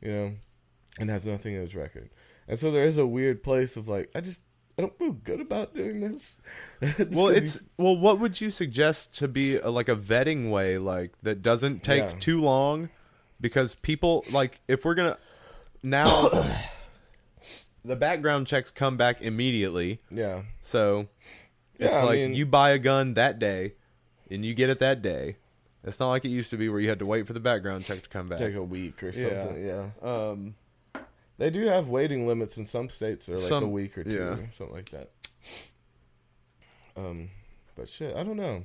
you 0.00 0.10
know, 0.10 0.32
and 0.98 1.10
has 1.10 1.26
nothing 1.26 1.54
in 1.54 1.60
his 1.60 1.74
record. 1.74 2.08
And 2.48 2.58
so 2.58 2.70
there 2.70 2.84
is 2.84 2.96
a 2.96 3.06
weird 3.06 3.42
place 3.42 3.76
of 3.76 3.86
like, 3.88 4.10
I 4.14 4.22
just 4.22 4.40
I 4.78 4.82
don't 4.82 4.96
feel 4.96 5.12
good 5.12 5.40
about 5.40 5.74
doing 5.74 6.00
this. 6.00 6.36
well, 7.10 7.28
it's 7.28 7.56
you- 7.56 7.60
well 7.78 7.96
what 7.96 8.20
would 8.20 8.40
you 8.40 8.50
suggest 8.50 9.16
to 9.18 9.26
be 9.28 9.56
a, 9.56 9.68
like 9.70 9.88
a 9.88 9.96
vetting 9.96 10.50
way 10.50 10.78
like 10.78 11.10
that 11.22 11.42
doesn't 11.42 11.82
take 11.82 12.02
Yeah. 12.04 12.14
too 12.20 12.40
long 12.40 12.88
because 13.40 13.74
people 13.74 14.24
like 14.30 14.60
if 14.68 14.84
we're 14.84 14.94
gonna 14.94 15.18
now 15.82 16.04
the 17.84 17.96
background 17.96 18.46
checks 18.46 18.70
come 18.70 18.96
back 18.96 19.20
immediately 19.20 20.00
yeah. 20.10 20.42
so 20.62 21.08
it's 21.78 21.90
Yeah, 21.92 21.98
I 21.98 22.04
like 22.04 22.18
mean- 22.20 22.34
you 22.34 22.46
buy 22.46 22.70
a 22.70 22.78
gun 22.78 23.14
that 23.14 23.38
day 23.38 23.74
and 24.30 24.44
you 24.44 24.54
get 24.54 24.70
it 24.70 24.78
that 24.80 25.02
day 25.02 25.36
it's 25.84 25.98
not 26.00 26.10
like 26.10 26.24
it 26.24 26.28
used 26.28 26.50
to 26.50 26.56
be 26.56 26.68
where 26.68 26.80
you 26.80 26.88
had 26.88 26.98
to 26.98 27.06
wait 27.06 27.26
for 27.26 27.32
the 27.32 27.40
background 27.40 27.84
check 27.84 28.02
to 28.02 28.08
come 28.08 28.28
back 28.28 28.38
Take 28.38 28.54
a 28.56 28.62
week 28.62 29.02
or 29.02 29.08
Yeah. 29.10 29.44
something. 29.44 29.66
Yeah. 29.66 29.86
um 30.02 30.54
They 31.38 31.50
do 31.50 31.64
have 31.66 31.88
waiting 31.88 32.26
limits 32.26 32.58
in 32.58 32.66
some 32.66 32.90
states. 32.90 33.26
They're 33.26 33.38
like 33.38 33.50
a 33.50 33.66
week 33.66 33.96
or 33.96 34.04
two, 34.04 34.10
yeah. 34.10 34.20
or 34.20 34.50
something 34.56 34.74
like 34.74 34.90
that. 34.90 35.10
Um, 36.96 37.30
but 37.76 37.88
shit, 37.88 38.16
I 38.16 38.24
don't 38.24 38.36
know. 38.36 38.64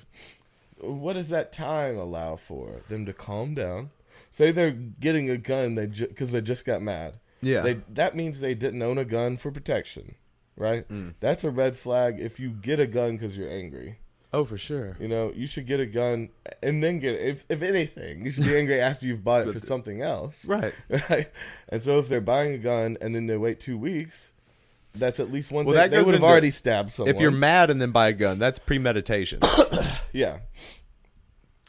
What 0.79 1.13
does 1.13 1.29
that 1.29 1.53
time 1.53 1.97
allow 1.97 2.36
for 2.36 2.81
them 2.89 3.05
to 3.05 3.13
calm 3.13 3.53
down? 3.53 3.91
Say 4.31 4.51
they're 4.51 4.71
getting 4.71 5.29
a 5.29 5.38
gun, 5.38 5.75
they 5.75 5.86
because 5.86 6.31
they 6.31 6.41
just 6.41 6.65
got 6.65 6.81
mad. 6.81 7.19
yeah 7.41 7.62
They 7.62 7.73
that 7.89 8.15
means 8.15 8.39
they 8.39 8.55
didn't 8.55 8.81
own 8.81 8.97
a 8.97 9.05
gun 9.05 9.38
for 9.38 9.51
protection, 9.51 10.15
right? 10.57 10.89
Mm. 10.89 11.13
That's 11.19 11.43
a 11.43 11.51
red 11.51 11.77
flag. 11.77 12.19
If 12.19 12.39
you 12.39 12.49
get 12.49 12.79
a 12.79 12.88
gun 12.88 13.17
because 13.17 13.38
you're 13.38 13.51
angry, 13.51 13.99
oh 14.34 14.43
for 14.46 14.58
sure 14.58 14.98
you 15.00 15.08
know 15.08 15.32
you 15.36 15.46
should 15.48 15.65
get 15.67 15.80
a 15.80 15.86
gun 15.86 16.30
and 16.62 16.84
then 16.84 17.00
get 17.00 17.15
it. 17.15 17.22
If 17.28 17.46
if 17.50 17.62
anything, 17.62 18.26
you 18.26 18.32
should 18.32 18.46
be 18.46 18.58
angry 18.58 18.80
after 18.82 19.06
you've 19.06 19.24
bought 19.24 19.48
it 19.48 19.54
for 19.54 19.60
something 19.74 20.02
else 20.02 20.43
right 20.46 20.74
right? 21.10 21.30
And 21.69 21.82
so 21.82 22.00
if 22.00 22.08
they're 22.10 22.22
buying 22.22 22.54
a 22.54 22.58
gun 22.58 22.98
and 23.02 23.15
then 23.15 23.28
they 23.28 23.38
wait 23.38 23.60
two 23.60 23.78
weeks, 23.78 24.34
that's 24.96 25.19
at 25.19 25.32
least 25.32 25.52
one 25.52 25.65
Well, 25.65 25.76
thing. 25.76 25.89
that 25.91 25.96
They 25.96 26.04
would 26.04 26.13
have 26.15 26.24
already 26.24 26.52
stabbed 26.52 26.91
someone. 26.91 27.13
if 27.15 27.22
you're 27.22 27.32
mad 27.32 27.69
and 27.69 27.82
then 27.82 27.91
buy 27.91 28.10
a 28.10 28.13
gun 28.13 28.39
that's 28.39 28.60
premeditation 28.60 29.39
yeah. 30.14 30.39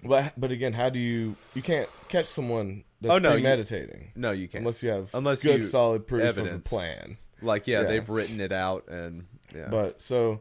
But 0.02 0.34
but 0.36 0.50
again, 0.50 0.72
how 0.74 0.90
do 0.90 0.98
you 0.98 1.36
you 1.54 1.62
can't 1.62 1.88
catch 2.08 2.26
someone 2.26 2.84
that's 3.00 3.12
Oh, 3.12 3.18
no, 3.18 3.30
you- 3.30 3.34
premeditating 3.42 4.12
no 4.14 4.32
you 4.32 4.48
can't 4.48 4.62
unless 4.62 4.82
you 4.82 4.90
have 4.90 5.14
Unless 5.14 5.42
good 5.42 5.62
you- 5.62 5.66
solid 5.66 6.06
proof 6.06 6.22
of 6.22 6.38
evidence. 6.38 6.66
a 6.66 6.68
plan. 6.68 7.16
like 7.40 7.66
yeah, 7.66 7.80
Yeah. 7.82 7.86
they've 7.88 8.08
written 8.08 8.40
it 8.40 8.52
out 8.52 8.88
and 8.88 9.24
yeah 9.54 9.68
But 9.70 10.02
so 10.02 10.40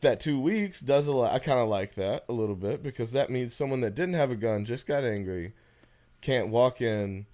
that 0.00 0.20
two 0.20 0.40
weeks 0.40 0.80
does 0.80 1.06
a 1.06 1.12
lot. 1.12 1.32
I 1.32 1.38
kind 1.38 1.58
of 1.58 1.68
like 1.68 1.94
that 1.94 2.24
a 2.28 2.32
little 2.32 2.56
bit 2.56 2.82
because 2.82 3.12
that 3.12 3.30
means 3.30 3.54
someone 3.54 3.80
that 3.80 3.94
didn't 3.94 4.14
have 4.14 4.30
a 4.30 4.36
gun 4.36 4.64
just 4.64 4.86
got 4.86 5.04
angry, 5.04 5.52
can't 6.20 6.48
walk 6.48 6.80
in. 6.80 7.26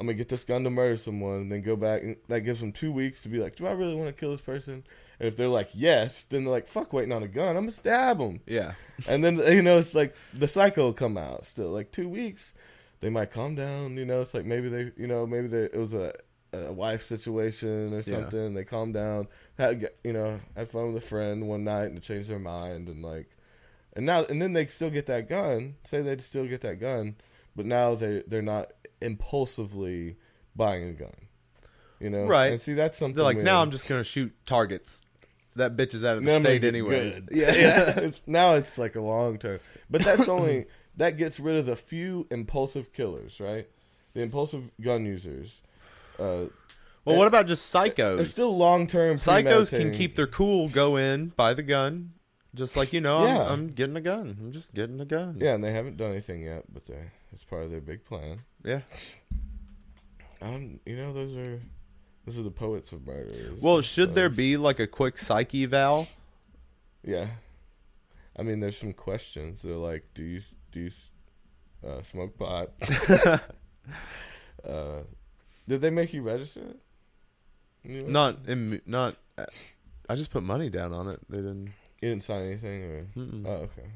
I'm 0.00 0.06
gonna 0.06 0.14
get 0.14 0.28
this 0.28 0.44
gun 0.44 0.64
to 0.64 0.70
murder 0.70 0.96
someone, 0.96 1.42
and 1.42 1.52
then 1.52 1.62
go 1.62 1.76
back. 1.76 2.02
And 2.02 2.16
that 2.28 2.40
gives 2.40 2.60
them 2.60 2.72
two 2.72 2.90
weeks 2.90 3.22
to 3.22 3.28
be 3.28 3.38
like, 3.38 3.54
"Do 3.56 3.66
I 3.66 3.72
really 3.72 3.94
want 3.94 4.08
to 4.08 4.18
kill 4.18 4.30
this 4.32 4.40
person?" 4.40 4.82
And 5.20 5.28
if 5.28 5.36
they're 5.36 5.46
like, 5.48 5.68
"Yes," 5.74 6.24
then 6.24 6.44
they're 6.44 6.52
like, 6.52 6.66
"Fuck, 6.66 6.92
waiting 6.92 7.12
on 7.12 7.22
a 7.22 7.28
gun. 7.28 7.50
I'm 7.56 7.62
gonna 7.62 7.70
stab 7.70 8.18
them." 8.18 8.40
yeah 8.46 8.72
And 9.06 9.22
then 9.24 9.36
you 9.38 9.62
know 9.62 9.78
it's 9.78 9.94
like 9.94 10.14
the 10.34 10.48
psycho 10.48 10.86
will 10.86 10.92
come 10.92 11.16
out 11.16 11.46
still. 11.46 11.70
Like 11.70 11.92
two 11.92 12.08
weeks, 12.08 12.54
they 13.00 13.10
might 13.10 13.30
calm 13.30 13.54
down. 13.54 13.96
You 13.96 14.04
know, 14.04 14.20
it's 14.20 14.34
like 14.34 14.44
maybe 14.46 14.68
they, 14.68 14.92
you 14.96 15.06
know, 15.06 15.26
maybe 15.26 15.48
they, 15.48 15.64
it 15.64 15.76
was 15.76 15.94
a, 15.94 16.14
a 16.52 16.72
wife 16.72 17.02
situation 17.02 17.92
or 17.92 17.96
Yeah. 17.96 18.02
something. 18.02 18.54
They 18.54 18.64
calm 18.64 18.92
down. 18.92 19.28
Had 19.58 19.88
you 20.04 20.12
know 20.12 20.40
had 20.56 20.68
fun 20.68 20.92
with 20.92 21.02
a 21.02 21.06
friend 21.06 21.48
one 21.48 21.64
night 21.64 21.86
and 21.90 22.02
changed 22.02 22.28
their 22.28 22.38
mind 22.38 22.88
and 22.88 23.02
like, 23.02 23.26
and 23.94 24.04
now 24.06 24.24
and 24.24 24.40
then 24.42 24.52
they 24.52 24.66
still 24.66 24.90
get 24.90 25.06
that 25.06 25.28
gun. 25.28 25.76
Say 25.84 26.02
they'd 26.02 26.20
still 26.20 26.46
get 26.46 26.60
that 26.62 26.78
gun, 26.80 27.16
but 27.56 27.66
now 27.66 27.94
they 27.94 28.22
they're 28.26 28.42
not 28.42 28.72
impulsively 29.00 30.16
buying 30.54 30.88
a 30.88 30.92
gun. 30.92 31.14
You 32.00 32.10
know, 32.10 32.24
Right. 32.26 32.52
And 32.52 32.60
see 32.60 32.74
that's 32.74 32.98
something. 32.98 33.14
They're 33.16 33.24
like, 33.24 33.36
weird. 33.36 33.44
now 33.46 33.62
I'm 33.62 33.70
just 33.70 33.86
gonna 33.88 34.04
shoot 34.04 34.34
targets. 34.44 35.02
That 35.54 35.76
bitch 35.76 35.94
is 35.94 36.04
out 36.04 36.16
of 36.16 36.24
the 36.24 36.34
I'm 36.34 36.42
state 36.42 36.64
anyways. 36.64 37.14
good. 37.20 37.28
Yeah, 37.32 37.54
yeah. 37.54 38.00
It's, 38.00 38.20
now 38.26 38.54
it's 38.54 38.78
like 38.78 38.96
a 38.96 39.00
long 39.00 39.38
term, 39.38 39.60
but 39.90 40.02
that's 40.02 40.28
only 40.28 40.66
that 40.96 41.16
gets 41.16 41.38
rid 41.38 41.56
of 41.56 41.66
the 41.66 41.76
few 41.76 42.26
impulsive 42.30 42.92
killers, 42.92 43.38
right? 43.40 43.68
The 44.14 44.20
impulsive 44.22 44.70
gun 44.80 45.06
users. 45.06 45.62
Uh, 46.18 46.44
Well, 47.04 47.16
what 47.16 47.26
about 47.26 47.46
just 47.46 47.72
psychos? 47.74 48.20
it's 48.20 48.30
still 48.30 48.56
long 48.56 48.86
term. 48.86 49.16
psychos 49.16 49.70
can 49.70 49.92
keep 49.92 50.14
their 50.14 50.26
cool, 50.26 50.68
go 50.68 50.96
in, 50.96 51.28
buy 51.30 51.52
the 51.54 51.62
gun, 51.62 52.12
just 52.54 52.76
like 52.76 52.92
you 52.92 53.00
know. 53.00 53.24
Yeah. 53.26 53.42
I'm, 53.42 53.52
I'm 53.52 53.68
getting 53.68 53.96
a 53.96 54.00
gun. 54.00 54.36
I'm 54.40 54.52
just 54.52 54.72
getting 54.74 55.00
a 55.00 55.04
gun. 55.04 55.38
Yeah, 55.40 55.54
and 55.54 55.64
they 55.64 55.72
haven't 55.72 55.96
done 55.96 56.12
anything 56.12 56.42
yet, 56.42 56.64
but 56.72 56.86
they 56.86 57.10
it's 57.32 57.44
part 57.44 57.64
of 57.64 57.70
their 57.70 57.80
big 57.80 58.04
plan. 58.04 58.40
yeah. 58.64 58.80
Um, 60.40 60.80
you 60.84 60.96
know, 60.96 61.12
those 61.12 61.34
are 61.36 61.60
those 62.26 62.38
are 62.38 62.42
the 62.42 62.50
poets 62.50 62.92
of 62.92 63.06
murder. 63.06 63.52
Well, 63.60 63.80
should 63.80 64.14
there 64.14 64.28
be 64.28 64.56
like 64.56 64.80
a 64.80 64.86
quick 64.86 65.18
psyche 65.18 65.64
eval? 65.64 66.08
Yeah, 67.04 67.28
I 68.36 68.42
mean, 68.42 68.60
there's 68.60 68.76
some 68.76 68.92
questions. 68.92 69.62
They're 69.62 69.74
like, 69.76 70.04
do 70.14 70.22
you 70.24 70.40
do 70.72 70.80
you 70.80 70.90
uh, 71.88 72.02
smoke 72.02 72.36
pot? 72.38 72.70
uh, 74.68 75.00
did 75.68 75.80
they 75.80 75.90
make 75.90 76.12
you 76.12 76.22
register 76.22 76.60
it? 76.60 76.80
You 77.84 78.02
Not, 78.06 78.38
in, 78.46 78.80
not. 78.86 79.16
I 80.08 80.14
just 80.14 80.30
put 80.30 80.42
money 80.42 80.70
down 80.70 80.92
on 80.92 81.08
it. 81.08 81.20
They 81.28 81.38
didn't. 81.38 81.72
You 82.00 82.10
didn't 82.10 82.22
sign 82.22 82.42
anything, 82.46 82.82
or 82.82 83.06
Mm-mm. 83.16 83.46
oh, 83.46 83.50
okay. 83.68 83.88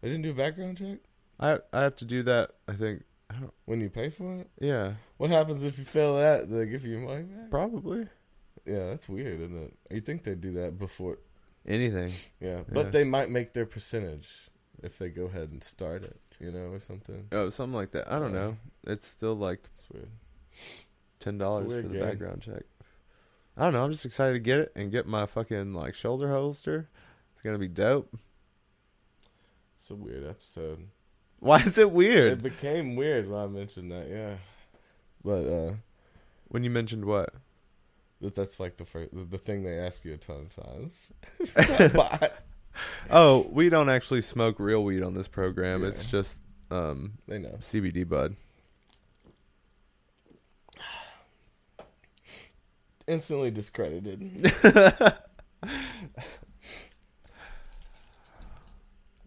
They 0.00 0.08
didn't 0.08 0.22
do 0.22 0.30
a 0.30 0.34
background 0.34 0.78
check 0.78 0.98
I 1.40 1.58
I 1.72 1.82
have 1.82 1.96
to 1.96 2.04
do 2.04 2.22
that. 2.24 2.52
I 2.68 2.72
think. 2.74 3.02
I 3.28 3.34
don't. 3.34 3.52
when 3.64 3.80
you 3.80 3.90
pay 3.90 4.08
for 4.10 4.36
it. 4.36 4.48
Yeah, 4.60 4.94
What 5.16 5.30
happens 5.30 5.64
if 5.64 5.78
you 5.78 5.84
fail 5.84 6.16
that? 6.16 6.48
Do 6.48 6.56
they 6.58 6.66
give 6.66 6.86
you 6.86 6.92
your 6.98 7.08
money 7.08 7.24
back? 7.24 7.50
probably 7.50 8.06
Yeah, 8.64 8.86
that's 8.90 9.08
weird, 9.08 9.40
isn't 9.40 9.64
it? 9.64 9.74
You 9.90 10.00
think 10.00 10.22
they'd 10.22 10.40
do 10.40 10.52
that 10.52 10.78
before? 10.78 11.18
anything. 11.66 12.12
Yeah, 12.40 12.58
Yeah. 12.58 12.62
but 12.72 12.92
they 12.92 13.02
might 13.02 13.28
make 13.30 13.52
their 13.52 13.66
percentage 13.66 14.48
if 14.82 14.96
they 14.98 15.08
go 15.08 15.24
ahead 15.24 15.50
and 15.50 15.62
start 15.64 16.04
it, 16.04 16.20
you 16.38 16.52
know, 16.52 16.68
or 16.70 16.78
something. 16.78 17.26
Oh, 17.32 17.50
something 17.50 17.74
like 17.74 17.90
that. 17.92 18.10
I 18.10 18.20
don't 18.20 18.32
Yeah. 18.32 18.38
know. 18.38 18.56
It's 18.86 19.08
still 19.08 19.34
like 19.34 19.60
It's 19.78 19.90
weird. 19.90 20.08
Ten 21.20 21.38
dollars 21.38 21.72
for 21.72 21.82
the 21.82 21.88
game. 21.88 22.00
background 22.00 22.42
check. 22.42 22.62
I 23.56 23.64
don't 23.64 23.72
know. 23.72 23.84
I'm 23.84 23.92
just 23.92 24.04
excited 24.04 24.34
to 24.34 24.38
get 24.40 24.58
it 24.58 24.72
and 24.76 24.90
get 24.90 25.06
my 25.06 25.26
fucking 25.26 25.72
like 25.74 25.94
shoulder 25.94 26.28
holster. 26.30 26.88
It's 27.32 27.42
gonna 27.42 27.58
be 27.58 27.68
dope. 27.68 28.14
It's 29.78 29.90
a 29.90 29.94
weird 29.94 30.26
episode. 30.26 30.88
Why 31.38 31.60
is 31.60 31.78
it 31.78 31.90
weird? 31.90 32.32
It 32.32 32.42
became 32.42 32.96
weird 32.96 33.28
when 33.30 33.40
I 33.40 33.46
mentioned 33.46 33.92
that, 33.92 34.08
yeah. 34.10 34.36
But 35.24 35.46
uh 35.46 35.74
When 36.48 36.64
you 36.64 36.70
mentioned 36.70 37.04
what? 37.04 37.32
that 38.20 38.34
that's 38.34 38.58
like 38.58 38.76
the 38.78 38.84
first 38.84 39.10
the, 39.12 39.38
thing 39.38 39.62
they 39.62 39.78
ask 39.78 40.04
you 40.04 40.14
a 40.14 40.16
ton 40.16 40.48
of 40.48 40.64
times. 40.64 42.30
Oh, 43.10 43.46
we 43.50 43.68
don't 43.68 43.88
actually 43.88 44.20
smoke 44.22 44.58
real 44.58 44.84
weed 44.84 45.02
on 45.02 45.14
this 45.14 45.28
program. 45.28 45.82
Yeah. 45.82 45.88
It's 45.88 46.10
just 46.10 46.36
um, 46.70 47.14
They 47.26 47.38
know. 47.38 47.56
CBD 47.60 48.06
bud. 48.08 48.36
Instantly 53.06 53.50
discredited. 53.50 54.20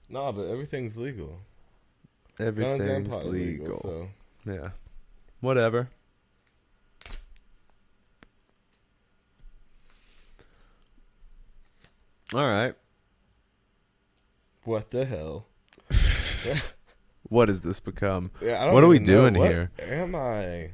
nah, 0.09 0.32
but 0.32 0.47
everything's 0.47 0.97
legal. 0.97 1.39
Everything's 2.39 3.11
legal. 3.11 3.30
legal. 3.30 3.80
So 3.80 4.09
Yeah. 4.45 4.69
Whatever. 5.39 5.89
All 12.34 12.45
right. 12.45 12.75
what 14.63 14.91
the 14.91 15.05
hell? 15.05 15.47
What 17.30 17.47
has 17.47 17.61
this 17.61 17.80
become? 17.80 18.32
Yeah, 18.41 18.59
I 18.61 18.65
don't 18.65 18.73
What 18.73 18.84
are 18.84 18.88
we 18.88 18.97
doing 18.97 19.36
here? 19.36 19.69
Am 19.80 20.15
I? 20.15 20.71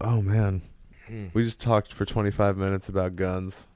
Oh 0.00 0.20
man. 0.20 0.60
Hmm. 1.06 1.26
We 1.34 1.44
just 1.44 1.60
talked 1.60 1.92
for 1.92 2.04
25 2.04 2.56
minutes 2.56 2.88
about 2.88 3.16
guns, 3.16 3.66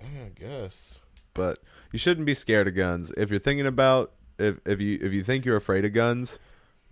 I 0.00 0.30
guess. 0.38 1.00
but 1.34 1.58
you 1.92 1.98
shouldn't 1.98 2.26
be 2.26 2.34
scared 2.34 2.68
of 2.68 2.74
guns. 2.74 3.12
If 3.16 3.30
you're 3.30 3.38
thinking 3.40 3.66
about 3.66 4.12
if 4.38 4.58
if 4.64 4.80
you 4.80 4.98
if 5.02 5.12
you 5.12 5.22
think 5.22 5.44
you're 5.44 5.56
afraid 5.56 5.84
of 5.84 5.92
guns, 5.92 6.38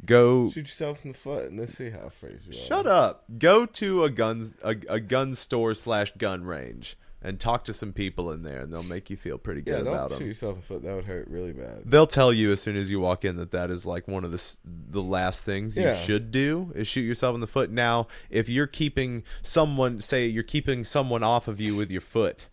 go 0.04 0.50
Shoot 0.50 0.66
yourself 0.66 1.04
in 1.04 1.12
the 1.12 1.18
foot 1.18 1.46
and 1.46 1.58
let's 1.58 1.74
see 1.74 1.90
how 1.90 2.00
afraid 2.00 2.40
you 2.44 2.50
are. 2.50 2.54
Shut 2.54 2.86
up. 2.86 3.24
Go 3.38 3.64
to 3.66 4.04
a 4.04 4.10
gun 4.10 4.52
a, 4.62 4.76
a 4.88 5.00
gun 5.00 5.34
store 5.34 5.74
slash 5.74 6.12
gun 6.18 6.44
range 6.44 6.96
and 7.26 7.40
talk 7.40 7.64
to 7.64 7.72
some 7.72 7.92
people 7.92 8.30
in 8.30 8.42
there, 8.42 8.60
and 8.60 8.72
they'll 8.72 8.82
make 8.82 9.10
you 9.10 9.16
feel 9.16 9.36
pretty 9.36 9.60
Yeah, 9.66 9.78
good 9.78 9.84
don't 9.86 9.94
about 9.94 10.12
shoot 10.12 10.24
yourself 10.26 10.54
in 10.54 10.60
the 10.60 10.66
foot. 10.66 10.82
That 10.84 10.94
would 10.94 11.04
hurt 11.06 11.28
really 11.28 11.52
bad. 11.52 11.82
They'll 11.84 12.06
tell 12.06 12.32
you 12.32 12.52
as 12.52 12.60
soon 12.62 12.76
as 12.76 12.90
you 12.90 13.00
walk 13.00 13.24
in 13.24 13.36
that 13.36 13.50
that 13.50 13.70
is 13.70 13.84
like 13.84 14.06
one 14.08 14.24
of 14.24 14.30
the 14.32 14.42
the 14.62 15.02
last 15.02 15.44
things 15.44 15.76
you 15.76 15.94
should 15.94 16.30
do 16.30 16.72
is 16.74 16.86
shoot 16.86 17.02
yourself 17.02 17.34
in 17.34 17.40
the 17.40 17.46
foot. 17.46 17.70
Now, 17.70 18.06
if 18.30 18.48
you're 18.48 18.66
keeping 18.66 19.24
someone, 19.42 20.00
say 20.00 20.26
you're 20.26 20.42
keeping 20.42 20.84
someone 20.84 21.22
off 21.22 21.48
of 21.48 21.60
you 21.60 21.74
with 21.76 21.90
your 21.90 22.00
foot, 22.00 22.48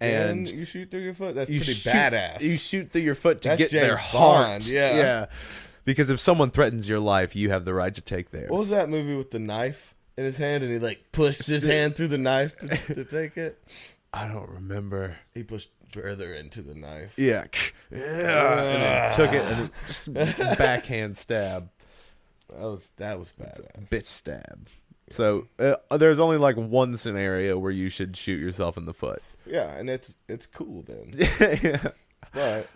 And 0.00 0.30
and 0.40 0.48
you 0.50 0.64
shoot 0.64 0.90
through 0.90 1.00
your 1.00 1.14
foot. 1.14 1.34
That's 1.34 1.48
you 1.50 1.58
pretty 1.58 1.72
shoot, 1.74 1.90
badass. 1.90 2.40
You 2.42 2.56
shoot 2.56 2.90
through 2.90 3.02
your 3.02 3.14
foot 3.14 3.40
to 3.42 3.48
That's 3.48 3.58
get 3.58 3.70
their 3.70 3.96
heart. 3.96 4.46
Bond, 4.46 4.68
yeah. 4.68 4.96
yeah. 4.96 5.26
Because 5.84 6.10
if 6.10 6.20
someone 6.20 6.50
threatens 6.50 6.86
your 6.86 7.00
life, 7.00 7.34
you 7.34 7.48
have 7.48 7.64
the 7.64 7.72
right 7.72 7.94
to 7.94 8.02
take 8.02 8.30
theirs. 8.30 8.50
what 8.50 8.58
was 8.60 8.68
that 8.68 8.90
movie 8.90 9.16
with 9.16 9.30
the 9.30 9.38
knife 9.38 9.94
in 10.18 10.24
his 10.26 10.36
hand 10.36 10.62
and 10.62 10.70
he 10.70 10.78
like 10.78 11.02
pushed 11.12 11.46
his 11.46 11.64
hand 11.74 11.96
through 11.96 12.08
the 12.08 12.18
knife 12.18 12.58
to, 12.58 12.94
to 12.94 13.04
take 13.06 13.38
it? 13.38 13.58
I 14.12 14.26
don't 14.28 14.48
remember. 14.48 15.16
He 15.34 15.42
pushed 15.42 15.70
further 15.92 16.32
into 16.34 16.62
the 16.62 16.74
knife. 16.74 17.18
Yeah, 17.18 17.44
yeah, 17.90 18.58
and 18.60 18.82
then 18.82 19.12
took 19.12 19.32
it 19.32 19.44
and 19.44 19.58
then 19.60 19.70
just 19.86 20.12
backhand 20.58 21.16
stab, 21.16 21.70
That 22.50 22.60
was 22.62 22.90
that 22.96 23.18
was 23.18 23.32
badass. 23.38 23.88
bitch 23.88 24.06
stab. 24.06 24.68
So 25.10 25.46
uh, 25.58 25.96
there's 25.96 26.20
only 26.20 26.36
like 26.36 26.56
one 26.56 26.96
scenario 26.96 27.58
where 27.58 27.70
you 27.70 27.88
should 27.88 28.16
shoot 28.16 28.40
yourself 28.40 28.76
in 28.76 28.84
the 28.84 28.92
foot. 28.94 29.22
Yeah, 29.46 29.70
and 29.74 29.88
it's 29.88 30.16
it's 30.28 30.46
cool 30.46 30.82
then. 30.82 31.12
yeah. 31.62 31.90
But 32.32 32.68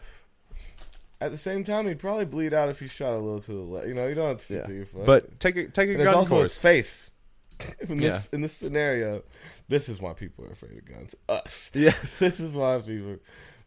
at 1.21 1.31
the 1.31 1.37
same 1.37 1.63
time, 1.65 1.87
he'd 1.87 1.99
probably 1.99 2.25
bleed 2.25 2.55
out 2.55 2.69
if 2.71 2.81
he 2.81 2.89
shot 2.89 3.13
a 3.13 3.19
little 3.19 3.41
to 3.41 3.53
the 3.53 3.59
left. 3.59 3.87
You 3.87 3.95
know, 3.95 4.07
you 4.07 4.15
don't 4.15 4.29
have 4.29 4.39
to 4.39 4.45
shoot 4.45 4.65
Yeah. 4.79 4.85
foot. 4.85 5.07
But 5.07 5.41
take 5.41 5.57
a 5.57 5.69
take 5.69 5.89
a 5.91 5.95
And 5.95 6.05
gun 6.05 6.15
also 6.15 6.37
course. 6.37 6.55
his 6.55 6.59
face. 6.63 7.11
in 7.89 7.99
this 7.99 8.29
Yeah. 8.31 8.35
in 8.37 8.41
this 8.43 8.53
scenario, 8.53 9.23
this 9.69 9.89
is 9.89 10.01
why 10.01 10.13
people 10.13 10.45
are 10.45 10.53
afraid 10.53 10.79
of 10.79 10.85
guns. 10.85 11.15
Us. 11.29 11.71
Yeah, 11.75 11.95
this 12.19 12.41
is 12.41 12.55
why 12.55 12.79
people. 12.79 13.17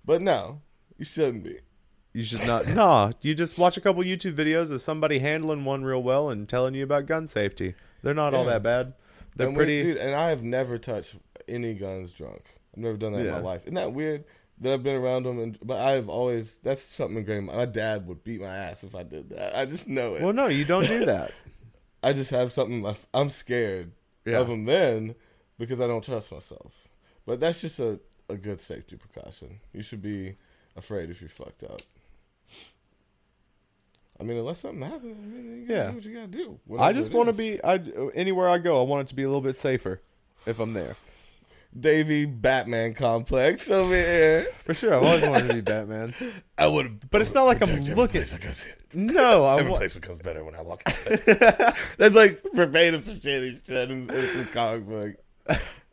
But 0.04 0.22
no, 0.22 0.62
you 0.98 1.06
shouldn't 1.06 1.43
be. 1.43 1.60
you 2.14 2.24
should 2.24 2.46
not. 2.46 2.68
Nah, 2.68 3.12
you 3.22 3.34
just 3.36 3.58
watch 3.58 3.78
a 3.78 3.82
couple 3.82 4.04
YouTube 4.04 4.36
videos 4.36 4.72
of 4.72 4.82
somebody 4.82 5.20
handling 5.20 5.66
one 5.66 5.84
real 5.84 6.02
well 6.04 6.30
and 6.30 6.48
telling 6.48 6.74
you 6.76 6.84
about 6.84 7.06
gun 7.08 7.28
safety. 7.28 7.76
They're 8.04 8.14
not 8.14 8.34
all 8.34 8.46
that 8.46 8.62
bad. 8.64 8.93
They're 9.36 9.48
and 9.48 9.56
pretty. 9.58 9.82
dude, 9.82 9.98
and 9.98 10.14
I 10.16 10.30
have 10.30 10.43
never 10.43 10.78
touched 10.78 11.16
any 11.48 11.74
guns 11.74 12.12
drunk. 12.12 12.43
I've 12.74 12.84
never 12.84 12.98
done 12.98 13.14
that 13.14 13.26
in 13.26 13.32
my 13.32 13.39
life. 13.39 13.64
Isn't 13.64 13.74
that 13.76 13.93
weird? 13.93 14.24
That 14.62 14.72
I've 14.72 14.84
been 14.84 14.96
around 14.96 15.24
them, 15.24 15.39
and 15.39 15.58
but 15.62 15.80
I've 15.80 16.08
always 16.08 16.58
that's 16.64 16.82
something 16.84 17.26
great. 17.26 17.41
My 17.43 17.66
dad 17.66 18.08
would 18.08 18.24
beat 18.24 18.39
my 18.39 18.56
ass 18.56 18.86
if 18.86 18.96
I 18.96 19.04
did 19.04 19.32
that. 19.32 19.54
I 19.58 19.66
just 19.66 19.88
know 19.88 20.14
it. 20.16 20.22
well, 20.22 20.32
no, 20.32 20.48
you 20.48 20.64
don't 20.64 20.88
do 20.88 21.06
that. 21.06 21.32
I 22.06 22.14
just 22.14 22.30
have 22.30 22.51
something. 22.51 22.86
I'm 23.14 23.30
scared 23.30 23.91
Yeah. 24.26 24.38
of 24.39 24.47
them 24.47 24.66
then 24.66 25.16
because 25.58 25.82
I 25.82 25.88
don't 25.88 26.03
trust 26.03 26.32
myself. 26.32 26.72
But 27.26 27.39
that's 27.39 27.62
just 27.62 27.80
a, 27.80 27.99
a 28.30 28.36
good 28.36 28.62
safety 28.62 28.95
precaution. 28.97 29.60
You 29.74 29.82
should 29.82 30.01
be 30.01 30.36
afraid 30.76 31.10
if 31.10 31.20
you're 31.22 31.30
fucked 31.30 31.64
up. 31.64 31.82
I 34.20 34.24
mean, 34.24 34.38
unless 34.38 34.60
something 34.60 34.82
happens, 34.82 35.18
I 35.20 35.26
mean, 35.26 35.62
you 35.62 35.68
gotta 35.68 35.80
Yeah. 35.80 35.88
do 35.89 35.95
what 35.95 36.06
you 36.06 36.14
gotta 36.14 36.28
do. 36.28 36.60
I 36.80 36.93
just 36.93 37.12
want 37.12 37.28
to 37.28 37.34
be. 37.34 37.62
I 37.64 37.76
anywhere 38.14 38.47
I 38.47 38.60
go, 38.60 38.80
I 38.80 38.84
want 38.86 39.08
it 39.08 39.10
to 39.10 39.16
be 39.16 39.24
a 39.24 39.28
little 39.28 39.41
bit 39.41 39.58
safer 39.60 39.99
if 40.45 40.60
I'm 40.60 40.74
there. 40.74 40.95
Davvy 41.78 42.26
Batman 42.42 42.94
complex 42.94 43.70
over 43.70 43.94
here. 43.96 44.48
For 44.64 44.74
sure, 44.74 44.94
I've 44.94 45.04
always 45.04 45.28
wanted 45.28 45.48
to 45.50 45.54
be 45.56 45.62
Batman. 45.62 46.14
I 46.58 46.68
would, 46.68 47.10
But 47.10 47.22
it's 47.22 47.34
not 47.34 47.44
like 47.44 47.62
I'm 47.68 47.84
looking. 47.96 48.24
No, 48.94 49.44
I 49.44 49.60
Every 49.60 49.72
wa- 49.72 49.78
place 49.78 49.94
becomes 49.94 50.20
better 50.20 50.44
when 50.46 50.56
I 50.56 50.62
walk. 50.62 50.84
That's 51.26 52.16
like 52.16 52.42
verbatim 52.54 53.04
some 53.04 53.20
shit 53.20 53.44
he 53.44 53.60
said 53.66 53.92
in, 53.92 54.10
in 54.10 54.28
some 54.34 54.46
comic 54.48 54.88
book. 54.88 55.16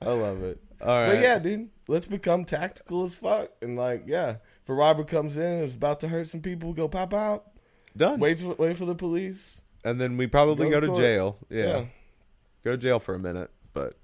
I 0.00 0.10
love 0.12 0.42
it. 0.42 0.60
All 0.80 0.88
right. 0.88 1.14
But 1.14 1.20
yeah, 1.22 1.38
dude, 1.38 1.68
let's 1.88 2.06
become 2.06 2.44
tactical 2.44 3.02
as 3.04 3.16
fuck. 3.16 3.50
And 3.60 3.76
like, 3.76 4.04
yeah, 4.06 4.36
if 4.62 4.68
a 4.68 4.74
robber 4.74 5.04
comes 5.04 5.36
in 5.36 5.42
and 5.42 5.64
is 5.64 5.74
about 5.74 6.00
to 6.00 6.08
hurt 6.08 6.28
some 6.28 6.40
people, 6.42 6.72
go 6.72 6.86
pop 6.88 7.12
out. 7.14 7.44
done. 7.96 8.20
Wait, 8.20 8.40
for, 8.40 8.54
wait 8.54 8.76
for 8.76 8.84
the 8.84 8.94
police. 8.94 9.60
and 9.84 10.00
then 10.00 10.16
we 10.16 10.26
probably 10.28 10.70
Go 10.70 10.80
go, 10.80 10.80
to 10.80 10.86
to 10.88 10.96
jail. 10.96 11.38
Yeah. 11.50 11.64
Yeah. 11.64 11.84
go 12.64 12.70
to 12.72 12.76
jail 12.76 12.98
for 13.00 13.14
a 13.14 13.18
minute. 13.20 13.50
But 13.74 13.94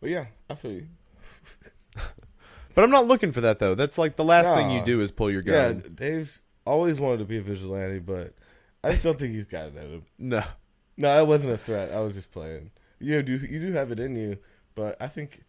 But 0.00 0.10
yeah, 0.10 0.26
I 0.50 0.54
feel 0.54 0.72
you. 0.72 0.86
but 2.74 2.84
I'm 2.84 2.90
not 2.90 3.06
looking 3.06 3.32
for 3.32 3.40
that 3.42 3.58
though. 3.58 3.74
That's 3.74 3.98
like 3.98 4.16
the 4.16 4.24
last 4.24 4.54
thing 4.54 4.70
you 4.70 4.84
do 4.84 5.00
is 5.00 5.10
pull 5.10 5.30
your 5.30 5.42
gun. 5.42 5.82
Yeah. 5.84 5.88
Dave's 5.94 6.42
always 6.66 7.00
wanted 7.00 7.18
to 7.18 7.24
be 7.24 7.38
a 7.38 7.42
vigilante, 7.42 7.98
but 8.00 8.34
I 8.84 8.90
just 8.90 9.02
don't 9.02 9.18
think 9.18 9.32
he's 9.34 9.46
got 9.46 9.66
it 9.68 9.76
in 9.76 9.82
him. 9.82 10.02
No. 10.18 10.42
No, 10.98 11.20
it 11.20 11.26
wasn't 11.26 11.52
a 11.52 11.58
threat. 11.58 11.92
I 11.92 12.00
was 12.00 12.14
just 12.14 12.32
playing. 12.32 12.70
You 13.00 13.22
do 13.22 13.36
you 13.36 13.60
do 13.60 13.72
have 13.72 13.90
it 13.92 14.00
in 14.00 14.16
you, 14.16 14.38
but 14.74 14.96
I 15.00 15.08
think 15.08 15.42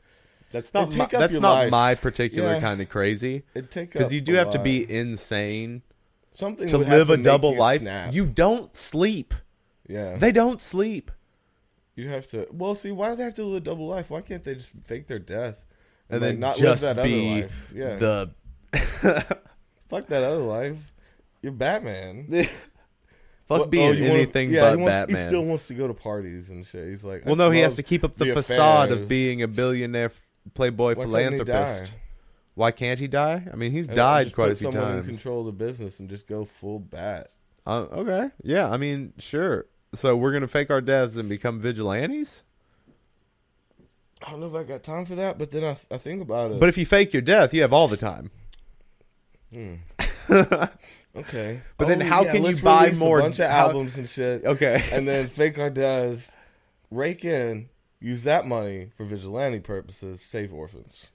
That's 0.51 0.73
not 0.73 0.93
my, 0.95 1.05
that's 1.05 1.35
not 1.39 1.53
life. 1.53 1.71
my 1.71 1.95
particular 1.95 2.53
Yeah. 2.55 2.59
kind 2.59 2.81
of 2.81 2.89
crazy 2.89 3.43
it 3.55 3.71
take 3.71 3.91
because 3.93 4.11
you 4.13 4.19
do 4.19 4.33
have 4.33 4.49
to 4.51 4.59
be 4.59 4.89
insane 4.89 5.83
something 6.33 6.67
to 6.67 6.77
live 6.77 7.09
a 7.09 7.15
double 7.17 7.53
you 7.53 7.59
life. 7.59 7.79
snap. 7.81 8.13
You 8.13 8.25
don't 8.25 8.75
sleep. 8.75 9.33
yeah, 9.87 10.17
They 10.17 10.31
don't 10.33 10.59
sleep. 10.59 11.11
You 11.97 12.07
have 12.09 12.27
to. 12.27 12.47
Well, 12.51 12.75
see, 12.75 12.91
why 12.91 13.09
do 13.09 13.15
they 13.17 13.23
have 13.23 13.33
to 13.35 13.43
live 13.43 13.57
a 13.57 13.65
double 13.65 13.87
life? 13.87 14.09
Why 14.09 14.21
can't 14.21 14.43
they 14.43 14.53
just 14.55 14.71
fake 14.83 15.07
their 15.07 15.19
death 15.19 15.65
And 16.09 16.21
like, 16.21 16.31
then 16.31 16.39
not 16.39 16.55
just 16.55 16.83
live 16.83 16.95
that 16.95 17.03
be 17.03 17.31
other 17.31 17.41
life? 17.41 17.73
Yeah, 17.75 17.95
the 17.97 18.31
fuck 19.87 20.07
that 20.07 20.23
other 20.23 20.43
life. 20.43 20.93
You're 21.41 21.51
Batman. 21.53 22.27
fuck 23.47 23.59
Well, 23.59 23.65
being 23.67 23.89
oh, 23.89 23.91
you 23.91 24.03
wanna- 24.03 24.13
anything 24.15 24.51
yeah, 24.51 24.61
but 24.61 24.69
he 24.71 24.75
wants, 24.77 24.93
Batman. 24.95 25.17
He 25.17 25.27
still 25.27 25.43
wants 25.43 25.67
to 25.67 25.73
go 25.73 25.87
to 25.87 25.93
parties 25.93 26.49
and 26.49 26.65
shit. 26.65 26.87
He's 26.87 27.03
like, 27.03 27.25
well, 27.25 27.35
no, 27.35 27.51
he 27.51 27.59
has 27.59 27.75
to 27.75 27.83
keep 27.83 28.03
up 28.03 28.15
the, 28.15 28.25
the 28.25 28.33
facade 28.33 28.89
affairs. 28.91 29.03
of 29.03 29.09
being 29.09 29.41
a 29.41 29.47
billionaire 29.47 30.11
playboy 30.53 30.95
Why 30.95 31.03
philanthropist. 31.03 31.93
Why 32.55 32.71
can't 32.71 32.99
he 32.99 33.07
die? 33.07 33.45
I 33.51 33.55
mean, 33.55 33.71
he's 33.71 33.87
And 33.87 33.95
died 33.95 34.33
quite 34.33 34.51
a 34.51 34.55
few 34.55 34.71
someone 34.71 34.93
times. 34.93 35.07
in 35.07 35.13
control 35.13 35.43
the 35.43 35.51
business 35.51 35.99
and 35.99 36.09
just 36.09 36.25
go 36.27 36.43
full 36.43 36.79
bat. 36.79 37.27
Uh, 37.67 37.81
okay, 37.91 38.29
yeah, 38.43 38.67
I 38.69 38.77
mean, 38.77 39.13
sure. 39.19 39.65
So 39.95 40.15
we're 40.15 40.33
gonna 40.33 40.47
fake 40.47 40.69
our 40.69 40.81
deaths 40.81 41.15
and 41.15 41.27
become 41.29 41.59
vigilantes. 41.59 42.43
I 44.25 44.31
don't 44.31 44.39
know 44.39 44.47
if 44.47 44.55
I 44.55 44.63
got 44.63 44.83
time 44.83 45.05
for 45.05 45.15
that, 45.15 45.37
but 45.37 45.51
then 45.51 45.63
I, 45.63 45.75
I 45.93 45.97
think 45.97 46.21
about 46.21 46.51
it. 46.51 46.59
But 46.59 46.69
if 46.69 46.77
you 46.77 46.85
fake 46.85 47.13
your 47.13 47.21
death, 47.21 47.53
you 47.53 47.61
have 47.61 47.71
all 47.73 47.87
the 47.87 47.97
time. 47.97 48.31
Hmm. 49.53 49.75
okay, 51.15 51.61
But 51.77 51.87
then 51.87 52.01
Oh, 52.01 52.05
how 52.05 52.23
yeah, 52.23 52.31
can 52.33 52.43
you 52.43 52.61
buy 52.61 52.91
more- 52.91 53.19
A 53.19 53.21
bunch 53.21 53.39
of 53.39 53.49
how- 53.49 53.67
albums 53.67 53.97
and 53.97 54.09
shit. 54.09 54.43
Okay. 54.43 54.83
and 54.91 55.07
then 55.07 55.27
fake 55.29 55.57
our 55.57 55.69
deaths, 55.69 56.29
rake 56.91 57.23
in, 57.23 57.69
use 58.01 58.23
that 58.23 58.45
money 58.45 58.89
for 58.95 59.05
vigilante 59.05 59.59
purposes, 59.59 60.21
save 60.21 60.51
orphans. 60.53 61.11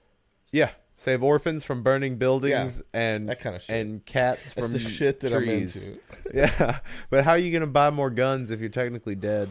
yeah, 0.51 0.71
save 1.03 1.21
orphans 1.21 1.63
from 1.65 1.83
burning 1.83 2.15
buildings 2.17 2.81
and 2.93 3.27
that 3.27 3.41
kinda 3.41 3.59
shit. 3.59 3.75
and 3.75 4.05
cats 4.05 4.53
That's 4.53 4.65
from 4.65 4.71
the 4.73 4.79
shit 4.79 5.19
that 5.19 5.31
trees. 5.31 5.83
I'm 5.83 5.89
into. 5.91 6.01
Yeah, 6.33 6.79
but 7.09 7.25
how 7.25 7.31
are 7.31 7.37
you 7.37 7.51
gonna 7.51 7.67
buy 7.71 7.89
more 7.89 8.09
guns 8.09 8.49
if 8.51 8.59
you're 8.61 8.69
technically 8.69 9.15
dead? 9.15 9.49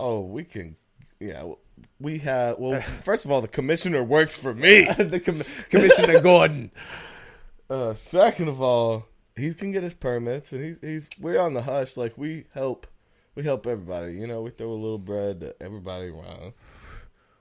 Oh, 0.00 0.20
we 0.20 0.44
can. 0.44 0.76
Yeah, 1.20 1.52
we 2.00 2.18
have. 2.18 2.58
Well, 2.58 2.80
first 3.02 3.24
of 3.24 3.30
all, 3.30 3.40
the 3.40 3.48
commissioner 3.48 4.02
works 4.02 4.36
for 4.36 4.52
me. 4.52 4.84
the 4.98 5.20
com- 5.20 5.42
Commissioner 5.70 6.20
Gordon. 6.20 6.70
Uh, 7.68 7.94
second 7.94 8.48
of 8.48 8.60
all, 8.60 9.06
he 9.36 9.54
can 9.54 9.70
get 9.70 9.82
his 9.84 9.94
permits, 9.94 10.50
and 10.52 10.62
he's 10.64 10.78
he's 10.80 11.08
we're 11.20 11.38
on 11.38 11.54
the 11.54 11.62
hush. 11.62 11.96
Like 11.96 12.18
we 12.18 12.46
help, 12.52 12.86
we 13.36 13.44
help 13.44 13.66
everybody. 13.66 14.14
You 14.14 14.26
know, 14.26 14.42
we 14.42 14.50
throw 14.50 14.72
a 14.72 14.74
little 14.74 14.98
bread 14.98 15.40
to 15.42 15.54
everybody 15.62 16.08
around. 16.08 16.52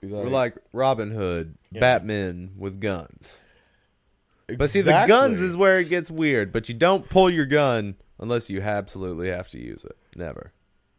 We 0.01 0.07
We're 0.09 0.25
like 0.29 0.55
Robin 0.73 1.11
Hood, 1.11 1.55
Yeah. 1.71 1.81
Batman 1.81 2.51
with 2.57 2.79
guns. 2.79 3.39
But 4.57 4.69
see, 4.71 4.81
the 4.81 5.05
guns 5.07 5.41
is 5.41 5.55
where 5.55 5.77
it 5.79 5.89
gets 5.89 6.09
weird. 6.09 6.51
But 6.51 6.69
you 6.69 6.75
don't 6.75 7.07
pull 7.07 7.29
your 7.29 7.45
gun 7.45 7.95
unless 8.19 8.49
you 8.49 8.61
absolutely 8.61 9.29
have 9.29 9.49
to 9.49 9.59
use 9.59 9.83
it. 9.85 9.95
Never, 10.15 10.53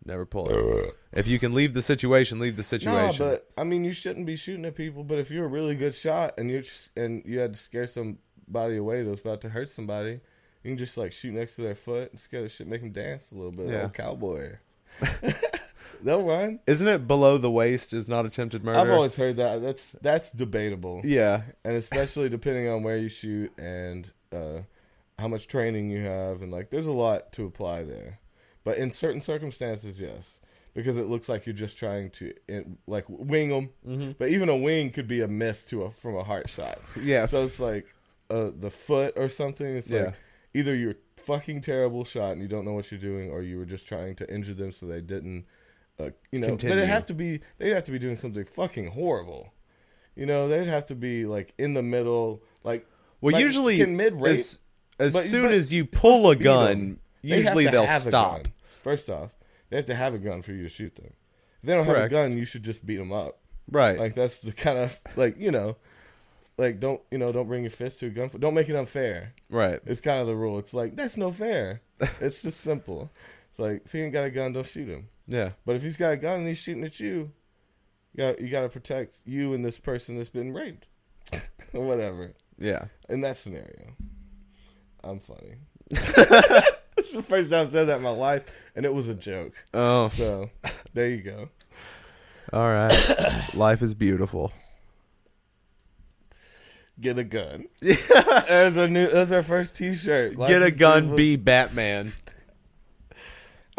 never 0.05 0.25
pull 0.25 0.49
it. 0.51 0.95
if 1.13 1.27
you 1.27 1.39
can 1.41 1.53
leave 1.53 1.75
the 1.75 1.83
situation, 1.83 2.39
leave 2.39 2.57
the 2.57 2.63
No, 2.63 2.65
situation. 2.79 3.27
but 3.27 3.51
I 3.59 3.65
mean, 3.65 3.85
you 3.85 3.93
shouldn't 3.93 4.27
be 4.27 4.37
shooting 4.37 4.65
at 4.67 4.77
people. 4.77 5.03
But 5.03 5.19
if 5.19 5.31
you're 5.31 5.47
a 5.47 5.49
really 5.49 5.75
good 5.75 5.95
shot 5.95 6.35
and 6.39 6.51
you 6.51 6.63
and 6.97 7.23
you 7.27 7.41
had 7.41 7.55
to 7.55 7.59
scare 7.61 7.87
somebody 7.89 8.77
away 8.77 9.03
that 9.03 9.11
was 9.11 9.21
about 9.21 9.41
to 9.41 9.49
hurt 9.49 9.69
somebody, 9.71 10.21
you 10.63 10.71
can 10.71 10.79
just 10.79 10.97
like 10.97 11.11
shoot 11.13 11.33
next 11.35 11.57
to 11.57 11.63
their 11.63 11.75
foot 11.75 12.11
and 12.13 12.21
scare 12.21 12.43
the 12.43 12.49
shit, 12.49 12.69
make 12.69 12.83
them 12.83 12.93
dance 12.93 13.33
a 13.33 13.35
little 13.35 13.51
bit, 13.51 13.69
Yeah. 13.71 13.83
old 13.85 13.95
cowboy. 13.95 14.53
They'll 16.03 16.25
run. 16.25 16.61
Isn't 16.67 16.89
it 16.89 17.07
below 17.07 17.39
the 17.39 17.51
waist 17.51 17.93
is 17.93 18.09
not 18.09 18.27
attempted 18.27 18.65
murder? 18.65 18.79
I've 18.79 18.91
always 18.91 19.17
heard 19.17 19.37
that. 19.37 19.61
That's 19.63 19.93
that's 20.03 20.31
debatable, 20.31 21.03
yeah, 21.05 21.43
and 21.65 21.77
especially 21.77 22.29
depending 22.29 22.69
on 22.69 22.83
where 22.83 22.97
you 22.97 23.09
shoot 23.09 23.53
and 23.59 24.11
uh, 24.33 24.61
how 25.19 25.29
much 25.29 25.47
training 25.47 25.91
you 25.91 26.03
have, 26.03 26.43
and 26.43 26.51
like 26.51 26.71
there's 26.71 26.87
a 26.87 26.93
lot 26.93 27.33
to 27.35 27.45
apply 27.47 27.85
there. 27.85 28.19
But 28.65 28.79
in 28.79 28.93
certain 28.93 29.21
circumstances, 29.23 30.01
yes, 30.01 30.41
because 30.75 30.97
it 30.99 31.07
looks 31.07 31.29
like 31.29 31.47
you're 31.47 31.55
just 31.55 31.77
trying 31.79 32.11
to 32.13 32.33
in, 32.49 32.79
like 32.87 33.05
wing 33.09 33.49
them. 33.49 33.71
Mhm. 33.87 34.15
But 34.19 34.29
even 34.31 34.49
a 34.49 34.57
wing 34.57 34.91
could 34.91 35.09
be 35.09 35.21
a 35.21 35.29
miss 35.29 35.65
to 35.67 35.83
a 35.85 35.91
from 35.91 36.17
a 36.17 36.25
heart 36.25 36.49
shot. 36.49 36.79
yeah, 37.01 37.27
So 37.27 37.45
it's 37.45 37.61
like 37.61 37.87
uh, 38.31 38.51
the 38.57 38.71
foot 38.71 39.15
or 39.17 39.29
something. 39.29 39.67
It's 39.67 39.91
Yeah. 39.91 40.05
like 40.05 40.15
either 40.55 40.75
you're 40.75 40.97
fucking 41.17 41.61
terrible 41.63 42.05
shot 42.05 42.33
and 42.33 42.43
you 42.43 42.49
don't 42.49 42.65
know 42.65 42.73
what 42.73 42.91
you're 42.91 43.01
doing, 43.01 43.31
or 43.31 43.43
you 43.43 43.59
were 43.59 43.65
just 43.67 43.87
trying 43.89 44.15
to 44.17 44.33
injure 44.33 44.55
them 44.55 44.73
so 44.73 44.87
they 44.87 45.01
didn't. 45.01 45.47
Uh, 46.01 46.11
you 46.33 46.39
know, 46.41 46.57
but 46.57 46.65
it 46.79 46.89
have 46.89 47.07
to 47.07 47.15
be. 47.15 47.41
They'd 47.59 47.71
have 47.75 47.85
to 47.85 47.93
be 47.93 47.99
doing 47.99 48.17
something 48.17 48.45
fucking 48.45 48.89
horrible. 48.89 49.53
You 50.17 50.27
know, 50.27 50.49
they'd 50.49 50.67
have 50.67 50.87
to 50.87 50.95
be 50.95 51.25
like 51.27 51.55
in 51.59 51.73
the 51.75 51.83
middle, 51.83 52.43
like 52.65 52.87
Well, 53.21 53.33
like, 53.35 53.43
usually 53.43 53.79
can 53.79 53.97
mid-rate- 53.97 54.41
as, 54.41 54.59
as 54.99 55.13
but- 55.13 55.25
soon 55.25 55.45
but 55.45 55.53
as 55.53 55.73
you 55.73 55.85
pull 55.85 56.31
a 56.31 56.37
gun, 56.37 56.99
they 57.23 57.39
usually 57.39 57.67
they'll 57.67 57.87
have 57.87 58.07
a 58.07 58.11
stop. 58.11 58.43
gun. 58.45 58.53
First 58.83 59.09
off, 59.11 59.31
they 59.69 59.77
have 59.77 59.87
to 59.87 59.95
have 59.95 60.15
a 60.15 60.19
gun 60.19 60.43
for 60.43 60.53
you 60.53 60.63
to 60.65 60.69
shoot 60.69 60.97
them. 60.97 61.13
If 61.63 61.67
they 61.67 61.75
don't 61.75 61.85
have 61.87 61.97
a 61.97 62.09
gun, 62.09 62.37
you 62.39 62.45
should 62.45 62.63
just 62.65 62.85
beat 62.85 62.97
them 62.97 63.13
up. 63.13 63.39
Right. 63.71 63.99
Like 63.99 64.15
that's 64.15 64.41
the 64.41 64.53
kind 64.53 64.79
of 64.79 64.99
like 65.17 65.37
you 65.39 65.51
know, 65.53 65.77
like 66.59 66.81
don't 66.81 67.01
you 67.11 67.19
know 67.19 67.31
don't 67.33 67.47
bring 67.47 67.63
your 67.63 67.71
fist 67.71 68.01
to 68.01 68.07
a 68.07 68.11
gun. 68.11 68.31
Don't 68.39 68.55
make 68.55 68.69
it 68.69 68.77
unfair. 68.77 69.33
right. 69.49 69.81
It's 69.87 70.01
kind 70.01 70.21
of 70.21 70.27
the 70.27 70.35
rule. 70.35 70.59
It's 70.59 70.75
like 70.75 70.97
that's 70.97 71.17
no 71.17 71.31
fair. 71.31 71.83
it's 72.21 72.43
just 72.43 72.61
simple. 72.61 73.11
Like 73.61 73.83
if 73.85 73.93
he 73.93 74.01
ain't 74.01 74.13
got 74.13 74.25
a 74.25 74.31
gun, 74.31 74.53
don't 74.53 74.67
shoot 74.67 74.89
him. 74.89 75.09
Yeah. 75.27 75.51
But 75.65 75.77
if 75.77 75.83
he's 75.83 75.97
got 75.97 76.13
a 76.13 76.17
gun 76.17 76.41
and 76.41 76.49
he's 76.49 76.59
shooting 76.59 76.83
at 76.85 76.99
you, 76.99 77.31
you 78.13 78.17
got 78.17 78.41
you 78.41 78.49
got 78.49 78.63
to 78.63 78.69
protect 78.69 79.21
you 79.25 79.55
and 79.55 79.65
this 79.65 79.79
person 79.79 80.17
that's 80.17 80.29
been 80.31 80.53
raped 80.53 80.87
or 81.73 81.85
whatever. 81.87 82.33
Yeah. 82.59 82.87
In 83.09 83.21
that 83.23 83.37
scenario, 83.37 83.93
I'm 85.05 85.21
funny. 85.21 85.57
it's 85.91 87.13
the 87.13 87.23
first 87.23 87.51
time 87.51 87.63
I've 87.63 87.71
said 87.71 87.89
that 87.89 87.97
in 87.97 88.03
my 88.03 88.11
life, 88.11 88.45
and 88.77 88.85
it 88.85 88.93
was 88.95 89.09
a 89.09 89.15
joke. 89.15 89.53
Oh, 89.75 90.09
So 90.09 90.51
there 90.95 91.09
you 91.09 91.23
go. 91.23 91.49
all 92.53 92.69
right. 92.69 92.93
Life 93.55 93.83
is 93.83 93.95
beautiful. 93.95 94.53
Get 97.01 97.19
a 97.19 97.25
gun. 97.25 97.65
There's 97.81 98.77
our 98.77 98.87
new. 98.89 99.09
That's 99.09 99.33
our 99.33 99.43
first 99.43 99.75
T-shirt. 99.75 100.37
Life 100.37 100.49
Get 100.51 100.63
a 100.63 100.71
gun, 100.71 101.03
beautiful. 101.03 101.17
be 101.17 101.37
Batman. 101.37 102.13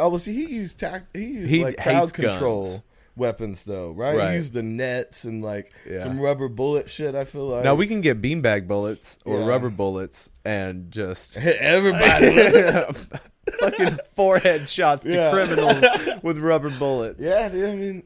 Oh 0.02 0.10
well, 0.10 0.18
see, 0.18 0.34
he 0.34 0.54
used 0.56 0.80
tact. 0.80 1.16
He 1.16 1.26
used 1.26 1.50
He 1.50 1.64
like 1.64 1.78
crowd 1.78 2.14
control 2.14 2.64
guns. 2.64 2.82
weapons, 3.16 3.64
though, 3.66 3.92
right? 3.92 4.18
Right. 4.18 4.30
He 4.32 4.36
used 4.36 4.54
the 4.54 4.64
nets 4.64 5.24
and 5.26 5.44
like 5.44 5.72
Yeah. 5.90 6.00
some 6.02 6.20
rubber 6.20 6.48
bullet 6.50 6.90
shit. 6.90 7.14
I 7.16 7.24
feel 7.26 7.48
like 7.48 7.64
Now 7.64 7.76
we 7.76 7.88
can 7.88 8.02
get 8.02 8.22
beanbag 8.22 8.68
bullets 8.68 9.20
or 9.26 9.40
Yeah. 9.40 9.48
rubber 9.48 9.70
bullets 9.70 10.32
and 10.44 10.92
just 10.92 11.36
hit 11.36 11.56
everybody. 11.60 12.94
fucking 13.60 14.00
forehead 14.16 14.68
shots 14.70 15.04
to 15.06 15.12
Yeah. 15.14 15.32
criminals 15.32 16.20
with 16.24 16.38
rubber 16.40 16.70
bullets. 16.72 17.20
yeah, 17.24 17.50
dude. 17.50 17.70
I 17.70 17.76
mean, 17.76 18.04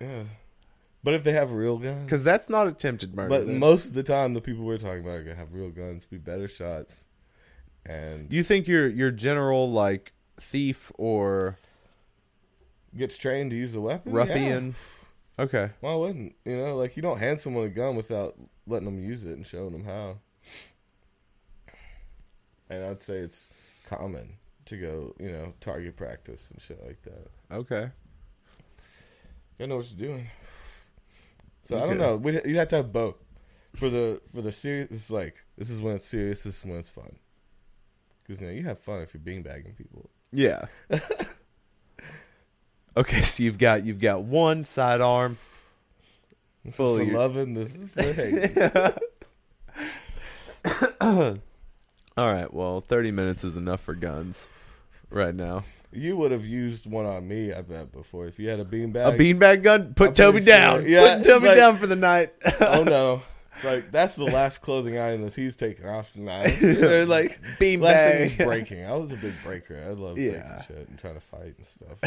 yeah. 0.00 0.22
But 1.04 1.14
if 1.14 1.22
they 1.24 1.32
have 1.32 1.52
real 1.52 1.78
guns, 1.78 2.04
Because 2.04 2.24
that's 2.24 2.50
not 2.50 2.66
attempted 2.66 3.14
murder. 3.14 3.28
but 3.28 3.46
then. 3.46 3.58
most 3.58 3.86
of 3.86 3.94
the 3.94 4.02
time, 4.02 4.34
the 4.34 4.40
people 4.40 4.64
we're 4.64 4.78
talking 4.78 5.00
about 5.00 5.16
are 5.16 5.22
gonna 5.22 5.36
have 5.36 5.52
real 5.54 5.70
guns, 5.70 6.06
be 6.06 6.18
better 6.18 6.48
shots, 6.48 7.06
and 7.86 8.32
you 8.32 8.42
think 8.42 8.66
your 8.66 8.88
your 8.88 9.10
general 9.10 9.70
like 9.70 10.12
thief 10.40 10.92
or 10.96 11.56
gets 12.96 13.16
trained 13.16 13.50
to 13.50 13.56
use 13.56 13.74
a 13.74 13.80
weapon. 13.80 14.12
Yeah. 14.12 14.18
ruffian? 14.18 14.74
Okay. 15.38 15.70
Why 15.80 15.94
wouldn't 15.94 16.34
you 16.44 16.56
know? 16.56 16.76
Like 16.76 16.96
you 16.96 17.02
don't 17.02 17.18
hand 17.18 17.40
someone 17.40 17.64
a 17.64 17.68
gun 17.68 17.96
without 17.96 18.34
letting 18.66 18.86
them 18.86 18.98
use 18.98 19.24
it 19.24 19.36
and 19.36 19.46
showing 19.46 19.72
them 19.72 19.84
how. 19.84 20.18
And 22.70 22.84
I'd 22.84 23.02
say 23.02 23.18
it's 23.18 23.48
common 23.86 24.34
to 24.66 24.76
go, 24.76 25.14
you 25.18 25.32
know, 25.32 25.54
target 25.60 25.96
practice 25.96 26.50
and 26.50 26.60
shit 26.60 26.84
like 26.84 27.00
that. 27.02 27.30
Okay. 27.50 27.90
You 29.58 29.66
know 29.66 29.76
what 29.76 29.90
you're 29.90 30.08
doing. 30.08 30.26
So 31.64 31.76
I 31.76 31.80
don't 31.80 31.98
know. 31.98 32.16
We'd, 32.16 32.42
you'd 32.44 32.56
have 32.56 32.68
to 32.68 32.76
have 32.76 32.92
both 32.92 33.16
for 33.76 33.90
the 33.90 34.20
for 34.32 34.42
the 34.42 34.52
serious. 34.52 34.90
It's 34.90 35.10
like 35.10 35.36
this 35.56 35.70
is 35.70 35.80
when 35.80 35.96
it's 35.96 36.06
serious. 36.06 36.42
This 36.42 36.58
is 36.58 36.64
when 36.64 36.78
it's 36.78 36.90
fun. 36.90 37.16
Because 38.22 38.40
you 38.40 38.46
know 38.46 38.52
you 38.52 38.64
have 38.64 38.78
fun 38.78 39.00
if 39.00 39.14
you're 39.14 39.22
beanbagging 39.22 39.76
people. 39.76 40.10
Yeah. 40.32 40.66
okay, 42.96 43.20
so 43.22 43.42
you've 43.42 43.58
got 43.58 43.84
you've 43.84 44.00
got 44.00 44.22
one 44.22 44.64
sidearm. 44.64 45.38
Fully- 46.72 47.10
loving. 47.10 47.54
This 47.54 47.94
hating. 47.94 48.54
All 52.16 52.32
right. 52.32 52.52
Well, 52.52 52.80
thirty 52.80 53.10
minutes 53.10 53.44
is 53.44 53.56
enough 53.56 53.80
for 53.80 53.94
guns 53.94 54.48
right 55.10 55.34
now. 55.34 55.64
you 55.92 56.16
would 56.16 56.30
have 56.32 56.44
used 56.44 56.84
one 56.90 57.06
on 57.06 57.26
me, 57.26 57.52
I 57.52 57.62
bet, 57.62 57.90
before 57.92 58.26
if 58.26 58.38
you 58.38 58.48
had 58.48 58.60
a 58.60 58.64
beanbag. 58.64 59.14
A 59.14 59.16
beanbag 59.18 59.62
gun? 59.62 59.94
Put 59.94 60.08
I'm 60.08 60.14
Toby 60.14 60.32
pretty 60.38 60.46
sure. 60.50 60.58
down. 60.58 60.86
Yeah, 60.88 61.16
Put 61.18 61.26
Toby 61.26 61.46
like- 61.48 61.56
down 61.56 61.76
for 61.78 61.86
the 61.86 61.96
night. 61.96 62.34
oh 62.60 62.82
no. 62.84 63.22
Like 63.64 63.90
that's 63.90 64.16
the 64.16 64.24
last 64.24 64.58
clothing 64.62 64.98
item 64.98 65.22
that 65.22 65.34
he's 65.34 65.56
taking 65.56 65.86
off 65.86 66.12
tonight. 66.12 66.56
They're 66.60 67.06
like 67.06 67.40
last 67.42 67.58
thing 67.58 67.80
Beanbag. 67.80 68.26
is 68.26 68.34
breaking. 68.36 68.84
I 68.84 68.92
was 68.96 69.12
a 69.12 69.16
big 69.16 69.34
breaker. 69.42 69.82
I 69.84 69.90
love 69.92 70.18
Yeah. 70.18 70.30
breaking 70.30 70.76
shit 70.76 70.88
and 70.88 70.98
trying 70.98 71.14
to 71.14 71.20
fight 71.20 71.54
and 71.56 71.66
stuff. 71.66 71.98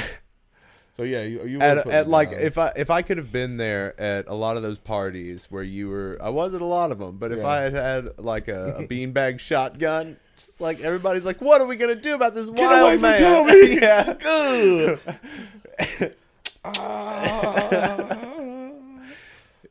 So 0.98 1.04
yeah, 1.04 1.24
you, 1.24 1.44
you 1.46 1.60
at, 1.62 1.88
at 1.88 2.10
like 2.10 2.32
if 2.34 2.58
I 2.58 2.74
if 2.76 2.90
I 2.90 3.02
could 3.02 3.18
have 3.18 3.32
been 3.32 3.58
there 3.58 4.00
at 4.00 4.28
a 4.28 4.36
lot 4.36 4.58
of 4.58 4.62
those 4.64 4.78
parties 4.78 5.48
where 5.50 5.64
you 5.64 5.88
were 5.90 6.18
I 6.22 6.30
was 6.30 6.54
at 6.54 6.62
a 6.62 6.66
lot 6.66 6.92
of 6.92 7.00
them 7.00 7.18
but 7.18 7.32
if 7.32 7.40
Yeah. 7.40 7.48
I 7.48 7.62
had 7.62 7.74
had 7.74 8.20
like 8.20 8.48
a, 8.50 8.76
a 8.76 8.84
beanbag 8.84 9.40
shotgun 9.40 10.18
just 10.36 10.60
like 10.60 10.82
everybody's 10.82 11.26
like 11.26 11.42
what 11.42 11.62
are 11.62 11.66
we 11.68 11.78
gonna 11.78 11.96
do 11.96 12.14
about 12.14 12.34
this 12.34 12.50
Get 12.50 12.60
wild 12.70 12.82
away 12.82 12.98
from 12.98 13.48
man 13.48 14.98
yeah 16.02 16.08
Ah. 16.64 18.38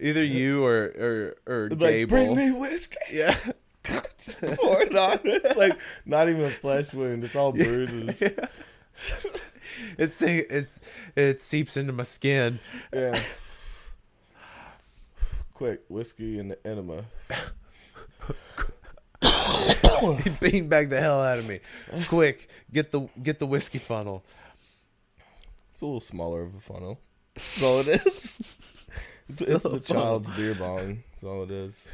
Either 0.01 0.25
you 0.25 0.65
or 0.65 1.35
or 1.47 1.53
or 1.53 1.69
like 1.71 1.79
Gable 1.79 2.09
bring 2.11 2.35
me 2.35 2.53
whiskey. 2.53 2.97
yeah 3.13 3.37
Pour 3.83 4.83
it 4.83 4.97
on. 4.97 5.19
It's 5.25 5.57
like 5.57 5.79
not 6.05 6.29
even 6.29 6.43
a 6.43 6.51
flesh 6.51 6.93
wound. 6.93 7.25
It's 7.25 7.35
all 7.35 7.53
bruises. 7.53 8.23
it's 9.99 10.23
it's 10.23 10.81
it 11.17 11.41
seeps 11.41 11.77
into 11.77 11.93
my 11.93 12.03
skin 12.03 12.59
Yeah. 12.93 13.21
Quick 15.55 15.83
whiskey 15.89 16.39
and 16.39 16.51
the 16.51 16.67
enema. 16.67 17.05
beanbag 20.41 20.89
the 20.89 20.99
hell 20.99 21.21
out 21.21 21.39
of 21.39 21.47
me 21.47 21.61
quick 22.09 22.49
get 22.73 22.91
the 22.91 23.01
get 23.23 23.39
the 23.39 23.47
whiskey 23.47 23.79
funnel 23.79 24.25
It's 25.75 25.83
a 25.83 25.85
little 25.85 26.01
smaller 26.01 26.43
of 26.43 26.55
a 26.55 26.61
funnel. 26.61 26.99
That's 27.35 27.63
all 27.63 27.81
it 27.81 28.07
is. 28.07 28.80
It's, 29.33 29.41
it's 29.51 29.63
the 29.65 29.71
a 29.75 29.81
child's 29.81 30.29
beer 30.37 30.55
bong. 30.55 31.03
That's 31.13 31.25
all 31.25 31.43
it 31.45 31.51
is. 31.51 31.87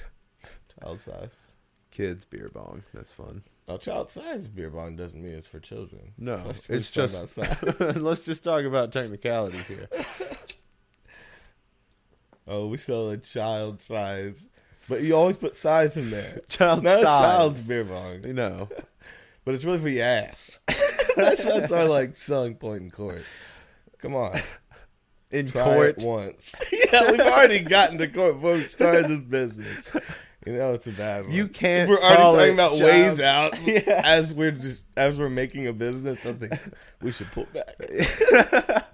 Child 0.80 1.00
size. 1.00 1.48
kids 1.90 2.24
beer 2.24 2.50
bong 2.52 2.82
that's 2.92 3.10
fun 3.12 3.42
Now, 3.66 3.78
child 3.78 4.10
size 4.10 4.46
beer 4.48 4.68
bong 4.70 4.96
doesn't 4.96 5.22
mean 5.22 5.32
it's 5.34 5.46
for 5.46 5.58
children. 5.60 6.12
no 6.18 6.42
Let's- 6.44 6.68
it's 6.68 6.90
talking 6.92 7.08
just 7.12 7.38
about 7.38 7.58
size. 7.80 7.96
let's 7.96 8.24
just 8.26 8.44
talk 8.44 8.64
about 8.64 8.92
technicalities 8.92 9.66
here 9.66 9.88
Oh, 12.48 12.68
we 12.68 12.76
sell 12.78 13.10
a 13.10 13.16
child 13.16 13.82
size, 13.82 14.48
but 14.88 15.02
you 15.02 15.16
always 15.16 15.36
put 15.36 15.56
size 15.56 15.96
in 15.96 16.10
there. 16.10 16.42
child 16.48 16.84
Not 16.84 16.98
a 17.00 17.02
size. 17.02 17.04
child's 17.04 17.62
beer 17.66 17.84
bong, 17.84 18.22
You 18.24 18.34
know, 18.34 18.68
but 19.44 19.54
it's 19.54 19.64
really 19.64 19.78
for 19.78 19.88
your 19.88 20.04
ass. 20.04 20.60
that's, 21.16 21.44
that's 21.44 21.72
our 21.72 21.86
like 21.86 22.14
selling 22.14 22.54
point 22.54 22.82
in 22.82 22.90
court. 22.90 23.24
Come 23.98 24.14
on, 24.14 24.40
in 25.30 25.46
try 25.48 25.62
court. 25.64 25.96
once. 26.04 26.52
yeah, 26.92 27.10
we've 27.10 27.20
already 27.20 27.60
gotten 27.60 27.98
to 27.98 28.08
court 28.08 28.34
before 28.36 28.52
we 28.54 28.62
started 28.64 29.08
this 29.08 29.20
business. 29.20 29.90
You 30.46 30.52
know 30.52 30.74
it's 30.74 30.86
a 30.86 30.92
bad 30.92 31.24
one. 31.24 31.32
You 31.34 31.48
can't 31.48 31.90
We're 31.90 31.98
already 31.98 32.52
talking 32.52 32.54
about 32.54 32.70
child- 32.78 32.82
ways 32.82 33.20
out 33.20 33.60
Yeah. 33.66 34.02
as 34.04 34.32
we're 34.32 34.52
just 34.52 34.82
as 34.96 35.18
we're 35.18 35.28
making 35.28 35.66
a 35.66 35.72
business. 35.72 36.20
Something 36.20 36.50
we 37.02 37.10
should 37.10 37.30
pull 37.32 37.46
back. 37.52 38.86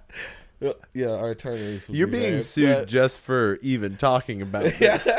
yeah, 0.93 1.09
our 1.11 1.29
attorneys. 1.31 1.87
You're 1.89 2.07
be 2.07 2.19
being 2.21 2.39
sued 2.41 2.69
upset. 2.69 2.87
just 2.87 3.19
for 3.19 3.57
even 3.61 3.97
talking 3.97 4.41
about 4.41 4.63
Yeah. 4.79 4.97
this. 4.97 5.09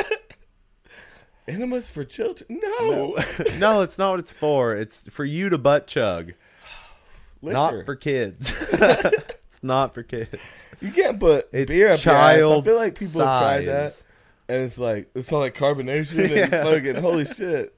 Enemas 1.47 1.91
for 1.91 2.05
children? 2.05 2.59
No. 2.63 3.17
no, 3.59 3.83
it's 3.83 3.99
not 3.99 4.13
what 4.13 4.19
it's 4.21 4.31
for. 4.31 4.75
It's 4.75 5.03
for 5.11 5.25
you 5.27 5.51
to 5.51 5.59
butt 5.59 5.87
chug, 5.87 6.33
Liquor. 7.43 7.53
not 7.53 7.85
for 7.85 7.95
kids. 7.97 8.53
Not 9.65 9.95
for 9.95 10.03
kids. 10.03 10.29
You 10.81 10.91
can't 10.91 11.19
put 11.19 11.49
It's 11.53 11.71
beer 11.71 11.91
up 11.91 11.99
child. 11.99 12.63
I 12.63 12.65
feel 12.65 12.77
like 12.77 12.99
people 12.99 13.25
have 13.25 13.41
tried 13.41 13.65
that, 13.67 14.03
and 14.49 14.63
it's 14.63 14.79
like 14.79 15.11
it's 15.15 15.31
not 15.31 15.39
like 15.39 15.57
carbonation 15.57 16.31
and 16.43 16.51
fucking 16.53 16.97
holy 16.97 17.25
shit. 17.25 17.75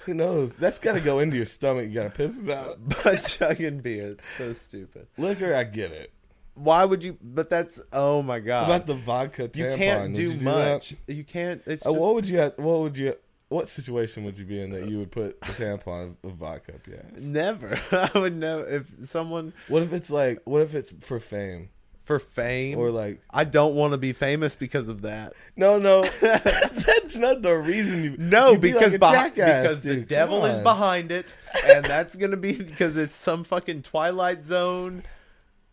Who 0.00 0.14
knows? 0.14 0.56
That's 0.56 0.78
got 0.78 0.92
to 0.92 1.00
go 1.00 1.20
into 1.20 1.36
your 1.36 1.46
stomach. 1.46 1.88
You 1.88 1.94
got 1.94 2.04
to 2.04 2.10
piss 2.10 2.38
it 2.38 2.50
out. 2.50 2.76
Butt 2.88 3.24
chugging 3.38 3.78
beer. 3.78 4.10
It's 4.12 4.26
so 4.36 4.52
stupid. 4.52 5.06
Liquor, 5.16 5.54
I 5.54 5.64
get 5.64 5.92
it. 5.92 6.12
Why 6.54 6.84
would 6.84 7.02
you? 7.02 7.16
But 7.22 7.48
that's 7.48 7.82
oh 7.92 8.20
my 8.22 8.40
god. 8.40 8.68
What 8.68 8.74
about 8.76 8.86
the 8.86 8.94
vodka 8.94 9.48
tampon? 9.48 9.56
you 9.56 9.76
can't 9.76 10.14
do 10.14 10.22
you 10.22 10.32
that? 10.32 10.42
much. 10.44 10.94
you 11.06 11.24
can't. 11.24 11.62
It's 11.66 11.86
Uh, 11.86 11.90
just, 11.90 12.00
what 12.00 12.14
would 12.14 12.28
you? 12.28 12.40
What 12.56 12.80
would 12.80 12.98
you? 12.98 13.14
What 13.50 13.68
situation 13.68 14.24
would 14.24 14.38
you 14.38 14.44
be 14.44 14.62
in 14.62 14.70
that 14.70 14.88
you 14.88 15.00
would 15.00 15.10
put 15.10 15.36
a 15.42 15.46
tampon 15.46 16.14
of 16.22 16.34
vodka 16.34 16.76
up 16.76 16.86
your 16.86 16.98
ass? 16.98 17.20
never. 17.20 17.80
I 17.92 18.10
would 18.18 18.36
never. 18.36 18.64
If 18.64 18.86
someone 19.04 19.52
What 19.66 19.82
if 19.82 19.92
it's 19.92 20.08
like? 20.08 20.40
What 20.44 20.62
if 20.62 20.74
it's 20.74 20.94
for 21.00 21.18
fame 21.18 21.68
for 22.04 22.20
fame 22.20 22.78
or 22.78 22.90
like? 22.90 23.20
I 23.28 23.42
don't 23.42 23.74
want 23.74 23.92
to 23.92 23.96
be 23.98 24.12
famous 24.12 24.54
because 24.54 24.88
of 24.88 25.02
that. 25.02 25.32
No, 25.56 25.78
no, 25.78 26.02
that's 26.20 27.16
not 27.16 27.42
the 27.42 27.56
reason 27.56 28.04
you. 28.04 28.16
No, 28.18 28.56
because 28.56 28.92
like 28.92 29.00
behi- 29.00 29.12
jackass, 29.12 29.62
because 29.62 29.80
the 29.80 29.96
devil 29.96 30.44
is 30.44 30.60
behind 30.60 31.10
it, 31.10 31.34
and 31.66 31.84
that's 31.84 32.14
gonna 32.14 32.36
be 32.36 32.52
because 32.52 32.96
it's 32.96 33.16
some 33.16 33.42
fucking 33.44 33.82
Twilight 33.82 34.44
Zone 34.44 35.02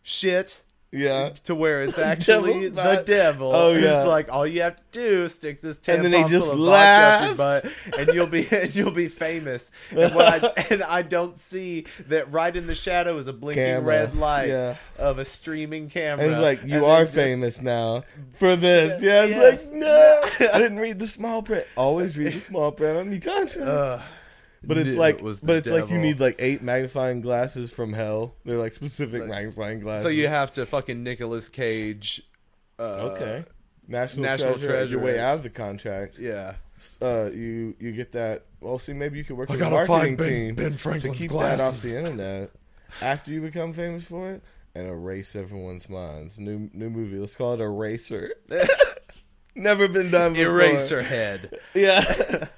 shit. 0.02 0.62
Yeah, 0.90 1.30
To 1.44 1.54
where 1.54 1.82
it's 1.82 1.98
actually 1.98 2.70
Devil's 2.70 2.96
the 2.98 3.02
devil. 3.04 3.54
Oh, 3.54 3.72
yeah. 3.74 3.98
It's 4.00 4.08
like 4.08 4.30
all 4.32 4.46
you 4.46 4.62
have 4.62 4.76
to 4.76 4.82
do 4.90 5.24
is 5.24 5.34
stick 5.34 5.60
this 5.60 5.78
tampon 5.78 5.94
And 5.96 6.04
then 6.06 6.12
he 6.14 6.20
full 6.22 6.28
just 6.30 6.52
of 6.54 6.58
vodka 6.58 6.64
up 6.64 7.20
your 7.36 7.36
laughs. 7.36 7.62
butt, 7.92 7.98
and 7.98 8.14
you'll 8.14 8.26
be 8.26 8.48
and 8.50 8.74
you'll 8.74 8.90
be 8.90 9.08
famous. 9.08 9.70
And, 9.90 10.14
what 10.14 10.42
I, 10.58 10.62
and 10.70 10.82
I 10.82 11.02
don't 11.02 11.36
see 11.36 11.84
that 12.08 12.32
right 12.32 12.56
in 12.56 12.66
the 12.66 12.74
shadow 12.74 13.18
is 13.18 13.26
a 13.26 13.34
blinking 13.34 13.62
Camera. 13.62 13.84
red 13.84 14.14
light 14.14 14.48
Yeah. 14.48 14.76
of 14.96 15.18
a 15.18 15.26
streaming 15.26 15.90
camera. 15.90 16.24
and 16.24 16.32
it's 16.34 16.40
like 16.42 16.64
you 16.64 16.76
and 16.76 16.84
are 16.86 17.04
then 17.04 17.06
just- 17.06 17.14
famous 17.14 17.60
now 17.60 18.04
for 18.38 18.56
this. 18.56 19.02
Yeah, 19.02 19.24
it's 19.24 19.30
Yes. 19.32 19.66
like 19.66 19.74
no, 19.74 20.48
I 20.54 20.58
didn't 20.58 20.78
read 20.78 20.98
the 20.98 21.06
small 21.06 21.42
print. 21.42 21.66
Always 21.76 22.16
read 22.16 22.32
the 22.32 22.40
small 22.40 22.72
print 22.72 22.96
on 22.96 23.12
your 23.12 23.20
contract. 23.20 23.58
Ugh. 23.68 24.00
But 24.62 24.78
it's 24.78 24.96
like, 24.96 25.22
was 25.22 25.40
but 25.40 25.56
it's 25.56 25.70
like 25.70 25.90
you 25.90 25.98
need 25.98 26.20
like 26.20 26.36
eight 26.38 26.62
magnifying 26.62 27.20
glasses 27.20 27.70
from 27.72 27.92
hell. 27.92 28.34
They're 28.44 28.58
like 28.58 28.72
specific 28.72 29.26
magnifying 29.26 29.80
glasses. 29.80 30.02
So 30.02 30.08
you 30.08 30.28
have 30.28 30.52
to 30.52 30.66
fucking 30.66 31.02
Nicolas 31.02 31.48
Cage. 31.48 32.22
Uh, 32.78 33.12
okay, 33.12 33.44
national, 33.86 34.24
National 34.24 34.54
treasure, 34.54 34.74
as 34.74 34.90
your 34.90 35.00
way 35.00 35.18
out 35.18 35.36
of 35.36 35.42
the 35.42 35.50
contract. 35.50 36.18
Yeah. 36.18 36.54
Uh, 37.02 37.30
you 37.32 37.74
you 37.80 37.92
get 37.92 38.12
that. 38.12 38.44
Well, 38.60 38.78
see, 38.78 38.92
maybe 38.92 39.18
you 39.18 39.24
could 39.24 39.36
work 39.36 39.50
I 39.50 39.54
with 39.54 39.62
a 39.62 39.70
marketing 39.70 40.16
Ben- 40.16 40.28
team 40.28 40.54
Ben 40.54 41.00
to 41.00 41.10
keep 41.12 41.30
that 41.32 41.60
off 41.60 41.82
the 41.82 41.96
internet 41.98 42.50
after 43.02 43.32
you 43.32 43.40
become 43.40 43.72
famous 43.72 44.04
for 44.04 44.30
it 44.30 44.42
and 44.74 44.86
erase 44.86 45.34
everyone's 45.34 45.88
minds. 45.88 46.38
New 46.38 46.70
new 46.72 46.90
movie. 46.90 47.18
Let's 47.18 47.34
call 47.34 47.54
it 47.54 47.60
Eraser. 47.60 48.32
Never 49.54 49.88
been 49.88 50.10
done 50.10 50.34
before. 50.34 50.52
Eraser 50.52 51.02
head. 51.02 51.58
Yeah. 51.74 52.46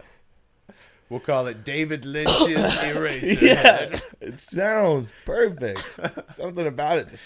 We'll 1.10 1.20
call 1.20 1.48
it 1.48 1.64
David 1.64 2.04
Lynch's 2.06 2.48
Eraser. 2.84 3.44
yeah. 3.44 3.98
It 4.20 4.38
sounds 4.40 5.12
perfect. 5.26 5.82
Something 6.36 6.66
about 6.68 6.98
it 6.98 7.08
just 7.08 7.24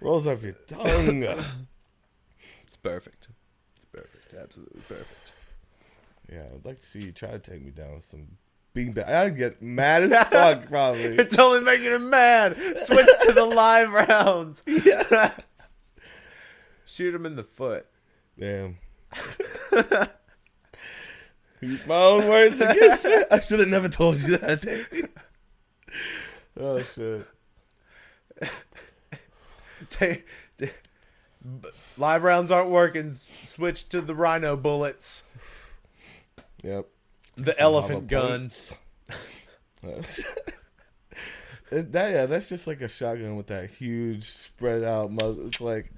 rolls 0.00 0.26
off 0.26 0.42
your 0.42 0.52
tongue. 0.66 1.24
It's 2.66 2.76
perfect. 2.78 3.28
It's 3.76 3.84
perfect. 3.86 4.34
Absolutely 4.40 4.80
perfect. 4.88 5.32
Yeah, 6.32 6.44
I'd 6.54 6.64
like 6.64 6.80
to 6.80 6.86
see 6.86 7.00
you 7.00 7.12
try 7.12 7.30
to 7.30 7.38
take 7.38 7.62
me 7.64 7.70
down 7.70 7.94
with 7.94 8.04
some 8.04 8.26
beanbag. 8.74 9.08
I'd 9.08 9.36
get 9.36 9.62
mad 9.62 10.04
as 10.04 10.10
fuck, 10.28 10.68
probably. 10.68 11.16
It's 11.16 11.38
only 11.38 11.60
making 11.64 11.92
him 11.92 12.10
mad. 12.10 12.56
Switch 12.56 13.06
to 13.26 13.32
the 13.32 13.44
live 13.46 13.90
rounds. 13.90 14.62
Yeah. 14.84 15.32
Shoot 16.86 17.14
him 17.14 17.26
in 17.26 17.36
the 17.36 17.44
foot. 17.44 17.86
Damn. 18.38 18.78
Use 21.64 21.86
my 21.86 21.96
own 21.96 22.28
words 22.28 22.60
against 22.60 23.04
me. 23.04 23.16
I 23.30 23.40
should 23.40 23.60
have 23.60 23.68
never 23.68 23.88
told 23.88 24.20
you 24.20 24.36
that. 24.38 25.08
Oh 26.58 26.82
shit. 26.82 27.26
Live 31.96 32.24
rounds 32.24 32.50
aren't 32.50 32.70
working. 32.70 33.12
Switch 33.12 33.88
to 33.90 34.00
the 34.00 34.14
rhino 34.14 34.56
bullets. 34.56 35.24
Yep. 36.62 36.86
The 37.36 37.52
Some 37.52 37.62
elephant 37.62 38.12
lava 38.12 38.50
gun. 38.50 38.50
That 41.70 42.12
yeah, 42.12 42.26
that's 42.26 42.48
just 42.48 42.68
like 42.68 42.80
a 42.82 42.88
shotgun 42.88 43.34
with 43.34 43.48
that 43.48 43.68
huge 43.68 44.24
spread 44.28 44.84
out 44.84 45.10
muzzle. 45.10 45.48
It's 45.48 45.60
like 45.60 45.90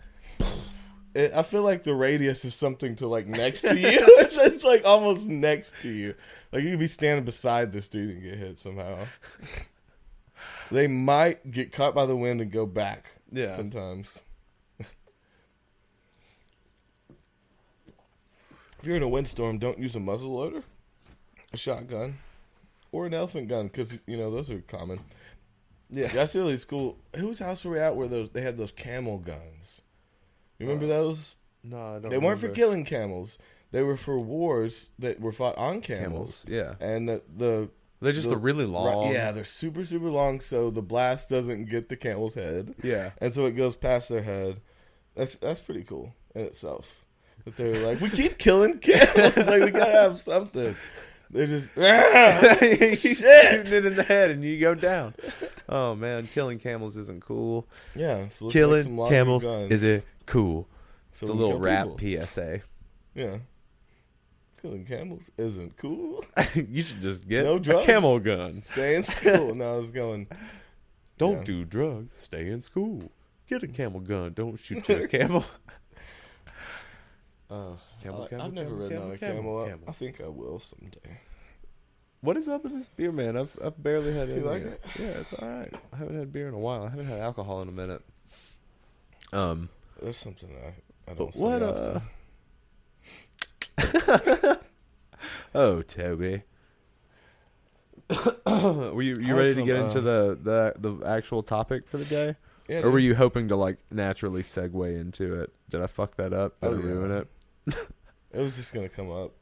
it, 1.17 1.33
I 1.35 1.43
feel 1.43 1.63
like 1.63 1.83
the 1.83 1.95
radius 1.95 2.45
is 2.45 2.55
something 2.55 2.97
to 2.97 3.09
like 3.09 3.27
next 3.27 3.63
to 3.63 3.79
you. 3.79 3.89
it's, 3.89 4.37
it's 4.37 4.65
like 4.65 4.85
almost 4.85 5.27
next 5.27 5.73
to 5.83 5.89
you. 5.89 6.15
Like 6.53 6.63
you 6.63 6.71
could 6.71 6.79
be 6.79 6.87
standing 6.87 7.25
beside 7.25 7.73
this 7.73 7.89
dude 7.89 8.11
and 8.11 8.23
get 8.23 8.35
hit 8.35 8.59
somehow. 8.59 9.07
they 10.71 10.87
might 10.87 11.51
get 11.51 11.73
caught 11.73 11.95
by 11.95 12.05
the 12.05 12.17
wind 12.17 12.41
and 12.41 12.53
go 12.53 12.67
back. 12.67 13.07
Yeah. 13.33 13.57
sometimes. 13.57 14.21
if 14.79 14.89
you're 18.83 18.97
in 18.97 19.03
a 19.03 19.09
windstorm, 19.09 19.59
don't 19.59 19.79
use 19.79 19.97
a 19.97 20.01
muzzle 20.01 20.35
loader, 20.35 20.63
a 21.53 21.57
shotgun, 21.57 22.19
or 22.93 23.07
an 23.07 23.15
elephant 23.15 23.49
gun 23.49 23.67
because 23.67 23.97
you 24.07 24.17
know 24.17 24.31
those 24.31 24.51
are 24.51 24.61
common. 24.61 25.01
Yeah. 25.89 26.09
That's 26.09 26.35
really 26.35 26.59
cool. 26.59 26.99
Whose 27.17 27.39
house 27.39 27.65
were 27.65 27.73
we 27.73 27.79
at 27.79 27.97
where 27.97 28.07
those 28.07 28.31
they 28.31 28.43
had 28.43 28.59
those 28.59 28.73
camel 28.73 29.19
guns? 29.19 29.81
You 30.59 30.67
remember 30.67 30.87
those? 30.87 31.35
No, 31.63 31.97
I 31.97 31.99
don't. 31.99 32.11
They 32.11 32.19
weren't 32.19 32.39
for 32.41 32.49
killing 32.49 32.85
camels. 32.85 33.39
They 33.73 33.83
were 33.83 33.97
for 33.97 34.19
wars 34.19 34.89
that 35.01 35.21
were 35.21 35.33
fought 35.33 35.57
on 35.59 35.81
camels. 35.81 36.45
camels. 36.45 36.47
Yeah. 36.49 36.75
And 36.81 37.09
the 37.09 37.23
the 37.37 37.69
They're 38.01 38.13
just 38.13 38.25
the- 38.29 38.35
the 38.37 38.41
really 38.41 38.65
long. 38.67 39.13
yeah, 39.13 39.33
they're 39.33 39.45
super 39.45 39.85
super 39.85 40.09
long, 40.09 40.41
so 40.41 40.71
the 40.71 40.83
blast 40.83 41.29
doesn't 41.29 41.67
get 41.67 41.89
the 41.89 41.97
camel's 41.97 42.35
head, 42.35 42.75
Yeah. 42.83 43.11
and 43.21 43.35
so 43.35 43.47
it 43.47 43.53
goes 43.53 43.75
past 43.77 44.09
their 44.09 44.23
head. 44.23 44.61
That's 45.15 45.37
that's 45.37 45.61
pretty 45.61 45.83
cool 45.83 46.13
in 46.35 46.43
itself. 46.43 47.05
That 47.45 47.57
they're 47.57 47.85
like, 47.87 48.01
we 48.01 48.11
keep 48.11 48.39
killing 48.39 48.79
camels, 48.81 49.37
like 49.37 49.63
we 49.63 49.71
gotta 49.71 49.93
have 49.93 50.23
something. 50.23 50.77
They 51.31 51.47
just 51.47 51.71
ah, 51.77 52.57
Shooting 52.61 53.73
it 53.73 53.85
in 53.87 53.97
the 53.97 54.05
head 54.07 54.31
and 54.31 54.45
you 54.45 54.61
go 54.61 54.75
down. 54.77 55.15
Oh 55.69 55.95
man, 55.97 56.27
killing 56.29 56.59
camels 56.61 56.97
isn't 56.97 57.23
cool. 57.25 57.67
Yeah, 57.95 58.29
so 58.29 58.49
killing 58.49 58.97
camels 59.09 59.45
guns 59.45 59.73
is 59.73 59.83
it 59.83 60.05
cool? 60.27 60.69
so 61.13 61.25
It's 61.27 61.31
a 61.31 61.33
little 61.33 61.59
rap 61.59 61.97
people. 61.97 62.27
PSA. 62.27 62.61
Yeah. 63.15 63.39
Killing 64.61 64.85
camels 64.85 65.31
isn't 65.39 65.77
cool. 65.77 66.25
you 66.55 66.83
should 66.83 67.01
just 67.01 67.29
get 67.29 67.45
No 67.45 67.55
a 67.57 67.83
camel 67.85 68.19
gun. 68.19 68.61
Stay 68.63 68.97
in 68.97 69.05
school. 69.05 69.55
now 69.55 69.75
I 69.75 69.77
was 69.79 69.91
going. 69.91 70.27
Don't 71.19 71.39
Yeah. 71.39 71.45
do 71.45 71.65
drugs. 71.65 72.13
Stay 72.13 72.51
in 72.51 72.61
school. 72.63 73.11
Get 73.49 73.63
a 73.63 73.69
camel 73.69 74.01
gun. 74.01 74.33
Don't 74.35 74.57
shoot 74.59 74.87
your 74.89 75.07
camel. 75.09 75.45
Uh, 77.49 77.77
Camel, 78.03 78.25
I, 78.25 78.29
camel, 78.29 78.45
have 78.45 78.53
never 78.55 78.69
camel, 78.71 78.79
ridden 78.83 78.97
camel, 78.99 79.09
on 79.09 79.15
a 79.15 79.19
camel, 79.19 79.67
camel. 79.67 79.85
I-. 79.87 79.91
I 79.91 79.93
think 79.93 80.21
I 80.21 80.27
will 80.29 80.59
someday. 80.59 81.21
What 82.21 82.37
is 82.37 82.49
up 82.49 82.65
with 82.65 82.73
this 82.73 82.89
beer, 82.89 83.13
man? 83.13 83.37
I've 83.37 83.57
I've 83.63 83.81
barely 83.81 84.13
had 84.13 84.29
You 84.29 84.35
any. 84.37 84.43
like 84.43 84.63
it? 84.63 84.85
Yeah, 84.99 85.07
it's 85.07 85.33
all 85.35 85.47
right. 85.49 85.73
I 85.93 85.97
haven't 85.97 86.19
had 86.19 86.33
beer 86.33 86.49
in 86.49 86.55
a 86.55 86.59
while. 86.59 86.83
I 86.83 86.89
haven't 86.89 87.07
had 87.07 87.21
alcohol 87.21 87.63
in 87.63 87.69
a 87.69 87.73
minute. 87.73 88.03
Um, 89.33 89.69
That's 90.03 90.19
something 90.19 90.51
I, 90.65 91.11
I 91.11 91.15
don't 91.15 91.27
but 91.33 91.35
say 91.35 91.41
what? 91.41 91.63
Uh... 91.63 92.01
oh, 95.55 95.83
Toby. 95.83 96.43
were 98.47 99.03
you 99.03 99.17
you 99.21 99.37
ready 99.37 99.55
to 99.55 99.65
get 99.65 99.77
into 99.77 99.99
uh, 99.99 100.03
the, 100.03 100.39
the 100.79 100.91
the 100.99 101.07
actual 101.09 101.43
topic 101.43 101.89
for 101.89 101.99
the 101.99 102.05
day, 102.05 102.37
Yeah, 102.69 102.83
or 102.83 102.91
were 102.93 103.01
you 103.01 103.15
hoping 103.17 103.49
to 103.49 103.57
like 103.57 103.79
naturally 103.91 104.43
segue 104.43 105.01
into 105.01 105.41
it? 105.41 105.53
Did 105.71 105.83
I 105.83 105.89
fuck 105.89 106.15
that 106.17 106.33
up? 106.33 106.61
Did 106.61 106.69
Oh, 106.73 106.75
I 106.75 106.79
yeah. 106.79 106.85
ruin 106.87 107.11
it? 107.13 107.29
It 108.33 108.41
was 108.41 108.55
just 108.57 108.73
gonna 108.73 108.89
come 108.89 109.11
up. 109.11 109.33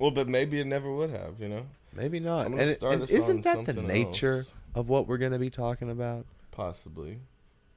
Well, 0.00 0.10
but 0.10 0.28
maybe 0.28 0.58
it 0.58 0.66
never 0.66 0.90
would 0.92 1.10
have. 1.10 1.38
You 1.38 1.48
know, 1.50 1.66
Maybe 1.94 2.18
not. 2.18 2.46
And, 2.46 2.56
gonna 2.56 2.70
it- 2.70 2.82
and 2.82 3.02
isn't 3.02 3.42
that 3.42 3.64
the 3.66 3.74
nature 3.74 4.38
else. 4.38 4.50
of 4.74 4.88
what 4.88 5.06
we're 5.06 5.18
going 5.18 5.32
to 5.32 5.38
be 5.38 5.50
talking 5.50 5.90
about? 5.90 6.26
possibly. 6.50 7.18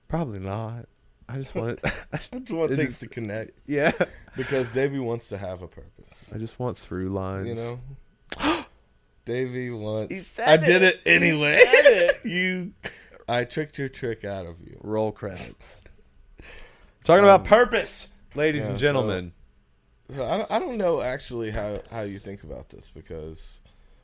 Probably 0.08 0.40
not. 0.40 0.86
I 1.28 1.38
just 1.38 1.56
want 1.56 1.80
I 2.14 2.18
just 2.18 2.52
want 2.52 2.76
things 2.76 2.94
is- 2.94 3.00
to 3.00 3.08
connect 3.08 3.52
yeah. 3.68 3.92
because 4.38 4.70
Davvy 4.70 5.02
wants 5.04 5.30
to 5.30 5.38
have 5.38 5.62
a 5.62 5.68
purpose. 5.68 6.32
I 6.34 6.38
just 6.38 6.60
want 6.60 6.78
through 6.78 7.10
lines. 7.10 7.48
You 7.48 7.56
know, 7.56 7.80
Davvy 9.26 9.78
wants. 9.78 10.14
He 10.14 10.20
said 10.22 10.48
I 10.48 10.58
did 10.58 10.82
it. 10.84 11.02
it 11.06 11.10
anyway. 11.10 11.60
Said 11.64 11.86
it. 11.86 12.22
you, 12.26 12.74
I 13.28 13.44
tricked 13.46 13.78
your 13.80 13.90
trick 13.90 14.24
out 14.24 14.46
of 14.46 14.62
you. 14.62 14.78
roll 14.84 15.12
credits. 15.12 15.84
Talking 17.04 17.24
Um, 17.24 17.30
about 17.30 17.44
purpose, 17.46 18.14
ladies 18.36 18.64
yeah, 18.64 18.70
and 18.72 18.80
gentlemen. 18.80 19.32
So 20.12 20.24
I 20.24 20.38
don't, 20.38 20.52
I 20.52 20.60
don't 20.60 20.78
know 20.78 21.02
actually 21.02 21.50
how, 21.50 21.80
how 21.92 22.02
you 22.02 22.20
think 22.20 22.44
about 22.44 22.70
this 22.70 22.92
because 22.94 23.60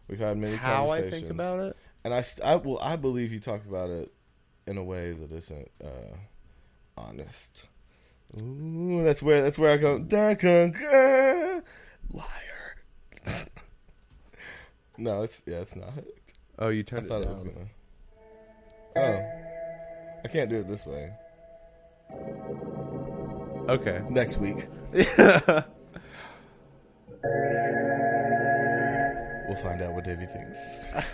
we've 0.07 0.17
had 0.19 0.37
many 0.37 0.55
How 0.55 0.85
I 0.85 0.97
conversations. 0.97 1.21
think 1.21 1.31
about 1.31 1.59
it? 1.59 1.77
and 2.03 2.13
I, 2.15 2.23
I 2.43 2.55
well 2.55 2.79
I 2.81 2.95
believe 2.95 3.31
you 3.31 3.39
talk 3.39 3.63
about 3.67 3.91
it 3.91 4.11
in 4.65 4.77
a 4.77 4.83
way 4.83 5.11
that 5.11 5.31
isn't 5.31 5.69
uh, 5.83 6.15
honest. 7.09 7.65
Ooh, 8.41 9.03
that's 9.03 9.21
where 9.21 9.41
that's 9.41 9.57
where 9.57 9.73
I 9.73 9.77
go. 9.77 9.99
Da, 9.99 10.33
ga, 10.33 10.67
ga, 10.67 11.61
liar. 12.11 12.77
no, 14.97 15.23
it's 15.23 15.41
yeah, 15.45 15.57
it's 15.57 15.75
not. 15.75 15.91
Oh, 16.59 16.69
you 16.69 16.83
turned. 16.83 17.05
I 17.05 17.09
thought 17.09 17.25
it 17.25 17.27
it 17.27 17.31
was 17.31 17.41
gonna. 17.41 17.67
Oh, 18.95 20.21
I 20.23 20.27
can't 20.27 20.49
do 20.49 20.57
it 20.57 20.67
this 20.67 20.85
way. 20.85 21.11
Okay. 23.69 24.01
Next 24.09 24.37
week 24.37 24.67
we'll 24.91 25.03
find 29.55 29.81
out 29.81 29.93
what 29.93 30.03
Davvy 30.03 30.29
thinks. 30.29 30.79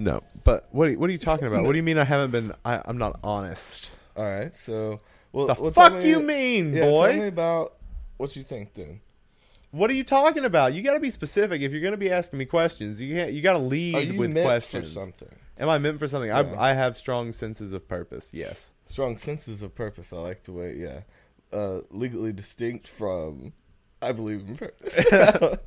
no, 0.00 0.22
but 0.44 0.68
what 0.72 0.88
are, 0.88 0.92
what 0.98 1.10
are 1.10 1.12
you 1.12 1.18
talking 1.18 1.46
about? 1.46 1.64
What 1.64 1.72
do 1.72 1.76
you 1.76 1.82
mean 1.82 1.98
I 1.98 2.04
haven't 2.04 2.30
been? 2.30 2.52
I, 2.64 2.80
I'm 2.84 2.98
not 2.98 3.20
honest. 3.22 3.92
All 4.16 4.24
right, 4.24 4.54
so 4.54 5.00
well, 5.32 5.46
The 5.46 5.54
well, 5.60 5.70
fuck 5.70 5.94
me- 5.94 6.08
you 6.08 6.20
mean, 6.20 6.72
yeah, 6.72 6.90
boy? 6.90 7.12
Tell 7.12 7.20
me 7.20 7.28
about 7.28 7.74
what 8.16 8.34
you 8.34 8.42
think 8.42 8.74
then. 8.74 9.00
What 9.72 9.88
are 9.90 9.94
you 9.94 10.02
talking 10.02 10.44
about? 10.44 10.74
You 10.74 10.82
got 10.82 10.94
to 10.94 11.00
be 11.00 11.10
specific 11.10 11.62
if 11.62 11.70
you're 11.70 11.80
going 11.80 11.92
to 11.92 11.98
be 11.98 12.10
asking 12.10 12.38
me 12.40 12.44
questions. 12.44 13.00
You 13.00 13.14
can't. 13.14 13.32
You 13.32 13.40
got 13.40 13.52
to 13.52 13.58
lead 13.60 13.94
Are 13.94 14.00
you 14.00 14.18
with 14.18 14.32
meant 14.32 14.46
questions. 14.46 14.88
for 14.88 15.00
something? 15.00 15.28
Am 15.58 15.68
I 15.68 15.78
meant 15.78 15.98
for 15.98 16.08
something? 16.08 16.28
Yeah. 16.28 16.40
I 16.40 16.70
I 16.70 16.72
have 16.72 16.96
strong 16.96 17.32
senses 17.32 17.72
of 17.72 17.86
purpose. 17.86 18.30
Yes. 18.32 18.72
Strong 18.88 19.18
senses 19.18 19.62
of 19.62 19.74
purpose. 19.74 20.12
I 20.12 20.16
like 20.16 20.42
the 20.42 20.52
way, 20.52 20.74
yeah, 20.76 21.02
uh, 21.52 21.82
legally 21.90 22.32
distinct 22.32 22.88
from. 22.88 23.52
I 24.02 24.12
believe 24.12 24.48
in 24.48 24.56
purpose. 24.56 25.12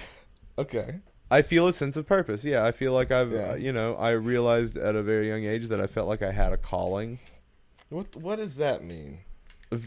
okay. 0.58 1.00
I 1.30 1.42
feel 1.42 1.66
a 1.68 1.72
sense 1.72 1.96
of 1.96 2.06
purpose. 2.06 2.44
Yeah, 2.44 2.64
I 2.64 2.72
feel 2.72 2.92
like 2.92 3.10
I've, 3.10 3.32
Yeah. 3.32 3.50
uh, 3.50 3.54
you 3.54 3.72
know, 3.72 3.94
I 3.96 4.10
realized 4.12 4.76
at 4.76 4.94
a 4.96 5.02
very 5.02 5.28
young 5.28 5.44
age 5.44 5.68
that 5.68 5.80
I 5.80 5.86
felt 5.86 6.08
like 6.08 6.22
I 6.22 6.32
had 6.32 6.52
a 6.52 6.56
calling, 6.56 7.18
What 7.90 8.14
What 8.16 8.36
does 8.36 8.56
that 8.56 8.84
mean? 8.84 9.18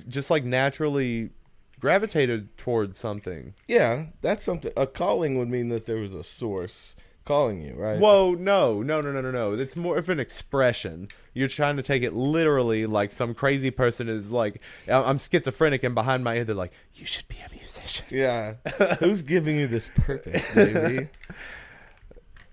Just 0.07 0.29
like 0.29 0.43
naturally 0.43 1.31
gravitated 1.79 2.55
towards 2.57 2.97
something. 2.99 3.53
Yeah, 3.67 4.05
that's 4.21 4.43
something. 4.43 4.71
A 4.77 4.85
calling 4.87 5.37
would 5.39 5.49
mean 5.49 5.69
that 5.69 5.85
there 5.87 5.97
was 5.97 6.13
a 6.13 6.23
source 6.23 6.95
calling 7.26 7.61
you, 7.61 7.74
right? 7.76 7.99
Whoa, 7.99 8.34
no, 8.34 8.82
no, 8.82 9.01
no, 9.01 9.11
no, 9.11 9.22
no, 9.22 9.32
no. 9.32 9.53
It's 9.53 9.76
more 9.76 9.97
of 9.97 10.09
an 10.09 10.19
expression. 10.19 11.07
You're 11.34 11.47
trying 11.47 11.78
to 11.78 11.84
take 11.84 12.03
it 12.03 12.13
literally, 12.13 12.86
like 12.86 13.11
some 13.11 13.34
crazy 13.34 13.72
person 13.72 14.09
is 14.09 14.32
like, 14.32 14.61
I'm 14.88 15.19
schizophrenic, 15.19 15.84
and 15.84 15.95
behind 15.95 16.24
my 16.24 16.36
ear 16.36 16.43
they're 16.43 16.55
like, 16.55 16.74
you 16.95 17.05
should 17.05 17.28
be 17.28 17.38
a 17.38 17.53
musician. 17.53 18.05
Yeah. 18.09 18.55
Who's 18.99 19.24
giving 19.24 19.57
you 19.57 19.67
this 19.67 19.89
purpose, 19.95 20.53
baby? 20.53 21.07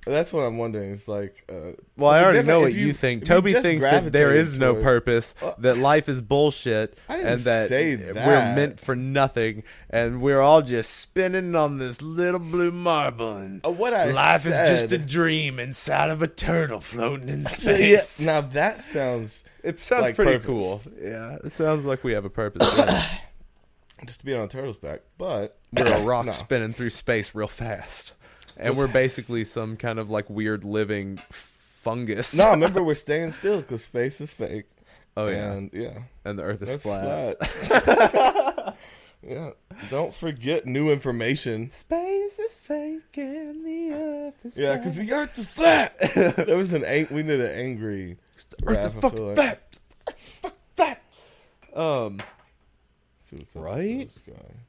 That's 0.09 0.33
what 0.33 0.41
I'm 0.43 0.57
wondering. 0.59 0.93
It's 0.93 1.07
like, 1.07 1.45
uh, 1.51 1.73
Well, 1.97 2.11
I 2.11 2.23
already 2.25 2.47
know 2.47 2.61
what 2.61 2.73
you, 2.73 2.93
think. 2.93 3.25
Toby 3.25 3.53
thinks 3.53 3.85
that 3.85 4.11
there 4.13 4.29
gravitated 4.31 4.59
no 4.61 4.75
purpose, 4.75 5.35
Uh, 5.43 5.53
that 5.59 5.77
life 5.79 6.09
is 6.09 6.21
bullshit, 6.23 6.97
and 7.09 7.41
that 7.41 7.69
say 7.69 7.97
we're 7.97 8.55
meant 8.55 8.81
for 8.81 8.97
nothing, 8.97 9.65
and 9.91 10.21
we're 10.23 10.41
all 10.41 10.63
just 10.63 10.91
spinning 10.97 11.55
on 11.55 11.79
this 11.79 12.01
little 12.01 12.41
blue 12.41 12.71
marble, 12.71 13.37
and 13.37 13.65
Uh, 13.65 13.71
what 13.71 13.93
I 13.93 14.07
life 14.11 14.47
is 14.47 14.53
just 14.69 14.93
a 14.93 14.99
dream 14.99 15.59
inside 15.59 16.11
of 16.11 16.23
a 16.23 16.27
turtle 16.29 16.81
floating 16.81 17.29
in 17.29 17.41
Yeah, 17.43 17.49
space. 17.49 18.21
now 18.21 18.41
that 18.41 18.81
sounds 18.81 19.45
It 19.63 19.79
sounds 19.81 20.03
like 20.03 20.15
pretty 20.17 20.33
purpose. 20.33 20.47
cool. 20.47 20.83
Yeah, 21.03 21.37
it 21.45 21.53
sounds 21.53 21.85
like 21.85 22.03
we 22.05 22.13
have 22.13 22.25
a 22.25 22.31
purpose. 22.31 22.65
just 24.07 24.21
to 24.21 24.25
be 24.27 24.35
on 24.35 24.45
a 24.45 24.49
turtle's 24.49 24.77
back, 24.77 25.01
but 25.19 25.59
we're 25.73 25.87
a 25.93 26.03
rock 26.05 26.27
No. 26.27 26.33
spinning 26.33 26.73
through 26.73 26.91
space 26.91 27.35
real 27.35 27.49
fast, 27.49 28.15
and 28.59 28.77
we're 28.77 28.89
basically 28.93 29.45
some 29.45 29.77
kind 29.77 29.99
of 29.99 30.11
like 30.11 30.29
weird 30.29 30.65
living 30.65 31.19
fungus. 31.31 32.35
no, 32.35 32.51
remember 32.51 32.83
we're 32.83 32.95
staying 32.95 33.31
still 33.33 33.61
because 33.61 33.85
space 33.85 34.21
is 34.21 34.33
fake. 34.33 34.67
oh 35.17 35.27
yeah, 35.29 35.53
and 35.53 35.71
yeah, 35.73 35.99
and 36.25 36.39
the 36.39 36.43
Earth 36.43 36.63
is 36.63 36.69
that's 36.69 36.83
flat. 36.83 37.39
flat. 37.47 38.77
yeah, 39.27 39.51
don't 39.91 40.13
forget 40.15 40.67
new 40.67 40.91
information. 40.91 41.71
Space 41.71 42.39
is 42.39 42.53
fake 42.55 43.17
and 43.17 43.65
the 43.65 43.91
Earth 43.95 44.35
is 44.45 44.57
Yeah, 44.59 44.77
because 44.77 44.97
the 44.97 45.13
Earth 45.13 45.39
is 45.39 45.49
flat. 45.49 45.97
there 46.47 46.57
was 46.57 46.73
an 46.73 46.85
ang- 46.85 47.09
we 47.11 47.23
did 47.23 47.41
an 47.41 47.59
angry 47.59 48.17
Earth 48.67 48.77
rap. 48.77 48.87
is 48.87 48.95
I 48.97 49.01
fuck 49.01 49.13
feel 49.15 49.35
like. 49.35 49.61
Fuck 50.43 50.55
that. 50.77 51.03
Um, 51.75 52.19
Right? 53.55 54.09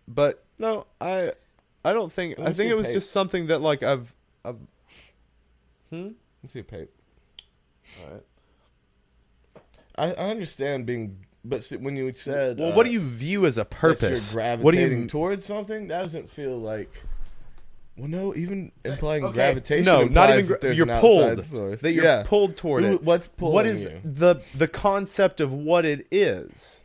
but 0.08 0.44
no, 0.58 0.86
I, 1.00 1.32
I 1.84 1.94
don't 1.94 2.12
think. 2.12 2.38
Let 2.38 2.50
I 2.50 2.54
think 2.54 2.72
it 2.72 2.76
was 2.76 2.88
tape. 2.88 2.96
just 2.96 3.12
something 3.12 3.48
that 3.48 3.62
like 3.62 3.84
I've, 3.84 4.14
I've. 4.44 4.58
Hmm. 5.90 6.10
Let's 6.44 6.54
see 6.54 6.60
a 6.60 6.64
pape. 6.64 6.90
All 8.04 8.14
right. 8.14 8.24
I, 9.98 10.12
I 10.14 10.30
understand 10.30 10.86
being, 10.86 11.26
but 11.44 11.64
see, 11.64 11.76
when 11.78 11.96
you 11.96 12.14
said, 12.14 12.58
Well, 12.60 12.72
uh, 12.72 12.76
what 12.76 12.86
do 12.86 12.92
you 12.92 13.02
view 13.02 13.46
as 13.46 13.58
a 13.58 13.62
that 13.62 13.70
purpose? 13.70 14.34
You're 14.34 14.42
What 14.42 14.72
do 14.72 14.78
gravitating 14.78 15.02
you? 15.04 15.08
towards 15.08 15.46
something 15.46 15.88
that 15.88 16.02
doesn't 16.04 16.30
feel 16.30 16.58
like. 16.58 17.04
Well, 17.98 18.08
no, 18.08 18.34
even 18.36 18.72
implying 18.86 19.26
Okay, 19.26 19.34
gravitation. 19.34 19.84
No, 19.86 20.06
not 20.06 20.30
even. 20.30 20.42
that 20.44 20.48
Gra- 20.48 20.58
there's 20.62 20.78
you're 20.78 20.90
an 20.90 21.02
pulled. 21.02 21.22
outside 21.40 21.46
source. 21.46 21.82
That 21.82 21.92
you're 21.92 22.06
yeah. 22.06 22.24
pulled 22.26 22.56
toward 22.56 22.86
Who- 22.86 22.96
it. 22.96 23.04
What's 23.04 23.28
pulling 23.28 23.54
what 23.54 23.66
is 23.66 23.84
you? 23.84 24.00
the 24.06 24.42
the 24.56 24.68
concept 24.70 25.42
of 25.42 25.52
what 25.52 25.84
it 25.86 26.08
is? 26.12 26.80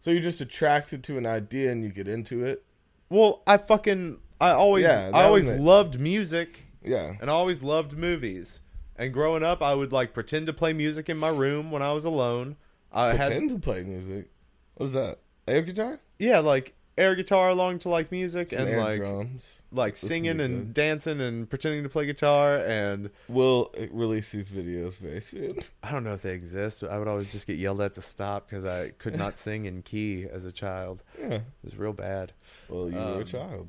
So 0.00 0.10
you're 0.12 0.22
just 0.22 0.40
attracted 0.40 1.02
to 1.04 1.18
an 1.18 1.26
idea 1.26 1.72
and 1.72 1.82
you 1.82 1.90
get 1.90 2.06
into 2.06 2.44
it. 2.44 2.64
Well, 3.12 3.42
I 3.46 3.58
fucking 3.58 4.18
I 4.40 4.50
always 4.52 4.84
Yeah, 4.84 5.10
that 5.10 5.14
I 5.14 5.24
always 5.24 5.46
was 5.46 5.54
it. 5.56 5.60
loved 5.60 6.00
music 6.00 6.64
Yeah. 6.84 7.14
and 7.20 7.30
I 7.30 7.32
always 7.32 7.62
loved 7.62 7.96
movies. 7.96 8.60
And 8.96 9.12
growing 9.12 9.42
up, 9.42 9.62
I 9.62 9.74
would 9.74 9.92
like 9.92 10.12
pretend 10.14 10.46
to 10.46 10.52
play 10.52 10.72
music 10.72 11.08
in 11.08 11.16
my 11.18 11.28
room 11.28 11.70
when 11.70 11.82
I 11.82 11.92
was 11.92 12.04
alone. 12.04 12.56
I 12.92 13.08
had 13.14 13.28
Pretend 13.28 13.50
to 13.50 13.58
play 13.58 13.82
music. 13.84 14.30
What 14.74 14.86
was 14.86 14.94
that? 14.94 15.18
Air 15.46 15.62
guitar? 15.62 16.00
yeah, 16.18 16.38
like 16.40 16.74
air 16.98 17.14
guitar 17.14 17.48
along 17.48 17.78
to 17.80 17.88
like 17.88 18.12
music 18.12 18.50
Some 18.50 18.66
and 18.68 18.76
like 18.76 18.96
drums. 18.98 19.58
like 19.72 19.96
singing 19.96 20.40
and 20.40 20.66
good. 20.66 20.74
dancing 20.74 21.20
and 21.20 21.48
pretending 21.48 21.82
to 21.84 21.88
play 21.88 22.04
guitar 22.06 22.56
and 22.58 23.10
We'll 23.28 23.70
uh, 23.80 23.86
release 23.90 24.30
these 24.32 24.50
videos 24.50 24.94
very 24.96 25.20
soon. 25.22 25.58
I 25.82 25.90
don't 25.90 26.04
know 26.04 26.12
if 26.14 26.22
they 26.22 26.34
exist. 26.34 26.82
But 26.82 26.90
I 26.90 26.98
would 26.98 27.08
always 27.08 27.32
just 27.32 27.46
get 27.46 27.56
yelled 27.56 27.80
at 27.80 27.94
to 27.94 28.02
stop 28.02 28.48
because 28.48 28.64
I 28.64 28.90
could 28.98 29.16
not 29.16 29.38
sing 29.46 29.64
in 29.64 29.82
key 29.82 30.26
as 30.30 30.44
a 30.44 30.52
child. 30.52 31.02
Yeah. 31.18 31.34
It 31.36 31.42
was 31.64 31.76
real 31.76 31.92
bad. 31.94 32.32
Well, 32.68 32.88
you 32.90 32.96
were 32.96 33.02
Um, 33.02 33.20
a 33.20 33.24
child. 33.24 33.68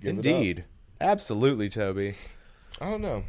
Give 0.00 0.16
it 0.16 0.18
up. 0.20 0.24
Indeed, 0.26 0.64
absolutely, 1.00 1.68
Toby. 1.68 2.14
I 2.80 2.88
don't 2.90 3.02
know. 3.02 3.24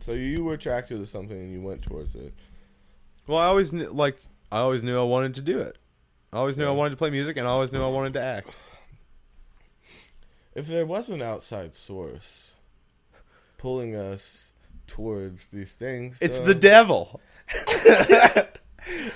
So 0.00 0.12
you 0.12 0.44
were 0.44 0.54
attracted 0.54 0.98
to 0.98 1.06
something 1.06 1.36
and 1.36 1.52
you 1.52 1.60
went 1.60 1.82
towards 1.82 2.14
it. 2.14 2.32
Well, 3.26 3.38
I 3.38 3.46
always 3.46 3.72
knew, 3.72 3.88
like 3.90 4.18
I 4.52 4.58
always 4.58 4.82
knew 4.82 4.98
I 5.00 5.02
wanted 5.04 5.34
to 5.36 5.40
do 5.40 5.60
it. 5.60 5.78
I 6.34 6.38
always 6.38 6.56
knew 6.56 6.66
I 6.66 6.70
wanted 6.72 6.90
to 6.90 6.96
play 6.96 7.10
music, 7.10 7.36
and 7.36 7.46
I 7.46 7.50
always 7.50 7.72
knew 7.72 7.80
I 7.80 7.88
wanted 7.88 8.14
to 8.14 8.20
act. 8.20 8.58
If 10.56 10.66
there 10.66 10.84
was 10.84 11.08
an 11.08 11.22
outside 11.22 11.76
source 11.76 12.50
pulling 13.56 13.94
us 13.94 14.50
towards 14.88 15.46
these 15.46 15.74
things, 15.74 16.20
It's 16.20 16.40
though- 16.40 16.46
the 16.46 16.54
devil. 16.56 17.20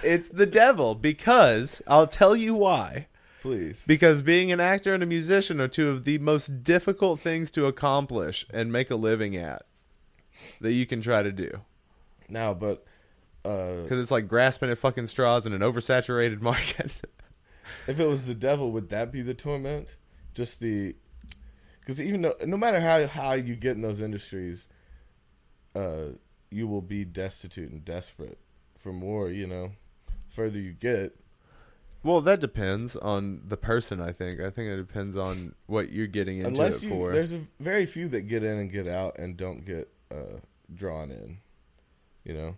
it's 0.04 0.28
the 0.28 0.46
devil 0.46 0.94
because 0.94 1.82
I'll 1.88 2.06
tell 2.06 2.36
you 2.36 2.54
why. 2.54 3.08
Please. 3.42 3.82
Because 3.84 4.22
being 4.22 4.52
an 4.52 4.60
actor 4.60 4.94
and 4.94 5.02
a 5.02 5.06
musician 5.06 5.60
are 5.60 5.68
two 5.68 5.90
of 5.90 6.04
the 6.04 6.18
most 6.18 6.62
difficult 6.62 7.18
things 7.18 7.50
to 7.52 7.66
accomplish 7.66 8.46
and 8.50 8.70
make 8.70 8.90
a 8.90 8.96
living 8.96 9.36
at 9.36 9.66
that 10.60 10.72
you 10.72 10.86
can 10.86 11.02
try 11.02 11.22
to 11.22 11.32
do. 11.32 11.62
Now, 12.28 12.54
but 12.54 12.84
uh, 13.44 13.82
Because 13.82 13.98
it's 13.98 14.10
like 14.10 14.28
grasping 14.28 14.70
at 14.70 14.78
fucking 14.78 15.06
straws 15.06 15.46
in 15.46 15.52
an 15.52 15.60
oversaturated 15.60 16.40
market. 16.42 17.00
if 17.86 17.98
it 18.00 18.06
was 18.06 18.26
the 18.26 18.34
devil, 18.34 18.70
would 18.72 18.90
that 18.90 19.12
be 19.12 19.22
the 19.22 19.34
torment? 19.34 19.96
Just 20.34 20.60
the 20.60 20.94
because 21.88 22.02
even 22.02 22.20
though, 22.20 22.34
no 22.44 22.58
matter 22.58 22.80
how 22.80 23.06
how 23.06 23.32
you 23.32 23.56
get 23.56 23.72
in 23.72 23.80
those 23.80 24.02
industries, 24.02 24.68
uh, 25.74 26.08
you 26.50 26.68
will 26.68 26.82
be 26.82 27.02
destitute 27.04 27.70
and 27.72 27.82
desperate 27.82 28.38
for 28.76 28.92
more. 28.92 29.30
You 29.30 29.46
know, 29.46 29.70
further 30.28 30.58
you 30.60 30.72
get, 30.72 31.18
well, 32.02 32.20
that 32.20 32.40
depends 32.40 32.94
on 32.94 33.40
the 33.46 33.56
person. 33.56 34.02
I 34.02 34.12
think. 34.12 34.38
I 34.38 34.50
think 34.50 34.68
it 34.68 34.76
depends 34.76 35.16
on 35.16 35.54
what 35.66 35.90
you're 35.90 36.06
getting 36.06 36.38
into 36.38 36.50
unless 36.50 36.82
it 36.82 36.84
you 36.84 36.90
for. 36.90 37.12
there's 37.12 37.32
a 37.32 37.40
very 37.58 37.86
few 37.86 38.06
that 38.08 38.28
get 38.28 38.42
in 38.44 38.58
and 38.58 38.70
get 38.70 38.86
out 38.86 39.18
and 39.18 39.36
don't 39.36 39.64
get 39.64 39.90
uh, 40.10 40.40
drawn 40.74 41.10
in. 41.10 41.38
You 42.22 42.34
know, 42.34 42.56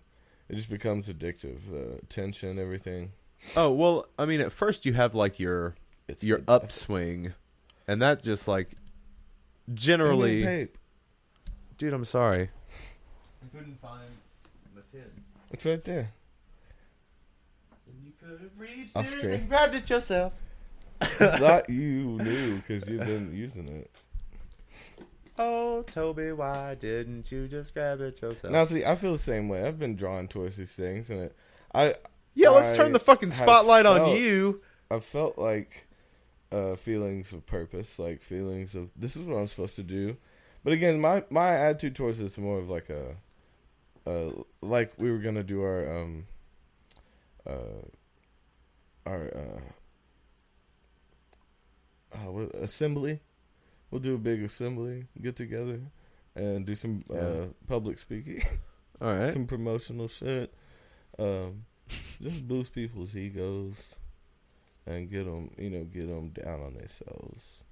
it 0.51 0.57
just 0.57 0.69
becomes 0.69 1.09
addictive. 1.09 1.59
Uh, 1.73 1.99
tension, 2.09 2.59
everything. 2.59 3.13
Oh 3.57 3.71
well, 3.71 4.07
I 4.19 4.27
mean, 4.27 4.41
at 4.41 4.53
first 4.53 4.85
you 4.85 4.93
have 4.95 5.15
like 5.15 5.39
your 5.39 5.77
It's 6.09 6.23
your 6.25 6.41
upswing, 6.49 7.33
and 7.89 8.03
that 8.03 8.23
just 8.23 8.49
like 8.49 8.73
generally, 9.73 10.43
Pape. 10.43 10.77
dude. 11.79 11.93
I'm 11.95 12.05
sorry. 12.05 12.51
I 13.43 13.57
couldn't 13.57 13.81
find 13.81 14.03
my 14.75 14.83
tin. 14.91 15.05
It's 15.51 15.65
right 15.65 15.83
there. 15.85 16.13
You 18.05 18.13
could 18.21 18.41
have 18.41 18.51
reached 18.59 18.97
I'll 18.97 19.31
and 19.31 19.49
grabbed 19.49 19.75
it 19.75 19.89
yourself. 19.89 20.33
thought 21.01 21.71
you 21.71 22.19
knew 22.19 22.57
because 22.57 22.89
you've 22.89 23.07
been 23.07 23.35
using 23.35 23.69
it. 23.69 23.91
Oh, 25.43 25.83
Toby, 25.85 26.33
why 26.33 26.75
didn't 26.75 27.33
you 27.33 27.49
just 27.49 27.73
grab 27.73 28.03
it 28.03 28.21
yourself? 28.21 28.53
Now, 28.53 28.65
see, 28.65 28.85
I 28.85 28.95
feel 28.95 29.13
the 29.13 29.19
same 29.19 29.49
way. 29.49 29.63
I've 29.63 29.79
been 29.79 29.97
drawn 29.97 30.29
towards 30.29 30.59
these 30.59 30.77
things, 30.77 31.09
and 31.09 31.21
it, 31.21 31.37
I, 31.75 31.95
yeah, 32.35 32.51
let's 32.51 32.75
I 32.75 32.77
turn 32.77 32.93
the 32.93 32.99
fucking 32.99 33.31
spotlight 33.31 33.87
on 33.87 34.17
you. 34.17 34.61
I 34.91 35.01
felt 35.01 35.39
like 35.39 35.87
uh, 36.53 36.77
feelings 36.77 37.33
of 37.33 37.47
purpose, 37.47 37.99
like 37.99 38.21
feelings 38.21 38.75
of 38.75 38.91
this 38.97 39.17
is 39.17 39.27
what 39.27 39.39
I'm 39.39 39.47
supposed 39.47 39.77
to 39.77 39.83
do. 39.83 40.19
But 40.63 40.75
again, 40.75 41.01
my 41.01 41.25
my 41.31 41.55
attitude 41.55 41.97
towards 41.97 42.19
this 42.19 42.33
is 42.33 42.39
more 42.39 42.59
of 42.59 42.69
like 42.69 42.91
a, 42.91 43.17
uh, 44.07 44.33
like 44.61 44.93
we 44.99 45.11
were 45.11 45.21
gonna 45.21 45.43
do 45.43 45.63
our 45.63 46.03
um, 46.03 46.27
uh, 47.47 47.87
our 49.07 49.33
uh, 49.35 49.61
uh 52.15 52.31
what, 52.31 52.55
assembly. 52.57 53.21
We'll 53.91 54.01
do 54.01 54.15
a 54.15 54.19
big 54.19 54.43
assembly, 54.43 55.07
get 55.21 55.37
together, 55.37 55.81
and 56.37 56.65
do 56.65 56.75
some 56.75 57.03
uh, 57.13 57.47
public 57.67 57.99
speaking, 57.99 58.43
All 59.01 59.15
right. 59.15 59.33
some 59.33 59.47
promotional 59.47 60.07
shit. 60.09 60.53
Um, 61.19 61.65
just 62.23 62.47
boost 62.47 62.73
people's 62.73 63.17
egos 63.17 63.75
and 64.87 65.11
get 65.11 65.25
them, 65.25 65.51
you 65.59 65.71
know, 65.71 65.85
get 65.85 66.07
them 66.09 66.29
down 66.29 66.61
on 66.61 66.75
themselves 66.75 67.65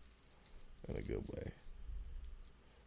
in 0.89 0.97
a 0.97 1.03
good 1.03 1.23
way. 1.33 1.53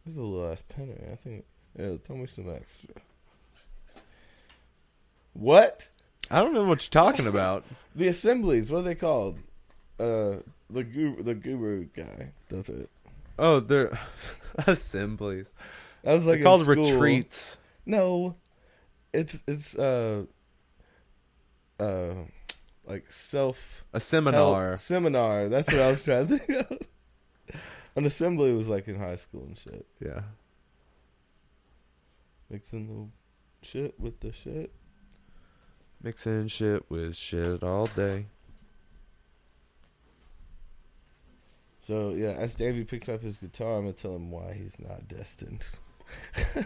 This 0.04 0.12
is 0.14 0.18
a 0.18 0.22
little 0.22 0.50
ass 0.52 0.62
penner. 0.76 1.10
I 1.12 1.16
think. 1.16 1.44
Yeah, 1.78 1.96
throw 2.04 2.16
me 2.16 2.26
some 2.26 2.50
extra. 2.50 2.94
What? 5.32 5.88
I 6.30 6.40
don't 6.40 6.52
know 6.52 6.64
what 6.64 6.82
you're 6.82 7.02
talking 7.02 7.26
about. 7.26 7.64
The 7.94 8.08
assemblies. 8.08 8.72
What 8.72 8.78
are 8.78 8.82
they 8.84 8.94
called? 8.94 9.38
Uh, 10.00 10.36
the 10.70 10.82
guru, 10.82 11.22
the 11.22 11.34
guru 11.34 11.84
guy. 11.94 12.32
That's 12.48 12.70
it. 12.70 12.88
Oh, 13.44 13.58
they're 13.60 13.98
assemblies. 14.66 15.52
That 16.04 16.14
was 16.14 16.26
like 16.26 16.36
They're 16.38 16.44
called 16.44 16.62
school. 16.62 16.90
retreats. 16.92 17.58
No, 17.84 18.36
it's 19.12 19.42
it's 19.48 19.76
uh 19.76 20.24
uh 21.80 22.14
like 22.86 23.10
self 23.12 23.84
A 23.92 23.98
seminar. 24.00 24.68
help 24.70 24.78
seminar. 24.80 25.48
That's 25.48 25.66
what 25.66 25.80
I 25.80 25.90
was 25.90 26.04
trying 26.04 26.28
to 26.28 26.38
think 26.38 26.70
of. 26.70 26.78
An 27.96 28.04
assembly 28.06 28.52
was 28.52 28.68
like 28.68 28.86
in 28.88 28.96
high 28.96 29.16
school 29.16 29.42
and 29.42 29.58
shit, 29.58 29.86
Yeah. 30.00 30.20
mixing 32.48 32.86
the 33.62 33.66
shit 33.66 33.98
with 33.98 34.20
the 34.20 34.32
shit. 34.32 34.72
Mixing 36.02 36.46
shit 36.48 36.88
with 36.90 37.16
shit 37.16 37.62
all 37.62 37.86
day. 37.86 38.26
So 41.82 42.10
yeah, 42.10 42.30
as 42.30 42.54
Davvy 42.54 42.86
picks 42.86 43.08
up 43.08 43.22
his 43.22 43.38
guitar, 43.38 43.78
I'm 43.78 43.82
gonna 43.82 43.92
tell 43.92 44.14
him 44.14 44.30
why 44.30 44.52
he's 44.52 44.78
not 44.78 45.08
destined. 45.08 45.78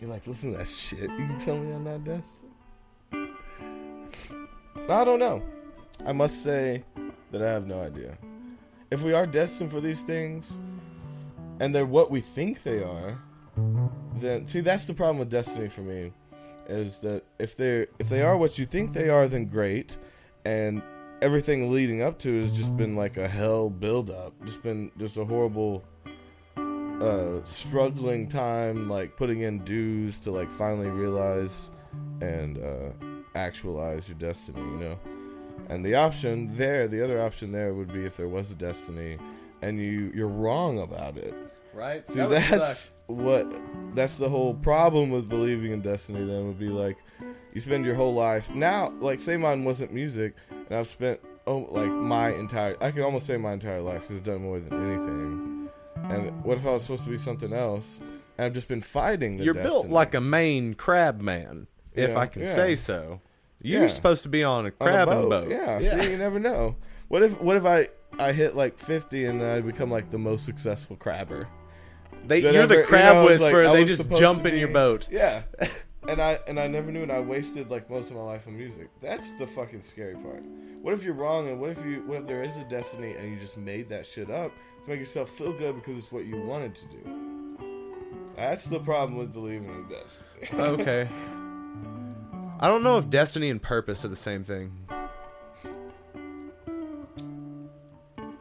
You're 0.00 0.10
like, 0.10 0.26
listen 0.26 0.52
to 0.52 0.58
that 0.58 0.68
shit. 0.68 1.02
You 1.02 1.26
can 1.26 1.38
tell 1.38 1.56
me 1.56 1.72
I'm 1.72 1.84
not 1.84 2.02
destined. 2.02 2.26
I 4.88 5.04
don't 5.04 5.20
know. 5.20 5.42
I 6.04 6.12
must 6.12 6.42
say 6.42 6.82
that 7.30 7.42
I 7.42 7.50
have 7.50 7.66
no 7.66 7.80
idea. 7.80 8.16
If 8.90 9.02
we 9.02 9.12
are 9.12 9.26
destined 9.26 9.70
for 9.70 9.80
these 9.80 10.02
things, 10.02 10.58
and 11.60 11.74
they're 11.74 11.86
what 11.86 12.10
we 12.10 12.20
think 12.20 12.62
they 12.62 12.82
are, 12.82 13.18
then 14.14 14.46
see 14.46 14.60
that's 14.60 14.86
the 14.86 14.94
problem 14.94 15.18
with 15.18 15.30
destiny 15.30 15.68
for 15.68 15.82
me, 15.82 16.12
is 16.68 16.98
that 16.98 17.22
if 17.38 17.54
they're 17.54 17.86
if 17.98 18.08
they 18.08 18.22
are 18.22 18.36
what 18.36 18.58
you 18.58 18.64
think 18.64 18.92
they 18.92 19.08
are, 19.08 19.28
then 19.28 19.44
great, 19.44 19.98
and 20.44 20.82
everything 21.22 21.70
leading 21.70 22.02
up 22.02 22.18
to 22.18 22.42
has 22.42 22.52
just 22.52 22.76
been 22.76 22.96
like 22.96 23.16
a 23.16 23.28
hell 23.28 23.70
build 23.70 24.10
up. 24.10 24.34
Just 24.44 24.62
been 24.62 24.90
just 24.98 25.16
a 25.16 25.24
horrible 25.24 25.84
uh 26.56 27.42
struggling 27.44 28.28
time 28.28 28.88
like 28.88 29.16
putting 29.16 29.40
in 29.40 29.58
dues 29.64 30.20
to 30.20 30.30
like 30.30 30.50
finally 30.50 30.88
realize 30.88 31.70
and 32.20 32.58
uh 32.58 32.90
actualize 33.34 34.08
your 34.08 34.18
destiny, 34.18 34.60
you 34.60 34.76
know. 34.78 34.98
And 35.68 35.84
the 35.84 35.94
option 35.94 36.54
there, 36.56 36.88
the 36.88 37.02
other 37.02 37.20
option 37.20 37.52
there 37.52 37.72
would 37.72 37.92
be 37.92 38.04
if 38.04 38.16
there 38.16 38.28
was 38.28 38.50
a 38.50 38.54
destiny 38.56 39.16
and 39.62 39.78
you 39.78 40.10
you're 40.14 40.28
wrong 40.28 40.80
about 40.80 41.16
it. 41.16 41.34
Right? 41.72 42.06
See, 42.08 42.18
that's 42.18 42.90
what 43.06 43.50
that's 43.94 44.18
the 44.18 44.28
whole 44.28 44.54
problem 44.54 45.10
with 45.10 45.28
believing 45.28 45.70
in 45.70 45.80
destiny. 45.82 46.26
Then 46.26 46.48
would 46.48 46.58
be 46.58 46.68
like, 46.68 46.98
you 47.52 47.60
spend 47.60 47.84
your 47.84 47.94
whole 47.94 48.14
life 48.14 48.50
now. 48.50 48.90
Like, 49.00 49.20
say 49.20 49.36
mine 49.36 49.64
wasn't 49.64 49.92
music, 49.92 50.34
and 50.50 50.72
I've 50.78 50.86
spent 50.86 51.20
oh 51.46 51.66
like 51.70 51.90
my 51.90 52.30
entire 52.34 52.76
I 52.80 52.90
can 52.92 53.02
almost 53.02 53.26
say 53.26 53.36
my 53.36 53.52
entire 53.52 53.80
life 53.80 54.02
because 54.02 54.16
I've 54.16 54.22
done 54.24 54.42
more 54.42 54.60
than 54.60 54.72
anything. 54.90 55.68
And 56.04 56.44
what 56.44 56.56
if 56.58 56.66
I 56.66 56.70
was 56.70 56.82
supposed 56.82 57.04
to 57.04 57.10
be 57.10 57.18
something 57.18 57.52
else? 57.52 58.00
And 58.38 58.46
I've 58.46 58.52
just 58.52 58.68
been 58.68 58.80
fighting. 58.80 59.36
The 59.36 59.44
You're 59.44 59.54
built 59.54 59.88
like 59.88 60.14
a 60.14 60.20
Maine 60.20 60.74
crab 60.74 61.20
man, 61.20 61.66
if 61.94 62.10
Yeah, 62.10 62.18
I 62.18 62.26
can 62.26 62.42
yeah. 62.42 62.54
say 62.54 62.76
so. 62.76 63.20
You're 63.60 63.82
Yeah. 63.82 63.88
supposed 63.88 64.22
to 64.24 64.28
be 64.28 64.42
on 64.42 64.64
a 64.66 64.72
On 64.80 64.88
a 64.88 64.90
crabbing 64.90 65.28
boat. 65.28 65.50
Yeah, 65.50 65.78
see, 65.80 66.10
you 66.10 66.16
never 66.18 66.38
know. 66.40 66.74
What 67.08 67.22
if 67.22 67.40
what 67.40 67.56
if 67.56 67.64
I 67.64 67.88
I 68.18 68.32
hit 68.32 68.54
like 68.56 68.78
50 68.78 69.24
and 69.26 69.40
then 69.40 69.48
I 69.50 69.60
become 69.60 69.90
like 69.90 70.10
the 70.10 70.18
most 70.18 70.44
successful 70.44 70.96
crabber? 70.96 71.48
They, 72.26 72.38
you're 72.40 72.54
ever- 72.54 72.66
the 72.66 72.76
you 72.80 72.84
crab 72.86 73.16
know, 73.16 73.28
it's 73.28 73.42
like, 73.42 73.52
whisperer. 73.54 73.72
They 73.76 73.84
just 73.84 74.08
jump 74.10 74.46
in 74.46 74.56
your 74.56 74.68
boat. 74.68 75.08
Yeah. 75.10 75.42
And 76.08 76.20
I 76.20 76.38
and 76.48 76.58
I 76.58 76.66
never 76.66 76.90
knew 76.90 77.02
and 77.02 77.12
I 77.12 77.20
wasted 77.20 77.70
like 77.70 77.88
most 77.88 78.10
of 78.10 78.16
my 78.16 78.22
life 78.22 78.46
on 78.46 78.56
music. 78.56 78.88
That's 79.00 79.30
the 79.38 79.46
fucking 79.46 79.82
scary 79.82 80.16
part. 80.16 80.44
What 80.80 80.94
if 80.94 81.04
you're 81.04 81.14
wrong 81.14 81.48
and 81.48 81.60
what 81.60 81.70
if 81.70 81.84
you 81.84 82.02
what 82.06 82.22
if 82.22 82.26
there 82.26 82.42
is 82.42 82.56
a 82.56 82.64
destiny 82.64 83.14
and 83.14 83.32
you 83.32 83.38
just 83.38 83.56
made 83.56 83.88
that 83.90 84.06
shit 84.06 84.30
up 84.30 84.52
to 84.84 84.90
make 84.90 84.98
yourself 84.98 85.30
feel 85.30 85.52
good 85.52 85.76
because 85.76 85.96
it's 85.96 86.10
what 86.10 86.24
you 86.24 86.40
wanted 86.42 86.74
to 86.74 86.86
do? 86.86 87.32
That's 88.36 88.64
the 88.64 88.80
problem 88.80 89.16
with 89.16 89.32
believing 89.32 89.68
in 89.68 89.88
destiny. 89.88 90.60
okay. 90.82 91.08
I 92.58 92.68
don't 92.68 92.82
know 92.82 92.98
if 92.98 93.08
destiny 93.08 93.50
and 93.50 93.62
purpose 93.62 94.04
are 94.04 94.08
the 94.08 94.16
same 94.16 94.42
thing. 94.42 94.72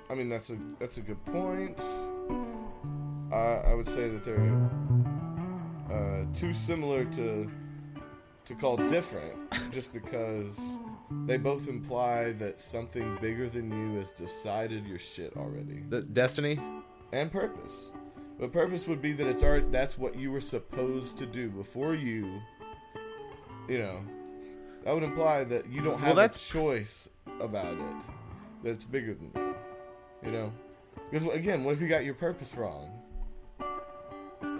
I 0.09 0.13
mean 0.15 0.29
that's 0.29 0.49
a 0.49 0.57
that's 0.79 0.97
a 0.97 1.01
good 1.01 1.23
point. 1.25 1.79
Uh, 3.31 3.61
I 3.65 3.73
would 3.75 3.87
say 3.87 4.09
that 4.09 4.25
they're 4.25 4.35
uh, 5.91 6.25
too 6.33 6.53
similar 6.53 7.05
to 7.05 7.49
to 8.45 8.55
call 8.55 8.75
different, 8.77 9.33
just 9.71 9.93
because 9.93 10.59
they 11.25 11.37
both 11.37 11.67
imply 11.67 12.31
that 12.33 12.59
something 12.59 13.17
bigger 13.21 13.47
than 13.47 13.71
you 13.71 13.97
has 13.99 14.11
decided 14.11 14.85
your 14.87 14.97
shit 14.99 15.33
already, 15.37 15.83
The 15.89 16.01
destiny. 16.01 16.59
and 17.13 17.31
purpose. 17.31 17.91
But 18.39 18.51
purpose 18.51 18.87
would 18.87 19.01
be 19.01 19.11
that 19.13 19.27
it's 19.27 19.43
already 19.43 19.67
that's 19.69 19.97
what 19.97 20.15
you 20.15 20.31
were 20.31 20.41
supposed 20.41 21.17
to 21.17 21.25
do 21.27 21.49
before 21.49 21.93
you. 21.93 22.41
You 23.69 23.77
know, 23.79 23.99
that 24.83 24.93
would 24.93 25.03
imply 25.03 25.43
that 25.43 25.69
you 25.69 25.81
don't 25.81 25.99
have 25.99 26.15
that's- 26.15 26.49
a 26.49 26.53
choice 26.53 27.07
about 27.39 27.73
it. 27.73 28.05
That 28.63 28.71
it's 28.71 28.83
bigger 28.83 29.13
than 29.13 29.31
you. 29.35 29.55
You 30.25 30.31
know, 30.31 30.53
because 31.11 31.31
again, 31.33 31.63
what 31.63 31.73
if 31.75 31.81
you 31.81 31.87
got 31.87 32.03
your 32.05 32.13
purpose 32.15 32.55
wrong? 32.55 32.89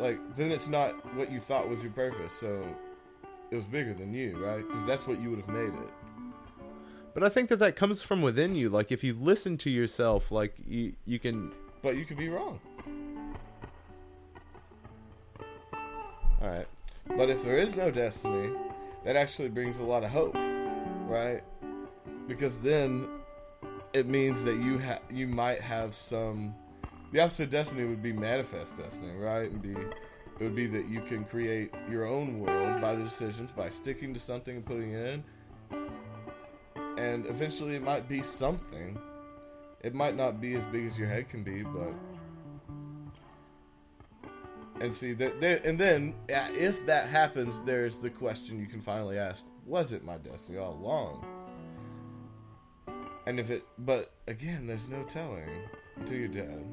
Like 0.02 0.36
then 0.36 0.52
it's 0.52 0.68
not 0.68 0.94
what 1.16 1.32
you 1.32 1.40
thought 1.40 1.70
was 1.70 1.84
your 1.84 1.92
purpose, 1.92 2.34
so 2.34 2.66
it 3.52 3.56
was 3.56 3.68
bigger 3.68 3.94
than 3.94 4.14
you, 4.14 4.44
right? 4.44 4.68
Because 4.68 4.84
that's 4.88 5.06
what 5.06 5.22
you 5.22 5.30
would 5.30 5.40
have 5.40 5.50
made 5.50 5.70
it. 5.70 5.90
But 7.14 7.24
I 7.24 7.30
think 7.30 7.50
that 7.50 7.58
that 7.58 7.76
comes 7.76 8.02
from 8.02 8.24
within 8.24 8.56
you. 8.56 8.70
Like 8.70 8.92
if 8.92 9.04
you 9.04 9.14
listen 9.14 9.58
to 9.60 9.70
yourself, 9.70 10.32
like 10.32 10.56
you 10.68 10.94
you 11.06 11.20
can. 11.20 11.52
But 11.84 11.98
you 11.98 12.06
could 12.06 12.18
be 12.18 12.30
wrong. 12.30 12.60
All 16.42 16.48
right. 16.48 16.68
But 17.16 17.30
if 17.30 17.44
there 17.44 17.58
is 17.58 17.76
no 17.76 17.92
destiny, 17.92 18.52
that 19.04 19.16
actually 19.16 19.50
brings 19.50 19.78
a 19.78 19.84
lot 19.84 20.04
of 20.04 20.10
hope, 20.10 20.36
right? 21.06 21.44
Because 22.28 22.60
then 22.60 23.08
it 23.94 24.08
means 24.08 24.44
that 24.46 24.56
you 24.56 24.80
ha- 24.80 25.00
you 25.12 25.28
might 25.28 25.62
have 25.62 25.94
some. 25.94 26.56
The 27.12 27.20
opposite 27.20 27.44
of 27.44 27.50
destiny 27.50 27.84
would 27.86 28.02
be 28.02 28.14
manifest 28.14 28.78
destiny, 28.78 29.16
right? 29.18 29.44
It 29.44 29.52
would 29.52 29.62
be 29.62 29.76
it 29.76 30.44
would 30.46 30.56
be 30.56 30.66
that 30.68 30.88
you 30.88 31.02
can 31.02 31.24
create 31.26 31.72
your 31.90 32.06
own 32.06 32.40
world 32.40 32.82
by 32.82 32.96
the 32.96 33.04
decisions, 33.04 33.52
by 33.52 33.70
sticking 33.70 34.14
to 34.14 34.20
something 34.20 34.56
and 34.56 34.66
putting 34.66 34.94
it 34.94 35.14
in, 35.14 35.24
and 36.98 37.26
eventually 37.28 37.76
it 37.76 37.84
might 37.84 38.08
be 38.08 38.24
something. 38.24 38.98
It 39.82 39.94
might 39.94 40.16
not 40.16 40.40
be 40.40 40.56
as 40.56 40.66
big 40.68 40.86
as 40.86 40.98
your 40.98 41.08
head 41.08 41.30
can 41.30 41.44
be, 41.44 41.64
but 41.64 41.94
and 44.80 44.96
see 44.96 45.14
that 45.14 45.40
there, 45.42 45.62
and 45.64 45.78
then 45.78 46.16
if 46.30 46.86
that 46.88 47.08
happens, 47.10 47.60
there's 47.66 47.98
the 47.98 48.10
question 48.10 48.60
you 48.60 48.68
can 48.68 48.82
finally 48.82 49.18
ask: 49.18 49.46
Was 49.66 49.92
it 49.92 50.04
my 50.04 50.18
destiny 50.18 50.58
all 50.58 50.74
along? 50.74 51.26
And 53.28 53.40
if 53.40 53.52
it, 53.52 53.64
but 53.78 54.14
again, 54.28 54.66
there's 54.66 54.88
no 54.88 55.04
telling 55.04 55.50
until 55.98 56.18
you're 56.18 56.28
dead. 56.28 56.66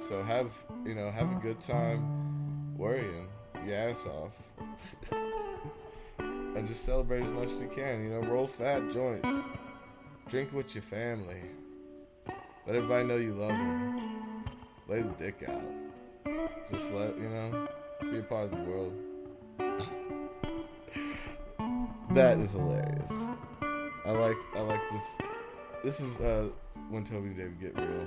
So 0.00 0.22
have 0.22 0.52
you 0.84 0.94
know 0.94 1.10
have 1.10 1.32
a 1.32 1.40
good 1.40 1.60
time 1.60 2.78
worrying 2.78 3.26
your 3.66 3.74
ass 3.74 4.06
off 4.06 4.38
and 6.18 6.68
just 6.68 6.84
celebrate 6.84 7.24
as 7.24 7.32
much 7.32 7.50
as 7.50 7.60
you 7.60 7.68
can. 7.68 8.04
You 8.04 8.10
know, 8.10 8.20
roll 8.28 8.46
fat 8.46 8.92
joints, 8.92 9.28
drink 10.28 10.52
with 10.52 10.72
your 10.74 10.82
family, 10.82 11.42
let 12.66 12.76
everybody 12.76 13.06
know 13.06 13.16
you 13.16 13.34
love 13.34 13.50
them, 13.50 14.44
lay 14.88 15.02
the 15.02 15.10
dick 15.18 15.42
out, 15.48 15.64
just 16.70 16.92
let 16.92 17.18
you 17.18 17.28
know, 17.28 17.66
be 18.00 18.18
a 18.18 18.22
part 18.22 18.44
of 18.44 18.52
the 18.52 18.62
world. 18.64 18.92
that 22.10 22.38
is 22.38 22.52
hilarious. 22.52 23.12
I 24.04 24.12
like 24.12 24.36
I 24.54 24.60
like 24.60 24.88
this. 24.92 25.02
This 25.82 25.98
is 26.00 26.20
uh, 26.20 26.50
when 26.88 27.02
Toby 27.02 27.26
and 27.28 27.36
David 27.36 27.60
get 27.60 27.76
real. 27.76 28.06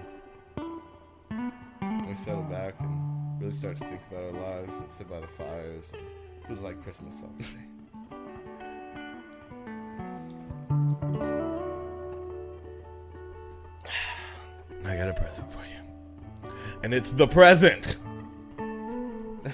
We 2.11 2.15
settle 2.15 2.43
hmm. 2.43 2.51
back 2.51 2.75
and 2.81 3.39
really 3.39 3.53
start 3.53 3.77
to 3.77 3.85
think 3.85 4.01
about 4.11 4.25
our 4.25 4.33
lives 4.33 4.81
and 4.81 4.91
sit 4.91 5.09
by 5.09 5.21
the 5.21 5.27
fires. 5.27 5.93
It 5.93 6.01
feels 6.45 6.59
like 6.59 6.83
Christmas 6.83 7.21
already. 7.21 7.45
I 14.85 14.97
got 14.97 15.07
a 15.07 15.13
present 15.13 15.49
for 15.49 15.59
you. 15.59 15.77
And 16.83 16.93
it's 16.93 17.13
the 17.13 17.27
present. 17.27 17.95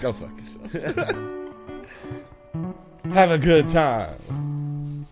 Go 0.01 0.13
fuck 0.13 0.31
yourself. 0.39 0.71
Have 3.13 3.29
a 3.29 3.37
good 3.37 3.67
time. 3.67 5.05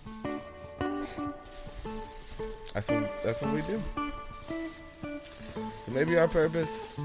That's 2.74 2.90
what, 2.90 3.24
that's 3.24 3.44
what 3.44 3.54
we 3.54 3.62
do. 3.62 3.80
So 5.86 5.92
maybe 5.92 6.18
our 6.18 6.28
purpose 6.28 7.00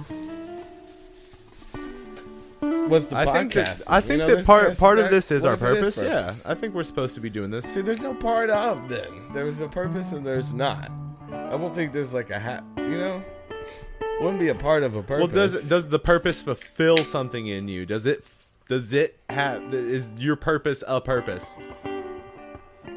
was 2.90 3.08
the 3.08 3.16
I 3.16 3.26
podcast. 3.26 3.32
think 3.32 3.52
that 3.54 3.80
I 3.88 4.00
think 4.00 4.10
You 4.22 4.28
know, 4.28 4.36
that 4.36 4.46
part 4.46 4.76
part 4.78 4.98
of 4.98 5.10
this 5.10 5.30
is 5.30 5.44
our 5.44 5.56
purpose. 5.56 5.96
Yeah. 5.96 6.34
I 6.46 6.54
think 6.54 6.74
we're 6.74 6.82
supposed 6.82 7.14
to 7.14 7.20
be 7.20 7.30
doing 7.30 7.50
this. 7.50 7.64
See, 7.66 7.80
there's 7.80 8.00
no 8.02 8.14
part 8.14 8.50
of 8.50 8.88
then. 8.88 9.28
There's 9.32 9.60
a 9.60 9.68
purpose 9.68 10.12
and 10.12 10.26
there's 10.26 10.52
not. 10.52 10.90
I 11.32 11.50
don't 11.50 11.74
think 11.74 11.92
there's 11.92 12.12
like 12.12 12.30
a 12.30 12.38
hat. 12.38 12.64
You 12.76 12.98
know, 12.98 13.22
wouldn't 14.20 14.40
be 14.40 14.48
a 14.48 14.54
part 14.54 14.82
of 14.82 14.96
a 14.96 15.02
purpose. 15.02 15.28
Well, 15.32 15.48
does 15.48 15.68
does 15.68 15.88
the 15.88 15.98
purpose 15.98 16.42
fulfill 16.42 16.98
something 16.98 17.46
in 17.46 17.68
you? 17.68 17.86
Does 17.86 18.06
it 18.06 18.24
does 18.68 18.92
it 18.92 19.18
have 19.30 19.72
is 19.74 20.06
your 20.18 20.36
purpose 20.36 20.82
a 20.86 21.00
purpose? 21.00 21.56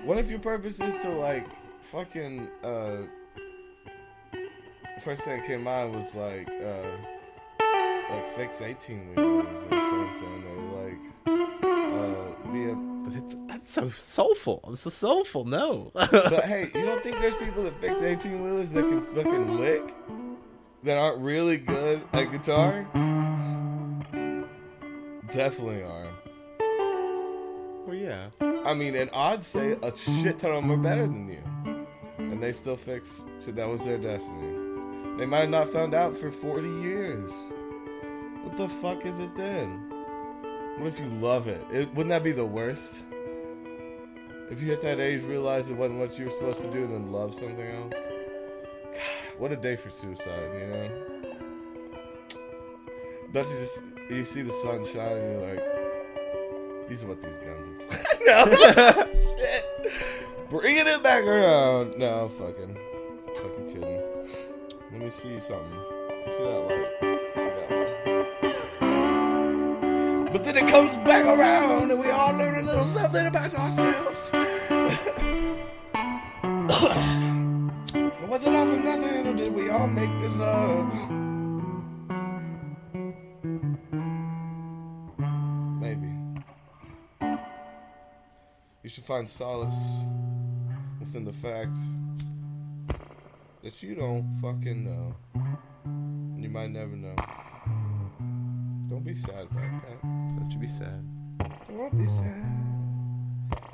What 0.03 0.17
if 0.17 0.29
your 0.29 0.39
purpose 0.39 0.79
is 0.81 0.97
to 0.97 1.09
like 1.09 1.47
fucking 1.81 2.49
uh 2.63 2.97
first 5.01 5.23
thing 5.23 5.39
that 5.39 5.47
came 5.47 5.59
to 5.59 5.63
mind 5.63 5.95
was 5.95 6.15
like 6.15 6.49
uh 6.49 6.97
like 8.13 8.29
fix 8.29 8.61
eighteen 8.61 9.09
wheelers 9.15 9.59
or 9.71 9.81
something 9.81 10.43
or 10.49 10.59
like 10.83 11.01
uh 11.27 12.51
be 12.53 12.65
a 12.69 13.47
That's 13.47 13.71
so 13.71 13.89
soulful. 13.89 14.59
I'm 14.63 14.75
so 14.75 14.89
soulful. 14.89 15.45
No. 15.45 15.91
but 15.93 16.43
hey, 16.45 16.69
you 16.73 16.85
don't 16.85 17.03
think 17.03 17.19
there's 17.19 17.35
people 17.35 17.63
that 17.63 17.79
fix 17.81 18.01
eighteen 18.01 18.41
wheelers 18.43 18.71
that 18.71 18.83
can 18.83 19.03
fucking 19.15 19.55
lick 19.57 19.93
that 20.83 20.97
aren't 20.97 21.19
really 21.21 21.57
good 21.57 22.01
at 22.13 22.31
guitar? 22.31 22.85
Definitely 25.31 25.81
are. 25.83 26.09
well, 27.87 27.95
yeah. 27.95 28.29
I 28.65 28.73
mean, 28.73 28.95
and 28.95 29.09
I'd 29.11 29.43
say 29.43 29.77
a 29.81 29.95
shit 29.97 30.39
ton 30.39 30.51
of 30.51 30.61
them 30.63 30.71
are 30.71 30.77
better 30.77 31.07
than 31.07 31.27
you. 31.27 31.41
And 32.17 32.41
they 32.41 32.51
still 32.51 32.77
fix 32.77 33.23
shit 33.43 33.55
that 33.55 33.67
was 33.67 33.83
their 33.85 33.97
destiny. 33.97 34.59
They 35.17 35.25
might 35.25 35.41
have 35.41 35.49
not 35.49 35.69
found 35.69 35.93
out 35.93 36.15
for 36.15 36.31
40 36.31 36.67
years. 36.81 37.31
What 38.43 38.57
the 38.57 38.69
fuck 38.69 39.05
is 39.05 39.19
it 39.19 39.35
then? 39.35 39.89
What 40.77 40.87
if 40.87 40.99
you 40.99 41.07
love 41.07 41.47
it? 41.47 41.65
it 41.71 41.93
wouldn't 41.93 42.09
that 42.09 42.23
be 42.23 42.31
the 42.31 42.45
worst? 42.45 43.05
If 44.51 44.61
you 44.61 44.67
hit 44.67 44.81
that 44.81 44.99
age, 44.99 45.23
realize 45.23 45.69
it 45.69 45.77
wasn't 45.77 45.99
what 45.99 46.19
you 46.19 46.25
were 46.25 46.31
supposed 46.31 46.61
to 46.61 46.71
do, 46.71 46.83
and 46.83 46.93
then 46.93 47.11
love 47.11 47.33
something 47.33 47.59
else? 47.59 47.93
God, 47.93 49.01
what 49.37 49.51
a 49.51 49.55
day 49.55 49.75
for 49.75 49.89
suicide, 49.89 50.51
you 50.53 50.67
know? 50.67 51.13
Don't 53.31 53.49
you 53.49 53.55
just, 53.55 53.79
you 54.09 54.23
see 54.25 54.41
the 54.41 54.51
sun 54.51 54.85
shining, 54.85 55.23
and 55.23 55.41
you're 55.41 55.55
like, 55.55 56.87
these 56.89 57.03
are 57.03 57.07
what 57.07 57.21
these 57.21 57.37
guns 57.37 57.67
are 57.67 57.79
for. 57.79 58.13
no. 58.25 59.11
Shit. 59.11 60.49
Bringing 60.49 60.85
it 60.85 61.01
back 61.01 61.23
around. 61.23 61.97
No, 61.97 62.29
fucking. 62.37 62.77
Fucking 63.35 63.73
kidding. 63.73 64.01
Let 64.91 65.01
me 65.01 65.09
see 65.09 65.39
something. 65.39 65.92
Then 70.43 70.57
it 70.57 70.67
comes 70.67 70.97
back 70.97 71.25
around 71.25 71.89
and 71.89 71.99
we 72.01 72.09
all 72.09 72.33
learn 72.33 72.55
a 72.59 72.63
little 72.63 72.85
something 72.85 73.25
about 73.25 73.55
ourselves. 73.55 74.31
Was 78.27 78.43
it 78.47 78.53
all 78.53 78.69
for 78.69 78.77
nothing 78.77 79.27
or 79.27 79.35
did 79.37 79.53
we 79.53 79.69
all 79.69 79.87
make 79.87 80.09
this 80.19 80.37
up? 80.41 80.93
Maybe. 85.79 86.13
You 88.83 88.89
should 88.89 89.05
find 89.05 89.29
solace 89.29 90.03
within 90.99 91.23
the 91.23 91.31
fact 91.31 91.77
that 93.63 93.81
you 93.81 93.95
don't 93.95 94.29
fucking 94.41 94.83
know. 94.83 95.15
You 96.37 96.49
might 96.49 96.71
never 96.71 96.97
know. 96.97 97.15
Don't 99.03 99.13
be 99.13 99.19
sad 99.19 99.47
about 99.51 99.81
that. 99.81 100.01
That 100.39 100.49
should 100.49 100.61
be 100.61 100.67
sad. 100.67 101.03
Don't 101.67 101.97
be 101.97 102.05
sad. 102.05 102.45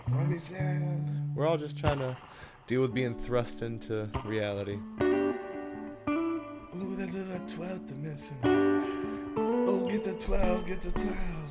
Don't 0.08 0.28
be 0.28 0.40
sad. 0.40 1.36
We're 1.36 1.46
all 1.46 1.56
just 1.56 1.78
trying 1.78 2.00
to 2.00 2.18
deal 2.66 2.82
with 2.82 2.96
being 2.96 3.14
thrust 3.14 3.62
into 3.62 4.10
reality. 4.26 4.80
Ooh, 5.00 5.36
there's 6.96 7.14
a 7.14 7.40
12th 7.42 7.90
dimension. 7.90 8.38
Oh, 9.68 9.88
get 9.88 10.04
the 10.04 10.16
12, 10.16 10.66
get 10.66 10.82
the 10.82 10.92
12. 10.94 11.50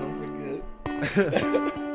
Don't 0.00 0.64
forget. 1.04 1.84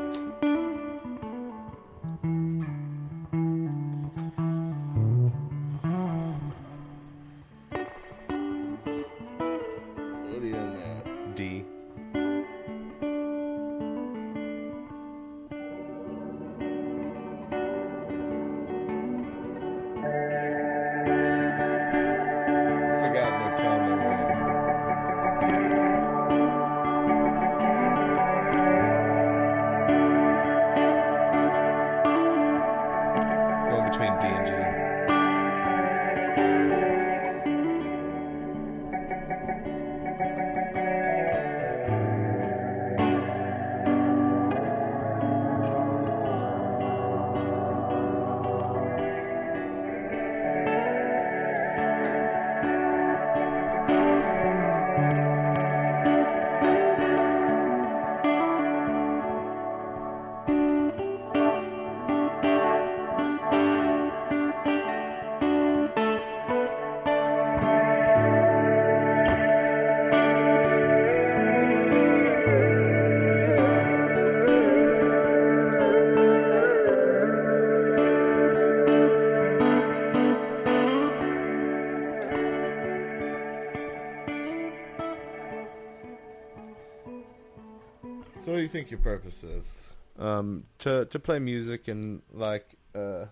So, 88.46 88.52
what 88.52 88.58
do 88.58 88.62
you 88.62 88.68
think 88.68 88.92
your 88.92 89.00
purpose 89.00 89.42
is? 89.42 89.88
Um, 90.20 90.62
to 90.78 91.04
to 91.06 91.18
play 91.18 91.40
music 91.40 91.88
and 91.88 92.22
like 92.32 92.64
uh, 92.94 93.24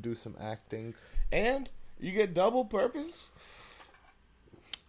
do 0.00 0.14
some 0.14 0.34
acting. 0.40 0.94
And 1.30 1.68
you 2.00 2.10
get 2.12 2.32
double 2.32 2.64
purpose? 2.64 3.26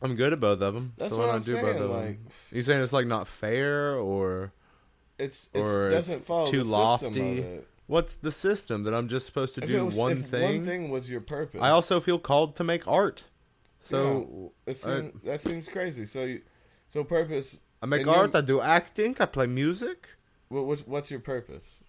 I'm 0.01 0.15
good 0.15 0.31
at 0.31 0.39
both 0.39 0.61
of 0.61 0.73
them. 0.73 0.93
That's 0.97 1.11
so 1.11 1.17
what 1.17 1.27
I'm 1.29 1.35
not 1.35 1.45
do 1.45 1.55
both 1.55 1.63
saying, 1.63 1.81
of 1.83 1.89
like- 1.89 2.05
them? 2.05 2.27
You 2.51 2.61
saying 2.61 2.81
it's 2.81 2.93
like 2.93 3.07
not 3.07 3.27
fair 3.27 3.97
or? 3.97 4.53
it's 5.19 5.49
it 5.53 5.59
Or 5.59 5.87
it's 5.89 6.07
doesn't 6.07 6.23
follow 6.23 6.49
too 6.49 6.63
the 6.63 6.69
lofty. 6.69 7.07
system 7.07 7.27
of 7.31 7.37
it. 7.39 7.67
What's 7.87 8.15
the 8.15 8.31
system 8.31 8.83
that 8.83 8.93
I'm 8.93 9.09
just 9.09 9.25
supposed 9.25 9.55
to 9.55 9.63
If 9.63 9.67
do 9.69 9.83
was- 9.85 9.95
one 9.95 10.11
if 10.13 10.25
thing? 10.29 10.41
One 10.59 10.65
thing 10.65 10.89
was 10.91 11.09
your 11.09 11.19
purpose. 11.21 11.59
I 11.61 11.71
also 11.71 11.99
feel 11.99 12.19
called 12.19 12.55
to 12.55 12.63
make 12.63 12.87
art. 12.87 13.25
So 13.81 14.51
Yeah, 14.65 14.71
it 14.71 14.77
seem, 14.79 15.19
that 15.25 15.41
seems 15.41 15.67
crazy. 15.67 16.05
So 16.05 16.23
you, 16.23 16.41
so 16.87 17.03
purpose. 17.03 17.59
I 17.83 17.85
make 17.85 18.01
and 18.01 18.09
art, 18.09 18.33
I 18.33 18.39
do 18.41 18.61
acting, 18.61 19.15
I 19.19 19.25
play 19.25 19.45
music. 19.45 20.07
What, 20.47 20.65
what's, 20.65 20.87
what's 20.87 21.11
your 21.11 21.19
purpose? 21.19 21.81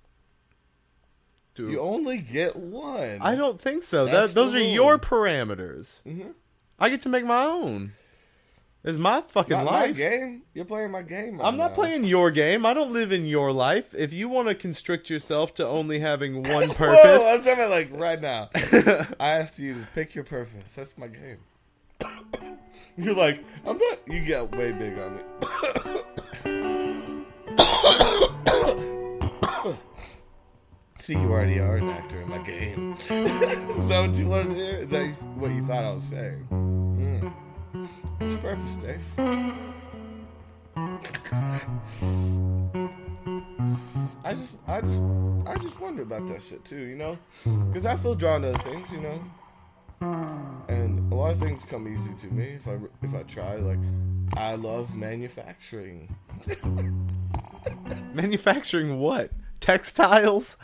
Do 1.54 1.70
You 1.70 1.78
only 1.78 2.18
get 2.18 2.56
one. 2.56 3.18
I 3.20 3.36
don't 3.36 3.60
think 3.60 3.84
so. 3.84 4.06
That 4.06 4.34
those 4.34 4.54
are 4.54 4.58
rule. 4.58 4.66
your 4.66 4.98
parameters. 4.98 6.02
Mhm. 6.02 6.32
I 6.80 6.88
get 6.88 7.02
to 7.02 7.08
make 7.08 7.24
my 7.24 7.44
own. 7.44 7.92
It's 8.82 8.98
my 8.98 9.20
fucking 9.22 9.56
Not 9.56 9.64
my 9.66 9.70
life. 9.86 9.96
game. 9.96 10.42
You're 10.52 10.64
playing 10.64 10.90
my 10.90 11.02
game. 11.02 11.38
Right 11.38 11.46
I'm 11.46 11.56
not 11.56 11.70
now. 11.70 11.74
playing 11.74 12.04
your 12.04 12.30
game. 12.32 12.66
I 12.66 12.74
don't 12.74 12.92
live 12.92 13.12
in 13.12 13.24
your 13.26 13.52
life. 13.52 13.94
If 13.94 14.12
you 14.12 14.28
want 14.28 14.48
to 14.48 14.54
constrict 14.56 15.08
yourself 15.08 15.54
to 15.54 15.66
only 15.66 16.00
having 16.00 16.42
one 16.42 16.66
Whoa, 16.68 16.74
purpose, 16.74 17.22
I'm 17.24 17.38
talking 17.38 17.52
about 17.52 17.70
like 17.70 17.90
right 17.92 18.20
now. 18.20 18.50
I 18.54 19.30
asked 19.38 19.60
you 19.60 19.74
to 19.74 19.88
pick 19.94 20.14
your 20.16 20.24
purpose. 20.24 20.72
That's 20.74 20.98
my 20.98 21.06
game. 21.06 21.38
You're 22.98 23.14
like, 23.14 23.42
I'm 23.64 23.78
not. 23.78 23.98
You 24.08 24.26
got 24.28 24.54
way 24.56 24.72
big 24.72 24.98
on 24.98 25.16
me. 25.16 25.22
See, 31.04 31.12
you 31.12 31.30
already 31.30 31.58
are 31.60 31.76
an 31.76 31.90
actor 31.90 32.22
in 32.22 32.30
my 32.30 32.38
game. 32.38 32.94
Is 32.98 33.08
that 33.08 34.00
what 34.00 34.14
you 34.14 34.26
wanted 34.26 34.50
to 34.50 34.54
hear? 34.54 34.76
Is 34.78 34.88
that 34.88 35.06
what 35.36 35.50
you 35.50 35.62
thought 35.66 35.84
I 35.84 35.92
was 35.92 36.04
saying? 36.04 36.46
Mm. 36.50 37.30
What's 38.18 38.32
your 38.32 38.42
purpose, 38.42 38.76
Dave? 38.76 39.02
I 44.24 44.32
just, 44.32 44.54
I 44.66 44.80
just, 44.80 44.98
I 45.46 45.58
just 45.58 45.78
wonder 45.78 46.02
about 46.02 46.26
that 46.28 46.42
shit 46.42 46.64
too, 46.64 46.80
you 46.80 46.96
know, 46.96 47.18
because 47.68 47.84
I 47.84 47.96
feel 47.96 48.14
drawn 48.14 48.40
to 48.40 48.54
other 48.54 48.62
things, 48.62 48.90
you 48.90 49.00
know, 49.00 49.22
and 50.68 51.12
a 51.12 51.14
lot 51.14 51.32
of 51.32 51.38
things 51.38 51.64
come 51.64 51.86
easy 51.86 52.14
to 52.14 52.26
me 52.28 52.54
if 52.54 52.66
I 52.66 52.78
if 53.02 53.14
I 53.14 53.22
try. 53.24 53.56
Like, 53.56 53.78
I 54.38 54.54
love 54.54 54.96
manufacturing. 54.96 56.16
manufacturing 58.14 58.98
what? 58.98 59.30
Textiles? 59.60 60.56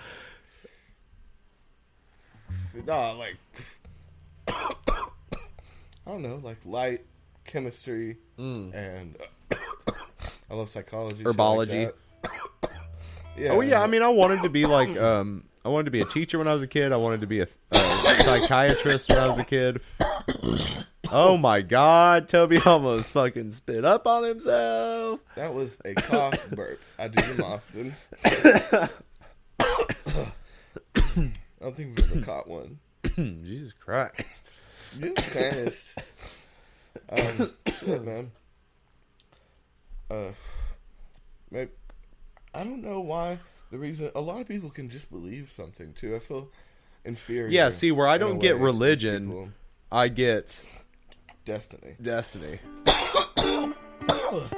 No, 2.87 3.17
like, 3.19 3.37
I 4.49 5.05
don't 6.07 6.23
know, 6.23 6.41
like 6.43 6.59
light, 6.65 7.01
chemistry, 7.45 8.17
and 8.39 9.17
I 10.51 10.55
love 10.55 10.69
psychology, 10.69 11.19
shit 11.19 11.27
like 11.27 11.37
Herbology. 11.37 11.93
yeah. 13.37 13.51
Oh 13.51 13.61
yeah, 13.61 13.83
I 13.83 13.87
mean, 13.87 14.03
I 14.03 14.09
wanted 14.09 14.43
to 14.43 14.49
be 14.49 14.67
like, 14.67 14.97
um, 14.97 15.45
I 15.65 15.69
wanted 15.69 15.87
to 15.87 15.91
be 15.91 16.01
a 16.01 16.07
teacher 16.07 16.39
when 16.39 16.49
I 16.49 16.55
was 16.55 16.63
a 16.63 16.67
kid. 16.67 16.93
I 16.93 16.97
wanted 16.97 17.21
to 17.21 17.27
be 17.27 17.41
a 17.41 17.49
uh, 17.73 18.23
psychiatrist 18.23 19.11
when 19.11 19.19
I 19.19 19.27
was 19.27 19.39
a 19.39 19.45
kid. 19.45 19.81
Oh 21.13 21.37
my 21.37 21.61
God, 21.61 22.29
Toby 22.29 22.59
almost 22.65 23.11
fucking 23.11 23.51
spit 23.51 23.85
up 23.85 24.07
on 24.07 24.23
himself. 24.25 25.21
That 25.37 25.53
was 25.55 25.79
a 25.85 25.95
cough 25.95 26.51
burp. 26.55 26.81
I 26.99 27.09
do 27.09 27.21
them 27.35 27.45
often. 27.45 27.97
I 28.25 28.89
don't 31.61 31.77
think 31.77 31.97
we've 31.97 32.13
ever 32.13 32.21
caught 32.25 32.49
one. 32.49 32.79
Jesus 33.17 33.73
Christ. 33.75 34.25
You 34.99 35.13
kind 35.15 35.73
Um, 37.11 37.51
shit, 37.79 38.05
man. 38.05 38.31
Uh, 40.11 40.31
maybe, 41.51 41.71
I 42.55 42.65
don't 42.65 42.83
know 42.83 43.01
why. 43.01 43.39
The 43.71 43.79
reason 43.79 44.11
a 44.15 44.21
lot 44.21 44.41
of 44.41 44.49
people 44.49 44.71
can 44.71 44.89
just 44.91 45.11
believe 45.11 45.51
something 45.51 45.93
too. 45.93 46.17
I 46.17 46.19
feel 46.19 46.49
inferior. 47.05 47.49
Yeah, 47.49 47.71
see, 47.71 47.93
where 47.93 48.09
I 48.09 48.19
don't 48.19 48.39
get 48.39 48.57
religion. 48.57 49.55
I 49.93 50.09
get 50.09 50.61
destiny. 51.51 51.95
destiny. 52.01 52.59
But 52.85 54.51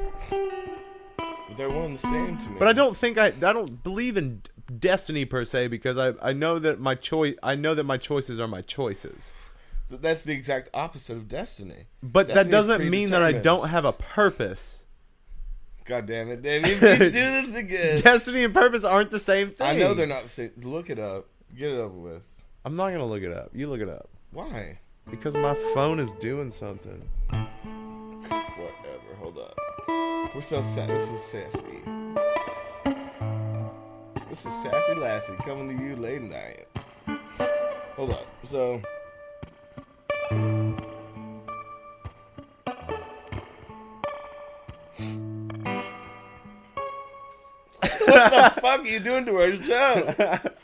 they're 1.56 1.70
one 1.70 1.86
and 1.86 1.94
the 1.98 1.98
same 1.98 2.36
to 2.38 2.48
me. 2.50 2.56
But 2.58 2.68
I 2.68 2.72
don't 2.74 2.96
think 2.96 3.16
I 3.16 3.26
I 3.26 3.52
don't 3.52 3.82
believe 3.82 4.16
in 4.18 4.42
destiny 4.78 5.24
per 5.24 5.44
se 5.44 5.68
because 5.68 5.96
I 5.96 6.12
I 6.20 6.32
know 6.32 6.58
that 6.58 6.80
my 6.80 6.94
choice 6.94 7.34
I 7.42 7.54
know 7.54 7.74
that 7.74 7.84
my 7.84 7.96
choices 7.96 8.38
are 8.38 8.48
my 8.48 8.60
choices. 8.60 9.32
Th- 9.88 10.00
That's 10.00 10.22
the 10.24 10.34
exact 10.34 10.68
opposite 10.74 11.16
of 11.16 11.28
destiny. 11.28 11.86
But 12.02 12.28
Destiny 12.28 12.34
that 12.34 12.46
is 12.58 12.66
doesn't 12.66 12.90
mean 12.90 13.10
that 13.10 13.22
I 13.22 13.32
don't 13.32 13.68
have 13.68 13.84
a 13.86 13.92
purpose. 13.92 14.78
God 15.84 16.06
damn 16.06 16.28
it, 16.28 16.42
Dave! 16.42 16.66
You 16.66 16.74
do 16.74 16.78
this 17.10 17.56
again. 17.56 17.98
Destiny 18.00 18.44
and 18.44 18.54
purpose 18.54 18.84
aren't 18.84 19.10
the 19.10 19.18
same 19.18 19.48
thing. 19.48 19.66
I 19.66 19.76
know 19.76 19.94
they're 19.94 20.06
not 20.06 20.22
the 20.24 20.28
same. 20.28 20.50
Look 20.62 20.90
it 20.90 20.98
up. 20.98 21.26
Get 21.56 21.70
it 21.72 21.78
over 21.78 21.98
with. 21.98 22.22
I'm 22.64 22.76
not 22.76 22.92
gonna 22.92 23.06
look 23.06 23.22
it 23.22 23.32
up. 23.32 23.50
You 23.54 23.68
look 23.68 23.80
it 23.80 23.88
up 23.88 24.08
Why? 24.30 24.78
Because 25.10 25.34
my 25.34 25.54
phone 25.74 25.98
is 25.98 26.12
doing 26.14 26.50
something. 26.50 27.08
Whatever. 27.30 29.14
Hold 29.18 29.38
up. 29.38 29.54
We're 30.34 30.42
so 30.42 30.62
sad. 30.62 30.88
This 30.88 31.08
is 31.10 31.22
sassy. 31.22 31.82
This 34.28 34.46
is 34.46 34.52
sassy 34.62 34.94
Lassie 34.94 35.36
coming 35.44 35.76
to 35.76 35.84
you 35.84 35.96
late 35.96 36.22
night. 36.22 36.66
Hold 37.96 38.10
up. 38.12 38.26
So. 38.44 38.80
what 48.06 48.30
the 48.30 48.60
fuck 48.60 48.80
are 48.80 48.86
you 48.86 49.00
doing 49.00 49.26
to 49.26 49.36
our 49.36 49.52
show? 49.52 50.48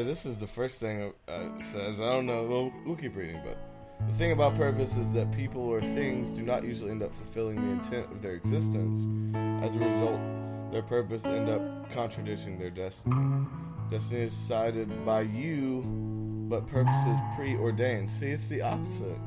This 0.00 0.24
is 0.24 0.38
the 0.38 0.46
first 0.46 0.80
thing 0.80 1.12
uh, 1.28 1.50
it 1.58 1.64
says. 1.66 2.00
I 2.00 2.04
don't 2.12 2.24
know. 2.24 2.44
We'll, 2.44 2.72
we'll 2.86 2.96
keep 2.96 3.14
reading, 3.14 3.40
but 3.44 3.58
the 4.08 4.14
thing 4.14 4.32
about 4.32 4.54
purpose 4.54 4.96
is 4.96 5.12
that 5.12 5.30
people 5.32 5.62
or 5.62 5.80
things 5.80 6.30
do 6.30 6.42
not 6.42 6.64
usually 6.64 6.90
end 6.90 7.02
up 7.02 7.14
fulfilling 7.14 7.56
the 7.56 7.72
intent 7.72 8.10
of 8.10 8.22
their 8.22 8.32
existence. 8.32 9.06
As 9.62 9.76
a 9.76 9.78
result, 9.78 10.20
their 10.72 10.82
purpose 10.82 11.24
end 11.26 11.50
up 11.50 11.92
contradicting 11.92 12.58
their 12.58 12.70
destiny. 12.70 13.46
Destiny 13.90 14.22
is 14.22 14.34
decided 14.34 15.04
by 15.04 15.20
you, 15.20 15.82
but 16.48 16.66
purpose 16.66 17.06
is 17.06 17.18
preordained. 17.36 18.10
See, 18.10 18.30
it's 18.30 18.46
the 18.46 18.62
opposite. 18.62 19.18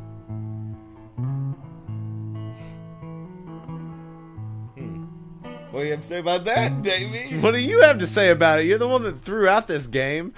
What 5.75 5.81
do 5.81 5.87
you 5.87 5.91
have 5.91 6.01
to 6.03 6.07
say 6.07 6.19
about 6.19 6.45
that, 6.45 6.71
Davvy? 6.83 7.41
What 7.41 7.51
do 7.51 7.57
you 7.57 7.81
have 7.81 7.99
to 7.99 8.07
say 8.07 8.29
about 8.29 8.59
it? 8.59 8.65
You're 8.65 8.77
the 8.77 8.87
one 8.87 9.03
that 9.03 9.25
threw 9.25 9.49
out 9.49 9.67
this 9.67 9.87
game. 9.87 10.33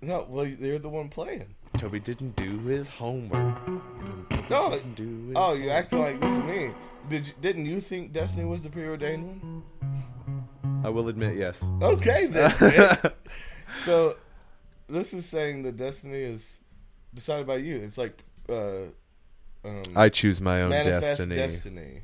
No, 0.00 0.24
well, 0.26 0.46
you're 0.46 0.78
the 0.78 0.88
one 0.88 1.10
playing. 1.10 1.54
Toby 1.76 2.00
didn't 2.00 2.34
do 2.34 2.58
his 2.60 2.88
homework. 2.88 3.58
No. 4.48 4.70
Didn't 4.70 4.94
do 4.94 5.26
his 5.26 5.32
Oh, 5.36 5.52
you 5.52 5.68
acting 5.68 5.98
like 5.98 6.18
this 6.18 6.32
is 6.32 6.38
me. 6.38 6.70
Did 7.10 7.26
you, 7.26 7.32
didn't 7.42 7.66
you 7.66 7.78
think 7.78 8.14
Destiny 8.14 8.46
was 8.46 8.62
the 8.62 8.70
preordained 8.70 9.26
one? 9.26 10.82
I 10.82 10.88
will 10.88 11.08
admit, 11.08 11.36
yes. 11.36 11.62
Okay 11.82 12.24
then. 12.28 13.12
so 13.84 14.16
this 14.86 15.12
is 15.12 15.26
saying 15.26 15.64
that 15.64 15.76
Destiny 15.76 16.22
is 16.22 16.58
decided 17.12 17.46
by 17.46 17.56
you. 17.56 17.76
It's 17.76 17.98
like 17.98 18.24
uh, 18.48 18.84
um, 19.62 19.82
I 19.94 20.08
choose 20.08 20.40
my 20.40 20.62
own 20.62 20.70
destiny. 20.70 21.36
destiny. 21.36 22.00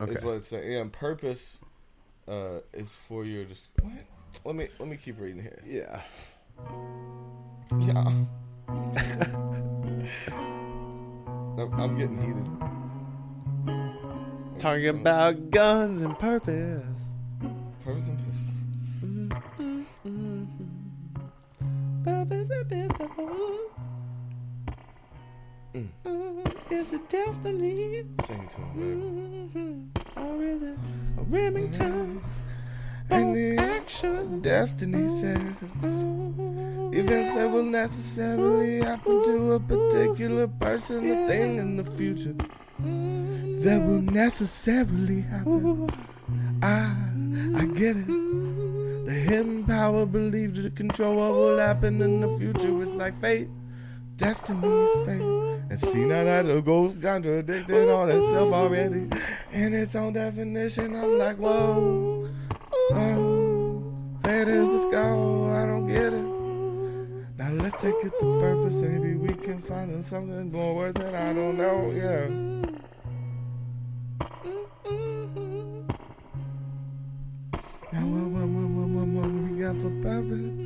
Okay. 0.00 0.12
Is 0.12 0.24
what 0.24 0.36
it's 0.36 0.48
saying. 0.48 0.74
And 0.76 0.92
purpose 0.92 1.58
uh, 2.26 2.60
is 2.72 2.94
for 2.94 3.24
your 3.24 3.44
just. 3.44 3.68
What? 3.82 3.92
Let 4.44 4.54
me 4.54 4.68
let 4.78 4.88
me 4.88 4.96
keep 4.96 5.20
reading 5.20 5.42
here. 5.42 5.62
yeah. 5.66 6.02
Yeah. 7.80 8.24
I'm, 11.58 11.72
I'm 11.74 11.98
getting 11.98 12.18
heated. 12.18 12.46
Talking 14.58 14.88
about 14.88 15.50
guns 15.50 16.02
and 16.02 16.18
purpose. 16.18 16.84
Purpose 17.84 18.08
and 18.08 18.18
piss. 18.26 18.50
Mm-hmm. 19.04 19.82
Mm-hmm. 20.06 20.44
Purpose 22.04 22.50
and 22.50 22.68
pistol. 22.68 23.08
Is 26.70 26.92
it 26.92 27.08
destiny? 27.08 28.04
Sing 28.24 28.42
it 28.42 28.50
to 28.50 28.60
him, 28.60 29.50
mm-hmm. 29.52 30.24
Or 30.24 30.42
is 30.42 30.62
it 30.62 30.78
a 31.18 31.22
Remington? 31.22 32.20
Mm-hmm. 32.20 33.12
And 33.12 33.34
the 33.34 33.58
action. 33.60 34.40
Destiny 34.40 34.98
mm-hmm. 34.98 35.18
says 35.18 35.56
events 36.94 37.34
that 37.34 37.50
will 37.50 37.64
necessarily 37.64 38.82
happen 38.82 39.24
to 39.24 39.52
a 39.54 39.60
particular 39.60 40.46
person, 40.46 41.10
a 41.10 41.26
thing 41.26 41.58
in 41.58 41.76
the 41.76 41.84
future 41.84 42.34
that 42.78 43.82
will 43.84 44.02
necessarily 44.02 45.22
happen. 45.22 45.90
I, 46.62 46.94
I 47.56 47.64
get 47.66 47.96
it. 47.96 48.06
The 48.06 49.12
hidden 49.12 49.64
power 49.64 50.06
believed 50.06 50.54
to 50.56 50.70
control 50.70 51.16
what 51.16 51.32
will 51.32 51.58
happen 51.58 52.00
in 52.00 52.20
the 52.20 52.38
future. 52.38 52.80
It's 52.82 52.92
like 52.92 53.20
fate 53.20 53.48
destiny's 54.20 54.92
fate. 55.06 55.22
And 55.70 55.78
see 55.78 56.04
now 56.04 56.24
that 56.24 56.42
the 56.46 56.60
ghost 56.60 57.00
contradicting 57.00 57.88
on 57.88 58.10
itself 58.10 58.52
already. 58.52 59.08
In 59.52 59.72
its 59.72 59.96
own 59.96 60.12
definition, 60.12 60.94
I'm 60.94 61.18
like, 61.18 61.36
whoa, 61.36 62.28
whoa, 62.90 63.94
where 64.22 64.44
did 64.44 64.70
this 64.70 64.86
go? 64.92 65.46
I 65.50 65.64
don't 65.64 65.86
get 65.86 66.12
it. 66.12 66.28
Now 67.38 67.50
let's 67.62 67.82
take 67.82 67.94
it 68.04 68.12
to 68.20 68.40
purpose. 68.40 68.74
Maybe 68.74 69.14
we 69.14 69.32
can 69.32 69.58
find 69.58 70.04
something 70.04 70.52
more 70.52 70.74
worth 70.76 70.98
it. 70.98 71.14
I 71.14 71.32
don't 71.32 71.56
know, 71.56 71.90
yeah. 71.90 72.28
Now 77.92 78.06
what, 78.06 78.26
what, 78.28 78.48
what, 78.48 78.68
what, 78.68 78.88
what, 78.88 79.06
what 79.08 79.50
we 79.50 79.60
got 79.60 79.76
for 79.76 79.90
purpose? 80.02 80.59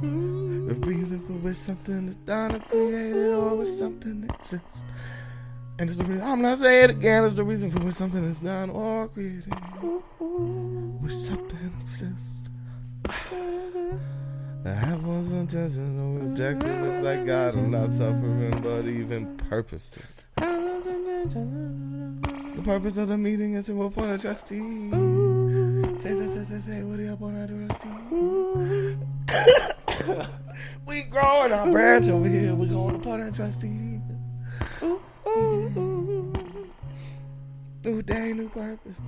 The 0.00 0.74
reason 0.80 1.20
for 1.26 1.34
which 1.34 1.56
something 1.56 2.08
is 2.08 2.16
done 2.16 2.56
or 2.56 2.60
created 2.60 3.34
or 3.34 3.56
which 3.56 3.68
something 3.68 4.24
exists. 4.24 4.78
And 5.78 5.90
it's 5.90 5.98
the 5.98 6.04
reason, 6.04 6.26
I'm 6.26 6.40
not 6.40 6.58
saying 6.58 6.84
it 6.84 6.90
again, 6.90 7.24
it's 7.24 7.34
the 7.34 7.44
reason 7.44 7.70
for 7.70 7.80
which 7.80 7.96
something 7.96 8.24
is 8.24 8.38
done 8.38 8.70
or 8.70 9.08
created. 9.08 9.52
Which 10.20 11.12
something 11.12 11.72
exists. 11.80 12.30
I 14.66 14.70
have 14.70 15.04
one's 15.04 15.30
intention, 15.30 15.98
no 15.98 16.16
objective. 16.26 16.70
It's 16.70 17.02
like 17.04 17.26
God, 17.26 17.54
I'm 17.54 17.70
not 17.70 17.92
suffering, 17.92 18.62
but 18.62 18.86
even 18.86 19.36
purpose. 19.36 19.90
The 20.36 20.44
purpose 22.62 22.96
of 22.96 23.08
the 23.08 23.18
meeting 23.18 23.52
is 23.54 23.66
to 23.66 23.82
appoint 23.82 24.12
a 24.12 24.18
trustee. 24.18 24.90
Say, 26.00 26.14
say, 26.14 26.26
say, 26.26 26.44
say, 26.44 26.58
say, 26.60 26.82
what 26.82 26.96
do 26.96 27.02
you 27.02 27.12
appoint 27.12 27.36
a 27.36 27.46
trustee? 29.28 29.74
we 30.86 31.02
growing 31.04 31.52
our 31.52 31.70
branch 31.70 32.08
over 32.08 32.28
here. 32.28 32.54
We 32.54 32.66
going 32.66 33.00
to 33.00 33.12
a 33.12 33.30
trustee. 33.30 34.00
New 37.84 38.02
day, 38.02 38.32
new 38.32 38.48
purpose. 38.48 38.98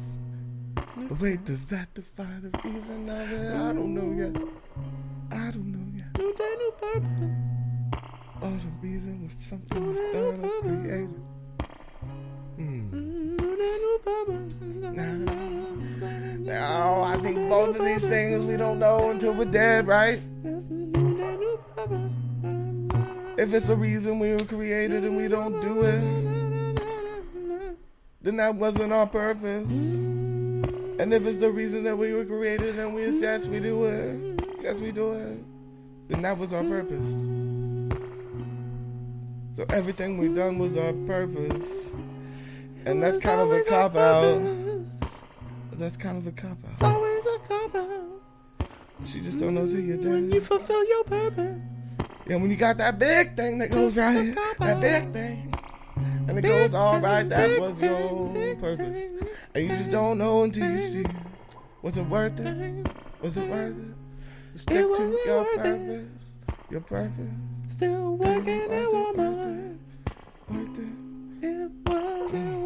But 0.74 1.20
wait, 1.20 1.44
does 1.44 1.64
that 1.66 1.92
define 1.94 2.50
the 2.50 2.58
reason 2.62 3.08
of 3.08 3.32
it? 3.32 3.54
I 3.54 3.72
don't 3.72 3.94
know 3.94 4.12
yet. 4.12 4.36
I 5.30 5.50
don't 5.50 5.72
know 5.72 5.96
yet. 5.96 6.18
New 6.18 6.34
day, 6.34 6.56
new 6.58 6.72
purpose. 6.72 7.46
Oh, 8.42 8.50
the 8.50 8.86
reason 8.86 9.24
was 9.24 9.34
something 9.46 9.88
was 9.88 9.98
done 9.98 10.44
or 10.44 10.60
created. 10.60 11.22
Now, 16.46 17.02
I 17.02 17.18
think 17.20 17.50
both 17.50 17.78
of 17.78 17.84
these 17.84 18.02
things 18.02 18.46
we 18.46 18.56
don't 18.56 18.78
know 18.78 19.10
until 19.10 19.34
we're 19.34 19.44
dead, 19.44 19.86
right? 19.86 20.20
If 23.38 23.52
it's 23.52 23.68
a 23.68 23.76
reason 23.76 24.18
we 24.18 24.32
were 24.32 24.44
created 24.44 25.04
and 25.04 25.16
we 25.16 25.28
don't 25.28 25.60
do 25.60 25.82
it, 25.82 26.00
then 28.22 28.38
that 28.38 28.54
wasn't 28.54 28.92
our 28.92 29.06
purpose. 29.06 29.68
And 29.68 31.12
if 31.12 31.26
it's 31.26 31.38
the 31.38 31.50
reason 31.50 31.84
that 31.84 31.98
we 31.98 32.14
were 32.14 32.24
created 32.24 32.78
and 32.78 32.94
we 32.94 33.04
yes 33.20 33.46
we 33.46 33.60
do 33.60 33.84
it, 33.84 34.42
yes 34.62 34.76
we 34.76 34.92
do 34.92 35.12
it, 35.12 35.38
then 36.08 36.22
that 36.22 36.38
was 36.38 36.54
our 36.54 36.64
purpose. 36.64 37.04
So 39.56 39.66
everything 39.70 40.16
we 40.16 40.28
done 40.28 40.58
was 40.58 40.76
our 40.78 40.94
purpose. 41.06 41.90
And 42.86 43.02
that's 43.02 43.18
kind 43.18 43.40
of 43.40 43.50
a 43.50 43.62
cop 43.64 43.96
out. 43.96 44.40
That's 45.72 45.96
kind 45.96 46.16
of 46.16 46.26
a 46.26 46.30
cop 46.30 46.52
out. 46.52 46.72
It's 46.72 46.82
always 46.82 47.26
a 47.26 47.38
cop 47.40 47.74
out. 47.74 48.68
She 49.04 49.20
just 49.20 49.38
don't 49.38 49.54
know 49.54 49.66
till 49.66 49.80
you're 49.80 49.98
When 49.98 50.30
you 50.30 50.40
fulfill 50.40 50.86
your 50.88 51.04
purpose. 51.04 51.58
Yeah, 52.28 52.36
when 52.36 52.48
you 52.48 52.56
got 52.56 52.78
that 52.78 52.98
big 52.98 53.36
thing 53.36 53.58
that 53.58 53.70
goes 53.70 53.96
right, 53.96 54.34
that 54.58 54.80
big 54.80 55.12
thing, 55.12 55.52
and 56.28 56.38
it 56.38 56.42
goes 56.42 56.74
all 56.74 57.00
right, 57.00 57.28
that 57.28 57.60
was 57.60 57.82
your 57.82 58.56
purpose. 58.56 58.80
And 59.54 59.64
you 59.64 59.68
just 59.76 59.90
don't 59.90 60.18
know 60.18 60.44
until 60.44 60.70
you 60.70 60.78
see. 60.88 61.04
Was 61.82 61.96
it 61.96 62.02
worth 62.04 62.38
it? 62.40 62.88
Was 63.20 63.36
it 63.36 63.48
worth 63.50 63.76
it? 63.76 64.58
Stick 64.58 64.94
to 64.94 65.18
your 65.26 65.42
worth 65.42 65.54
it. 65.54 65.62
purpose. 65.62 66.06
Your 66.70 66.80
purpose. 66.80 67.34
Still 67.68 68.16
working 68.16 68.48
at 68.48 68.70
it 68.70 68.88
Walmart. 68.88 69.78
Worth 70.48 70.78
it. 70.78 71.46
It 71.46 71.70
wasn't 71.86 72.65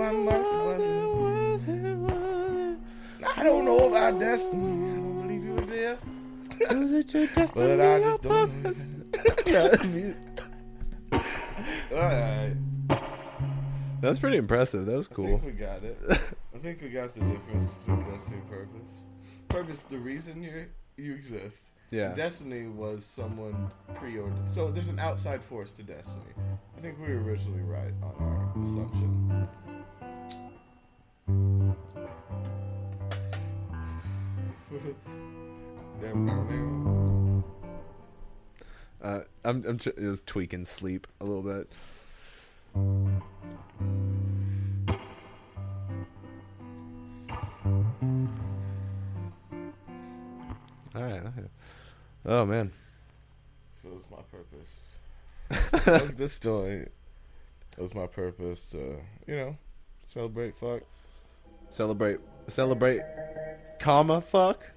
It 0.00 0.14
wasn't 0.14 0.24
worth 0.26 1.68
it, 1.68 1.68
was 1.68 1.68
it? 1.68 1.96
worth 1.96 2.78
it, 3.22 3.36
I 3.38 3.42
don't 3.42 3.64
know 3.64 3.88
about 3.88 4.18
destiny. 4.18 4.92
I 4.92 4.96
don't 4.96 5.20
believe 5.22 5.44
you 5.44 5.56
exist. 5.58 6.06
Was 6.70 6.92
it 6.92 7.14
your 7.14 7.26
destiny 7.28 7.76
But 7.76 7.80
I 7.80 7.84
or 7.84 8.00
just 8.00 8.22
don't 8.22 8.62
know. 8.62 8.62
purpose? 8.62 8.86
Alright. 11.92 12.56
That 12.88 14.08
was 14.08 14.18
pretty 14.18 14.36
impressive. 14.38 14.86
That 14.86 14.96
was 14.96 15.08
I 15.10 15.14
cool. 15.14 15.26
think 15.26 15.44
we 15.44 15.52
got 15.52 15.82
it. 15.82 15.98
I 16.54 16.58
think 16.58 16.80
we 16.82 16.88
got 16.88 17.14
the 17.14 17.20
difference 17.20 17.66
between 17.72 18.04
destiny 18.10 18.38
and 18.38 18.48
purpose. 18.50 19.04
Purpose, 19.48 19.78
the 19.90 19.98
reason 19.98 20.42
you 20.42 20.66
you 20.96 21.14
exist. 21.14 21.70
Yeah. 21.90 22.14
Destiny 22.14 22.68
was 22.68 23.04
someone 23.04 23.70
preordained. 23.94 24.50
So 24.50 24.70
there's 24.70 24.88
an 24.88 24.98
outside 24.98 25.42
force 25.42 25.72
to 25.72 25.82
destiny. 25.82 26.22
I 26.76 26.80
think 26.80 26.98
we 26.98 27.12
were 27.14 27.22
originally 27.22 27.62
right 27.62 27.92
on 28.02 28.14
our 28.20 28.62
assumption. 28.62 29.48
Damn, 36.00 36.24
no, 36.24 36.32
man. 36.44 37.44
Uh, 39.02 39.20
I'm 39.44 39.64
I'm 39.66 39.78
just 39.78 40.26
tweaking 40.26 40.64
sleep 40.64 41.06
a 41.20 41.24
little 41.24 41.42
bit. 41.42 41.70
All 50.94 51.02
right. 51.02 51.22
Oh 52.26 52.44
man. 52.46 52.72
So 53.82 53.88
it's 53.96 54.10
my 54.10 54.22
purpose. 54.30 56.14
This 56.16 56.38
joint. 56.38 56.90
It 57.78 57.82
was 57.82 57.94
my 57.94 58.06
purpose 58.06 58.62
to, 58.72 58.96
you 59.26 59.36
know, 59.36 59.56
celebrate 60.06 60.54
fuck. 60.54 60.82
Celebrate. 61.70 62.18
Celebrate. 62.48 63.00
Comma. 63.78 64.20
Fuck. 64.20 64.70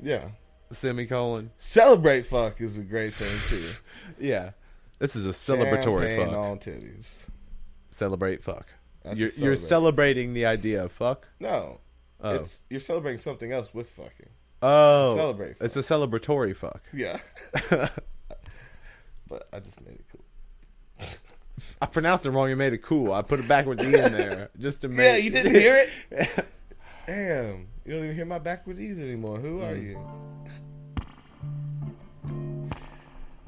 Yeah. 0.00 0.28
Semicolon. 0.72 1.50
Celebrate 1.56 2.22
fuck 2.26 2.60
is 2.60 2.76
a 2.78 2.82
great 2.82 3.14
thing 3.14 3.38
too. 3.48 3.68
Yeah. 4.18 4.50
This 4.98 5.16
is 5.16 5.24
a 5.26 5.30
celebratory 5.30 6.02
Champagne 6.16 6.26
fuck. 6.28 6.36
on 6.36 6.58
titties. 6.58 7.24
Celebrate 7.90 8.42
fuck. 8.42 8.66
That's 9.02 9.16
You're, 9.16 9.28
a 9.30 9.32
you're 9.40 9.56
celebrating 9.56 10.34
the 10.34 10.44
idea 10.46 10.84
of 10.84 10.92
fuck. 10.92 11.26
No, 11.40 11.80
Oh. 12.22 12.34
it's 12.34 12.60
you're 12.68 12.80
celebrating 12.80 13.18
something 13.18 13.50
else 13.50 13.72
with 13.72 13.88
fucking. 13.90 14.28
oh. 14.60 15.14
celebrate 15.16 15.56
It's 15.60 15.74
a 15.76 15.80
celebratory 15.80 16.54
fuck. 16.54 16.82
Yeah. 16.92 17.18
but 17.70 19.48
I 19.52 19.60
just 19.60 19.80
made 19.80 19.94
it 19.94 20.04
cool. 20.12 21.06
I 21.80 21.86
pronounced 21.86 22.26
it 22.26 22.30
wrong. 22.30 22.48
You 22.48 22.56
made 22.56 22.72
it 22.72 22.82
cool. 22.82 23.12
I 23.12 23.22
put 23.22 23.40
a 23.40 23.42
backwards 23.42 23.82
e 23.82 23.86
in 23.86 23.92
there 24.12 24.50
just 24.58 24.80
to 24.82 24.88
make. 24.88 25.04
Yeah, 25.06 25.16
you 25.16 25.30
didn't 25.30 25.54
hear 25.54 25.76
it. 25.76 25.90
Damn, 27.06 27.66
you 27.84 27.94
don't 27.94 28.04
even 28.04 28.14
hear 28.16 28.24
my 28.24 28.38
backwards 28.38 28.78
E's 28.78 28.98
anymore. 28.98 29.38
Who 29.38 29.62
are 29.62 29.74
you? 29.74 29.98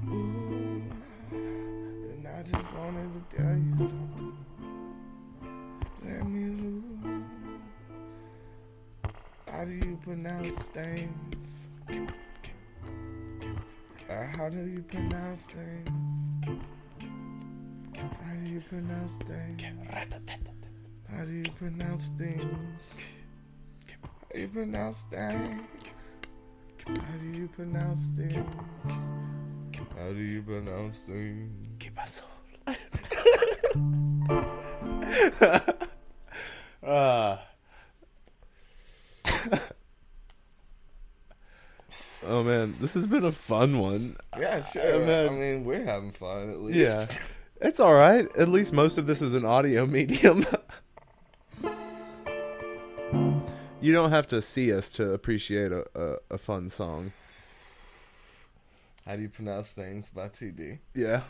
Ooh, 0.09 0.83
and 1.31 2.27
I 2.27 2.43
just 2.43 2.75
wanted 2.75 3.31
to 3.31 3.37
tell 3.37 3.57
you 3.57 3.77
something. 3.79 4.37
Let 6.05 6.27
me 6.27 6.63
loose. 6.63 7.23
How 9.49 9.65
do 9.65 9.73
you 9.73 9.97
pronounce 10.03 10.59
things? 10.75 11.69
Uh, 14.11 14.27
how 14.37 14.49
do 14.49 14.67
you 14.67 14.83
pronounce 14.83 15.43
things? 15.43 16.59
How 17.97 18.35
do 18.35 18.51
you 18.51 18.61
pronounce 18.61 19.13
things? 19.13 19.63
How 21.11 21.25
do 21.25 21.33
you 21.33 21.43
pronounce 21.59 22.09
things? 22.19 22.45
How 22.45 24.35
do 24.35 24.41
you 24.41 24.49
pronounce 24.49 25.03
things? 25.11 25.61
How 26.87 27.19
do 27.21 27.27
you 27.27 27.49
pronounce 27.49 28.07
things? 28.17 28.47
How 29.97 30.09
do 30.09 30.21
you 30.21 30.43
pronounce 30.43 30.99
things? 31.01 32.23
Uh. 36.83 37.39
oh 42.27 42.43
man, 42.43 42.75
this 42.81 42.95
has 42.95 43.07
been 43.07 43.25
a 43.25 43.31
fun 43.31 43.79
one. 43.79 44.17
Yeah, 44.39 44.61
sure. 44.63 44.99
man. 45.07 45.29
I 45.29 45.31
mean, 45.31 45.65
we're 45.65 45.85
having 45.85 46.11
fun 46.11 46.51
at 46.51 46.61
least. 46.61 46.79
Yeah, 46.79 47.07
it's 47.63 47.81
all 47.81 47.95
right. 47.95 48.29
At 48.37 48.49
least 48.49 48.73
most 48.73 48.99
of 48.99 49.07
this 49.07 49.23
is 49.23 49.35
an 49.35 49.45
audio 49.45 49.87
medium. 49.99 50.45
You 53.81 53.93
don't 53.93 54.11
have 54.11 54.29
to 54.29 54.41
see 54.41 54.73
us 54.73 54.91
to 54.91 55.13
appreciate 55.13 55.73
a, 55.73 55.85
a, 55.95 56.35
a 56.35 56.39
fun 56.39 56.71
song. 56.71 57.13
How 59.05 59.17
do 59.17 59.23
you 59.23 59.29
pronounce 59.29 59.69
things 59.69 60.11
by 60.11 60.29
TD? 60.29 60.79
Yeah. 60.95 61.23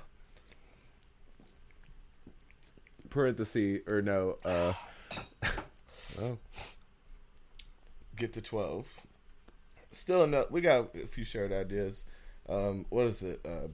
Parenthesis 3.09 3.81
or 3.87 4.03
no? 4.03 4.37
Uh, 4.45 4.75
oh, 6.21 6.39
Get 8.17 8.35
to 8.35 8.43
twelve. 8.43 8.87
Still 9.91 10.25
enough. 10.25 10.51
We 10.51 10.61
got 10.61 10.95
a 10.95 11.07
few 11.07 11.25
shared 11.25 11.53
ideas. 11.53 12.05
Um, 12.49 12.85
what 12.91 13.07
is 13.07 13.23
it? 13.23 13.41
Uh, 13.47 13.69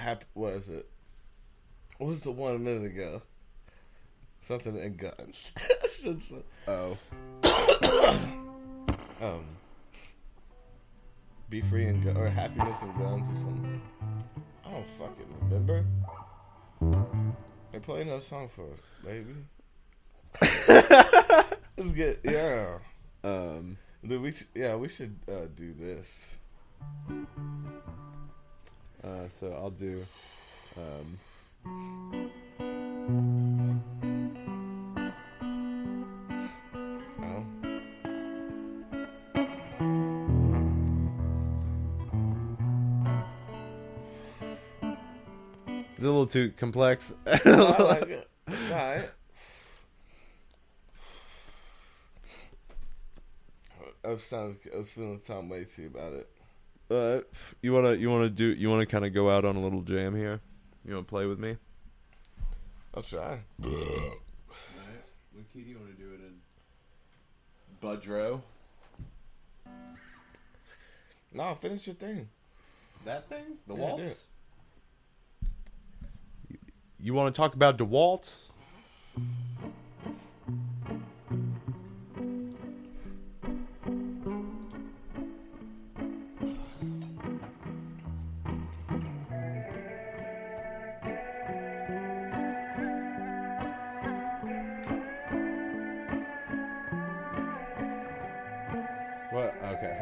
happy. 0.00 0.26
What 0.34 0.54
is 0.54 0.68
it? 0.68 0.88
What 1.98 2.08
was 2.08 2.20
the 2.22 2.30
one 2.32 2.56
a 2.56 2.58
minute 2.58 2.84
ago? 2.92 3.22
Something 4.40 4.78
and 4.78 4.96
guns. 4.96 5.52
Oh, 6.66 6.96
um, 9.20 9.44
be 11.48 11.60
free 11.60 11.86
and 11.86 12.02
gu- 12.02 12.18
or 12.20 12.26
happiness 12.28 12.82
and 12.82 12.92
guns 12.98 13.22
or 13.38 13.42
something. 13.42 13.80
I 14.66 14.70
don't 14.72 14.84
fucking 14.84 15.26
remember. 15.42 15.84
They 17.70 17.78
play 17.78 18.02
another 18.02 18.20
song 18.20 18.48
for 18.48 18.64
us, 18.72 18.80
baby. 19.04 19.36
Let's 21.78 21.92
get 21.94 22.18
yeah. 22.24 22.78
um, 23.22 23.76
Dude, 24.04 24.22
we 24.22 24.34
yeah 24.56 24.74
we 24.74 24.88
should 24.88 25.16
uh, 25.28 25.46
do 25.54 25.72
this. 25.72 26.34
uh, 29.04 29.28
so 29.38 29.52
I'll 29.52 29.70
do. 29.70 30.04
Um, 30.76 31.16
it's 46.02 46.08
a 46.08 46.10
little 46.10 46.26
too 46.26 46.52
complex. 46.56 47.14
I 47.26 47.82
like 47.82 48.08
it. 48.08 48.28
It's. 48.48 49.04
I 54.04 54.08
was, 54.08 54.22
sounds, 54.24 54.56
I 54.74 54.78
was 54.78 54.90
feeling 54.90 55.20
Tom 55.24 55.48
about 55.86 56.12
it. 56.12 56.28
Uh, 56.90 57.20
you 57.62 57.72
wanna 57.72 57.94
you 57.94 58.10
wanna 58.10 58.28
do 58.28 58.46
you 58.46 58.68
wanna 58.68 58.84
kind 58.84 59.06
of 59.06 59.14
go 59.14 59.30
out 59.30 59.44
on 59.44 59.56
a 59.56 59.62
little 59.62 59.82
jam 59.82 60.14
here? 60.14 60.40
You 60.84 60.94
wanna 60.94 61.04
play 61.04 61.26
with 61.26 61.38
me? 61.38 61.56
I'll 62.94 63.02
try. 63.02 63.40
All 63.64 63.70
right. 63.70 64.18
What 65.32 65.52
key 65.52 65.62
do 65.62 65.70
you 65.70 65.78
wanna 65.78 65.92
do 65.92 66.12
it 66.12 66.20
in? 66.20 66.40
Budrow. 67.80 68.40
No, 71.32 71.54
finish 71.54 71.86
your 71.86 71.96
thing. 71.96 72.28
That 73.04 73.28
thing? 73.28 73.58
The 73.66 73.74
Yeah, 73.74 73.80
waltz? 73.80 74.26
You, 76.48 76.58
you 77.00 77.14
want 77.14 77.34
to 77.34 77.38
talk 77.38 77.54
about 77.54 77.78
the 77.78 77.84
waltz? 77.84 78.50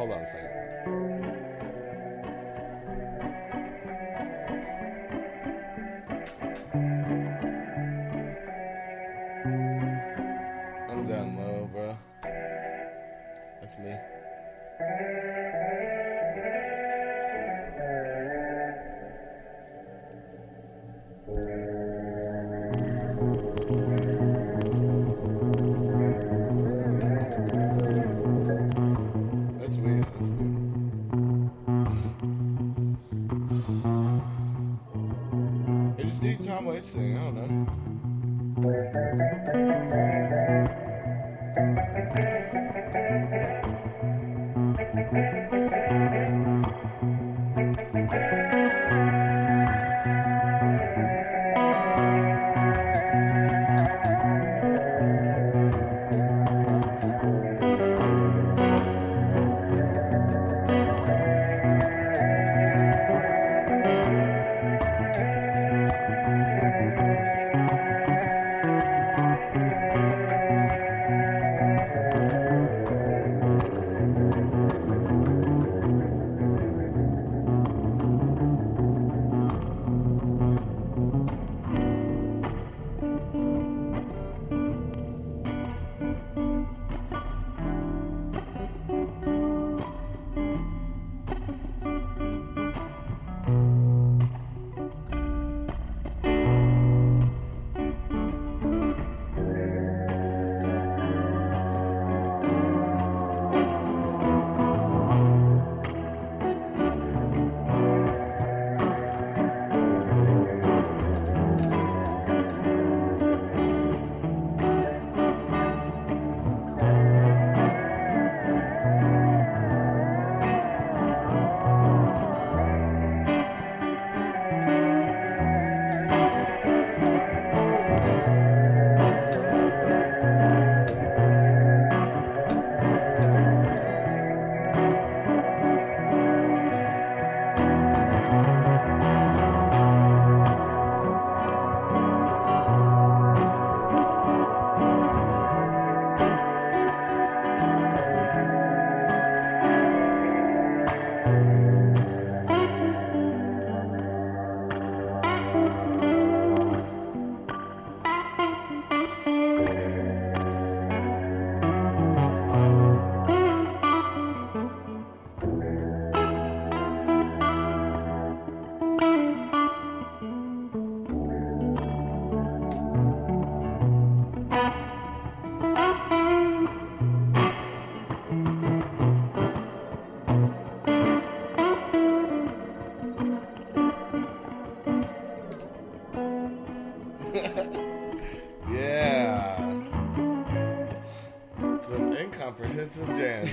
Hold 0.00 0.12
on 0.12 0.22
a 0.22 0.26
second. 0.26 0.49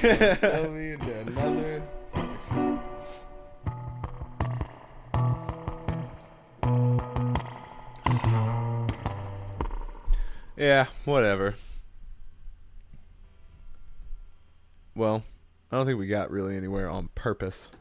Know. 0.07 0.35
Toby 0.35 0.91
into 0.91 1.19
another 1.21 1.83
section. 2.13 2.79
Yeah, 10.55 10.85
whatever. 11.05 11.55
Well, 14.95 15.23
I 15.71 15.77
don't 15.77 15.85
think 15.85 15.99
we 15.99 16.07
got 16.07 16.31
really 16.31 16.57
anywhere 16.57 16.89
on 16.89 17.09
purpose. 17.13 17.71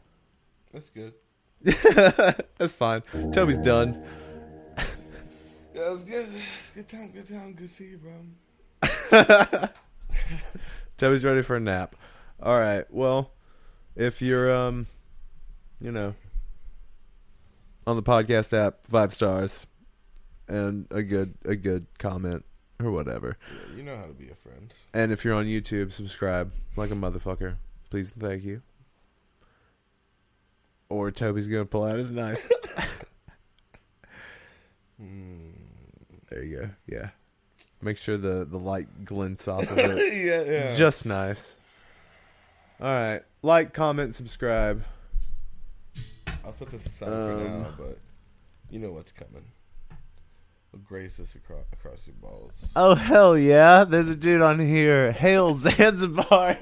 That's 0.71 0.91
good. 0.91 1.13
That's 1.63 2.73
fine. 2.73 3.01
Toby's 3.33 3.57
done. 3.57 4.03
Yeah, 5.73 5.89
it 5.89 5.91
was 5.91 6.03
good. 6.03 6.27
It's 6.57 6.69
good 6.71 6.87
time. 6.87 7.11
Good 7.11 7.27
time. 7.27 7.53
Good 7.53 7.67
to 7.67 7.73
see 7.73 7.85
you, 7.85 7.97
bro. 7.97 8.13
Toby's 10.97 11.25
ready 11.25 11.41
for 11.41 11.55
a 11.55 11.59
nap. 11.59 11.95
All 12.41 12.59
right. 12.59 12.85
Well, 12.89 13.31
if 13.95 14.21
you're 14.21 14.53
um, 14.53 14.87
you 15.81 15.91
know, 15.91 16.15
on 17.85 17.95
the 17.95 18.03
podcast 18.03 18.53
app, 18.53 18.85
five 18.85 19.13
stars, 19.13 19.65
and 20.47 20.87
a 20.91 21.01
good 21.03 21.35
a 21.45 21.55
good 21.55 21.87
comment 21.97 22.45
or 22.83 22.91
whatever. 22.91 23.37
Yeah, 23.51 23.77
you 23.77 23.83
know 23.83 23.95
how 23.97 24.05
to 24.05 24.13
be 24.13 24.29
a 24.29 24.35
friend. 24.35 24.73
And 24.93 25.11
if 25.11 25.25
you're 25.25 25.33
on 25.33 25.45
YouTube, 25.45 25.91
subscribe 25.91 26.51
like 26.75 26.91
a 26.91 26.95
motherfucker. 26.95 27.55
Please 27.89 28.11
and 28.11 28.21
thank 28.21 28.43
you. 28.43 28.61
Or 30.89 31.11
Toby's 31.11 31.47
gonna 31.47 31.65
pull 31.65 31.83
out 31.83 31.97
his 31.97 32.11
knife. 32.11 32.49
Hmm. 34.99 35.51
There 36.29 36.43
you 36.43 36.57
go. 36.57 36.69
Yeah. 36.87 37.09
Make 37.81 37.97
sure 37.97 38.17
the 38.17 38.45
the 38.49 38.57
light 38.57 39.05
glints 39.05 39.47
off 39.47 39.69
of 39.69 39.77
it. 39.77 40.13
yeah, 40.25 40.51
yeah. 40.51 40.75
Just 40.75 41.05
nice. 41.05 41.55
All 42.79 42.87
right. 42.87 43.21
Like, 43.41 43.73
comment, 43.73 44.15
subscribe. 44.15 44.83
I'll 46.45 46.51
put 46.53 46.69
this 46.69 46.85
aside 46.85 47.07
for 47.07 47.33
Um, 47.33 47.61
now, 47.61 47.73
but 47.77 47.97
you 48.69 48.79
know 48.79 48.91
what's 48.91 49.11
coming. 49.11 49.45
We'll 50.71 50.81
graze 50.83 51.17
this 51.17 51.35
across, 51.35 51.65
across 51.73 52.05
your 52.05 52.15
balls. 52.21 52.71
Oh 52.75 52.93
hell 52.95 53.37
yeah! 53.37 53.83
There's 53.83 54.09
a 54.09 54.15
dude 54.15 54.41
on 54.41 54.59
here, 54.59 55.11
Hail 55.11 55.55
Zanzibar, 55.55 56.57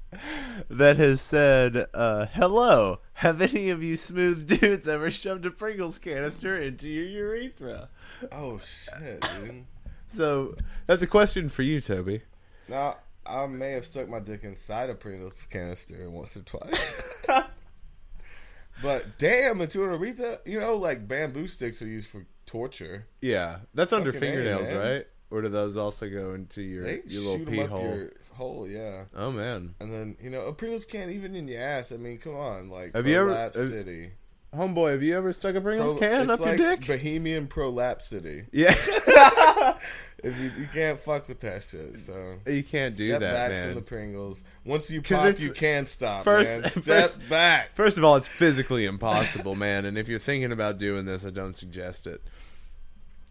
that 0.70 0.96
has 0.96 1.20
said, 1.20 1.86
uh, 1.92 2.26
"Hello, 2.32 3.00
have 3.14 3.40
any 3.40 3.68
of 3.70 3.82
you 3.82 3.96
smooth 3.96 4.46
dudes 4.48 4.88
ever 4.88 5.10
shoved 5.10 5.44
a 5.46 5.50
Pringles 5.50 5.98
canister 5.98 6.58
into 6.60 6.88
your 6.88 7.04
urethra?" 7.04 7.88
Oh 8.30 8.58
shit, 8.58 9.24
dude. 9.40 9.64
So 10.08 10.56
that's 10.86 11.00
a 11.00 11.06
question 11.06 11.48
for 11.48 11.62
you, 11.62 11.80
Toby. 11.80 12.20
Now 12.68 12.96
I 13.26 13.46
may 13.46 13.72
have 13.72 13.84
stuck 13.86 14.08
my 14.08 14.20
dick 14.20 14.44
inside 14.44 14.90
a 14.90 14.94
Pringles 14.94 15.46
canister 15.50 16.10
once 16.10 16.36
or 16.36 16.40
twice. 16.40 17.02
but 18.82 19.18
damn, 19.18 19.60
into 19.60 19.84
an 19.84 19.90
urethra, 19.90 20.38
you 20.44 20.58
know, 20.60 20.76
like 20.76 21.06
bamboo 21.06 21.46
sticks 21.46 21.80
are 21.82 21.86
used 21.86 22.08
for 22.08 22.26
torture. 22.46 23.06
Yeah, 23.20 23.58
that's 23.74 23.92
under 23.92 24.12
Fucking 24.12 24.28
A, 24.28 24.32
fingernails, 24.32 24.68
man. 24.68 24.78
right? 24.78 25.06
Or 25.30 25.40
do 25.40 25.48
those 25.48 25.76
also 25.76 26.10
go 26.10 26.34
into 26.34 26.60
your 26.62 26.84
They 26.84 27.00
your 27.06 27.22
little 27.22 27.38
shoot 27.38 27.48
pee 27.48 27.62
up 27.62 27.70
hole? 27.70 27.82
your 27.96 28.12
hole, 28.34 28.68
yeah. 28.68 29.04
Oh 29.14 29.30
man, 29.30 29.74
And 29.80 29.92
then 29.92 30.16
you 30.20 30.28
know, 30.30 30.42
a 30.42 30.52
Pringles 30.52 30.84
can 30.84 31.10
even 31.10 31.34
in 31.34 31.48
your 31.48 31.62
ass. 31.62 31.90
I 31.92 31.96
mean, 31.96 32.18
come 32.18 32.34
on, 32.36 32.68
like 32.68 32.94
Have 32.94 33.06
you 33.06 33.16
ever- 33.18 33.28
Prolapse 33.28 33.56
have- 33.56 33.68
City? 33.68 34.10
Homeboy, 34.54 34.92
have 34.92 35.02
you 35.02 35.16
ever 35.16 35.32
stuck 35.32 35.54
a 35.54 35.60
Pringles 35.60 35.98
Pro- 35.98 36.00
can 36.08 36.30
up 36.30 36.40
like 36.40 36.58
your 36.58 36.76
dick? 36.76 36.86
Bohemian 36.86 37.46
Prolapse 37.46 38.06
City. 38.06 38.44
Yeah, 38.52 38.74
If 40.22 40.38
you, 40.38 40.52
you 40.56 40.68
can't 40.72 41.00
fuck 41.00 41.26
with 41.26 41.40
that 41.40 41.64
shit, 41.64 41.98
so 41.98 42.36
you 42.46 42.62
can't 42.62 42.96
do 42.96 43.08
step 43.08 43.20
that, 43.22 43.32
back 43.32 43.50
man. 43.50 43.66
from 43.66 43.74
the 43.74 43.80
Pringles. 43.82 44.44
Once 44.64 44.88
you 44.88 45.02
pop, 45.02 45.40
you 45.40 45.52
can't 45.52 45.88
stop. 45.88 46.22
first- 46.22 46.62
man. 46.62 46.70
Step 46.70 46.84
first- 46.84 47.28
back. 47.28 47.74
First 47.74 47.98
of 47.98 48.04
all, 48.04 48.14
it's 48.16 48.28
physically 48.28 48.84
impossible, 48.84 49.56
man. 49.56 49.84
And 49.84 49.98
if 49.98 50.06
you're 50.08 50.20
thinking 50.20 50.52
about 50.52 50.78
doing 50.78 51.06
this, 51.06 51.26
I 51.26 51.30
don't 51.30 51.56
suggest 51.56 52.06
it. 52.06 52.22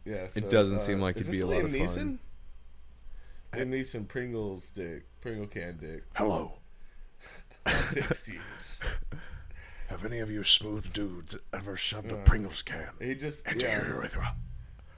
Yeah, 0.04 0.28
It 0.36 0.50
doesn't 0.50 0.78
uh, 0.78 0.82
seem 0.82 1.00
like 1.00 1.16
it'd 1.16 1.32
be 1.32 1.40
a 1.42 1.46
lot 1.48 1.64
of 1.64 1.70
Liam 1.72 1.88
fun. 1.88 2.20
Neeson? 3.54 3.60
Liam 3.62 3.70
Neeson 3.70 4.08
Pringles 4.08 4.70
dick, 4.70 5.04
Pringle 5.22 5.48
can 5.48 5.78
dick. 5.78 6.04
Hello. 6.16 6.54
Dick's 7.94 8.28
used. 8.28 8.82
Have 9.92 10.06
any 10.06 10.20
of 10.20 10.32
you 10.32 10.46
smooth 10.46 10.94
dudes 10.94 11.38
ever 11.52 11.76
shoved 11.76 12.14
a 12.14 12.16
mm. 12.16 12.26
Pringles 12.26 12.62
can 12.62 12.88
He 13.02 13.14
just 13.14 13.46
yeah, 13.46 13.86
urethra? 13.86 14.36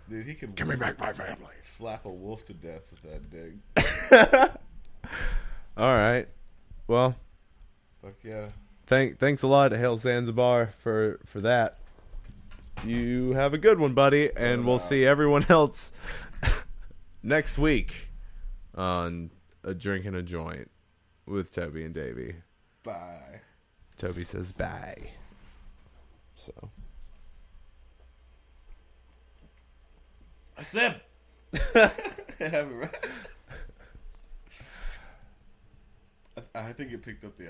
dude, 0.08 0.28
he 0.28 0.36
could 0.36 0.56
my 1.00 1.14
family. 1.14 1.56
slap 1.64 2.06
a 2.06 2.12
wolf 2.12 2.46
to 2.46 2.54
death 2.54 2.92
with 2.92 3.02
that 3.02 3.30
dig. 3.32 3.58
All 5.76 5.96
right. 5.96 6.28
Well, 6.88 7.16
Fuck 8.04 8.18
yeah. 8.24 8.50
thank 8.86 9.18
thanks 9.18 9.42
a 9.42 9.48
lot, 9.48 9.72
Hail 9.72 9.98
Zanzibar, 9.98 10.74
for 10.84 11.20
for 11.26 11.42
that. 11.42 11.80
You 12.86 13.34
have 13.34 13.56
a 13.56 13.58
good 13.58 13.80
one, 13.80 13.96
buddy, 13.96 14.30
and 14.38 14.64
we'll 14.64 14.78
see 14.78 15.06
everyone 15.06 15.48
else 15.50 15.92
next 17.24 17.58
week 17.58 18.10
on 18.76 19.32
a 19.64 19.74
drink 19.74 20.06
and 20.06 20.16
a 20.16 20.22
joint 20.22 20.70
with 21.26 21.52
Toby 21.52 21.84
and 21.84 21.96
Davvy. 21.96 22.36
Bye. 22.84 23.42
Toby 24.04 24.26
says 24.26 24.52
bye. 24.52 25.12
So 26.36 26.52
I 30.58 30.62
said. 30.62 31.00
I, 31.74 31.90
I 36.54 36.74
think 36.74 36.92
it 36.92 37.02
picked 37.02 37.24
up 37.24 37.38
the 37.38 37.48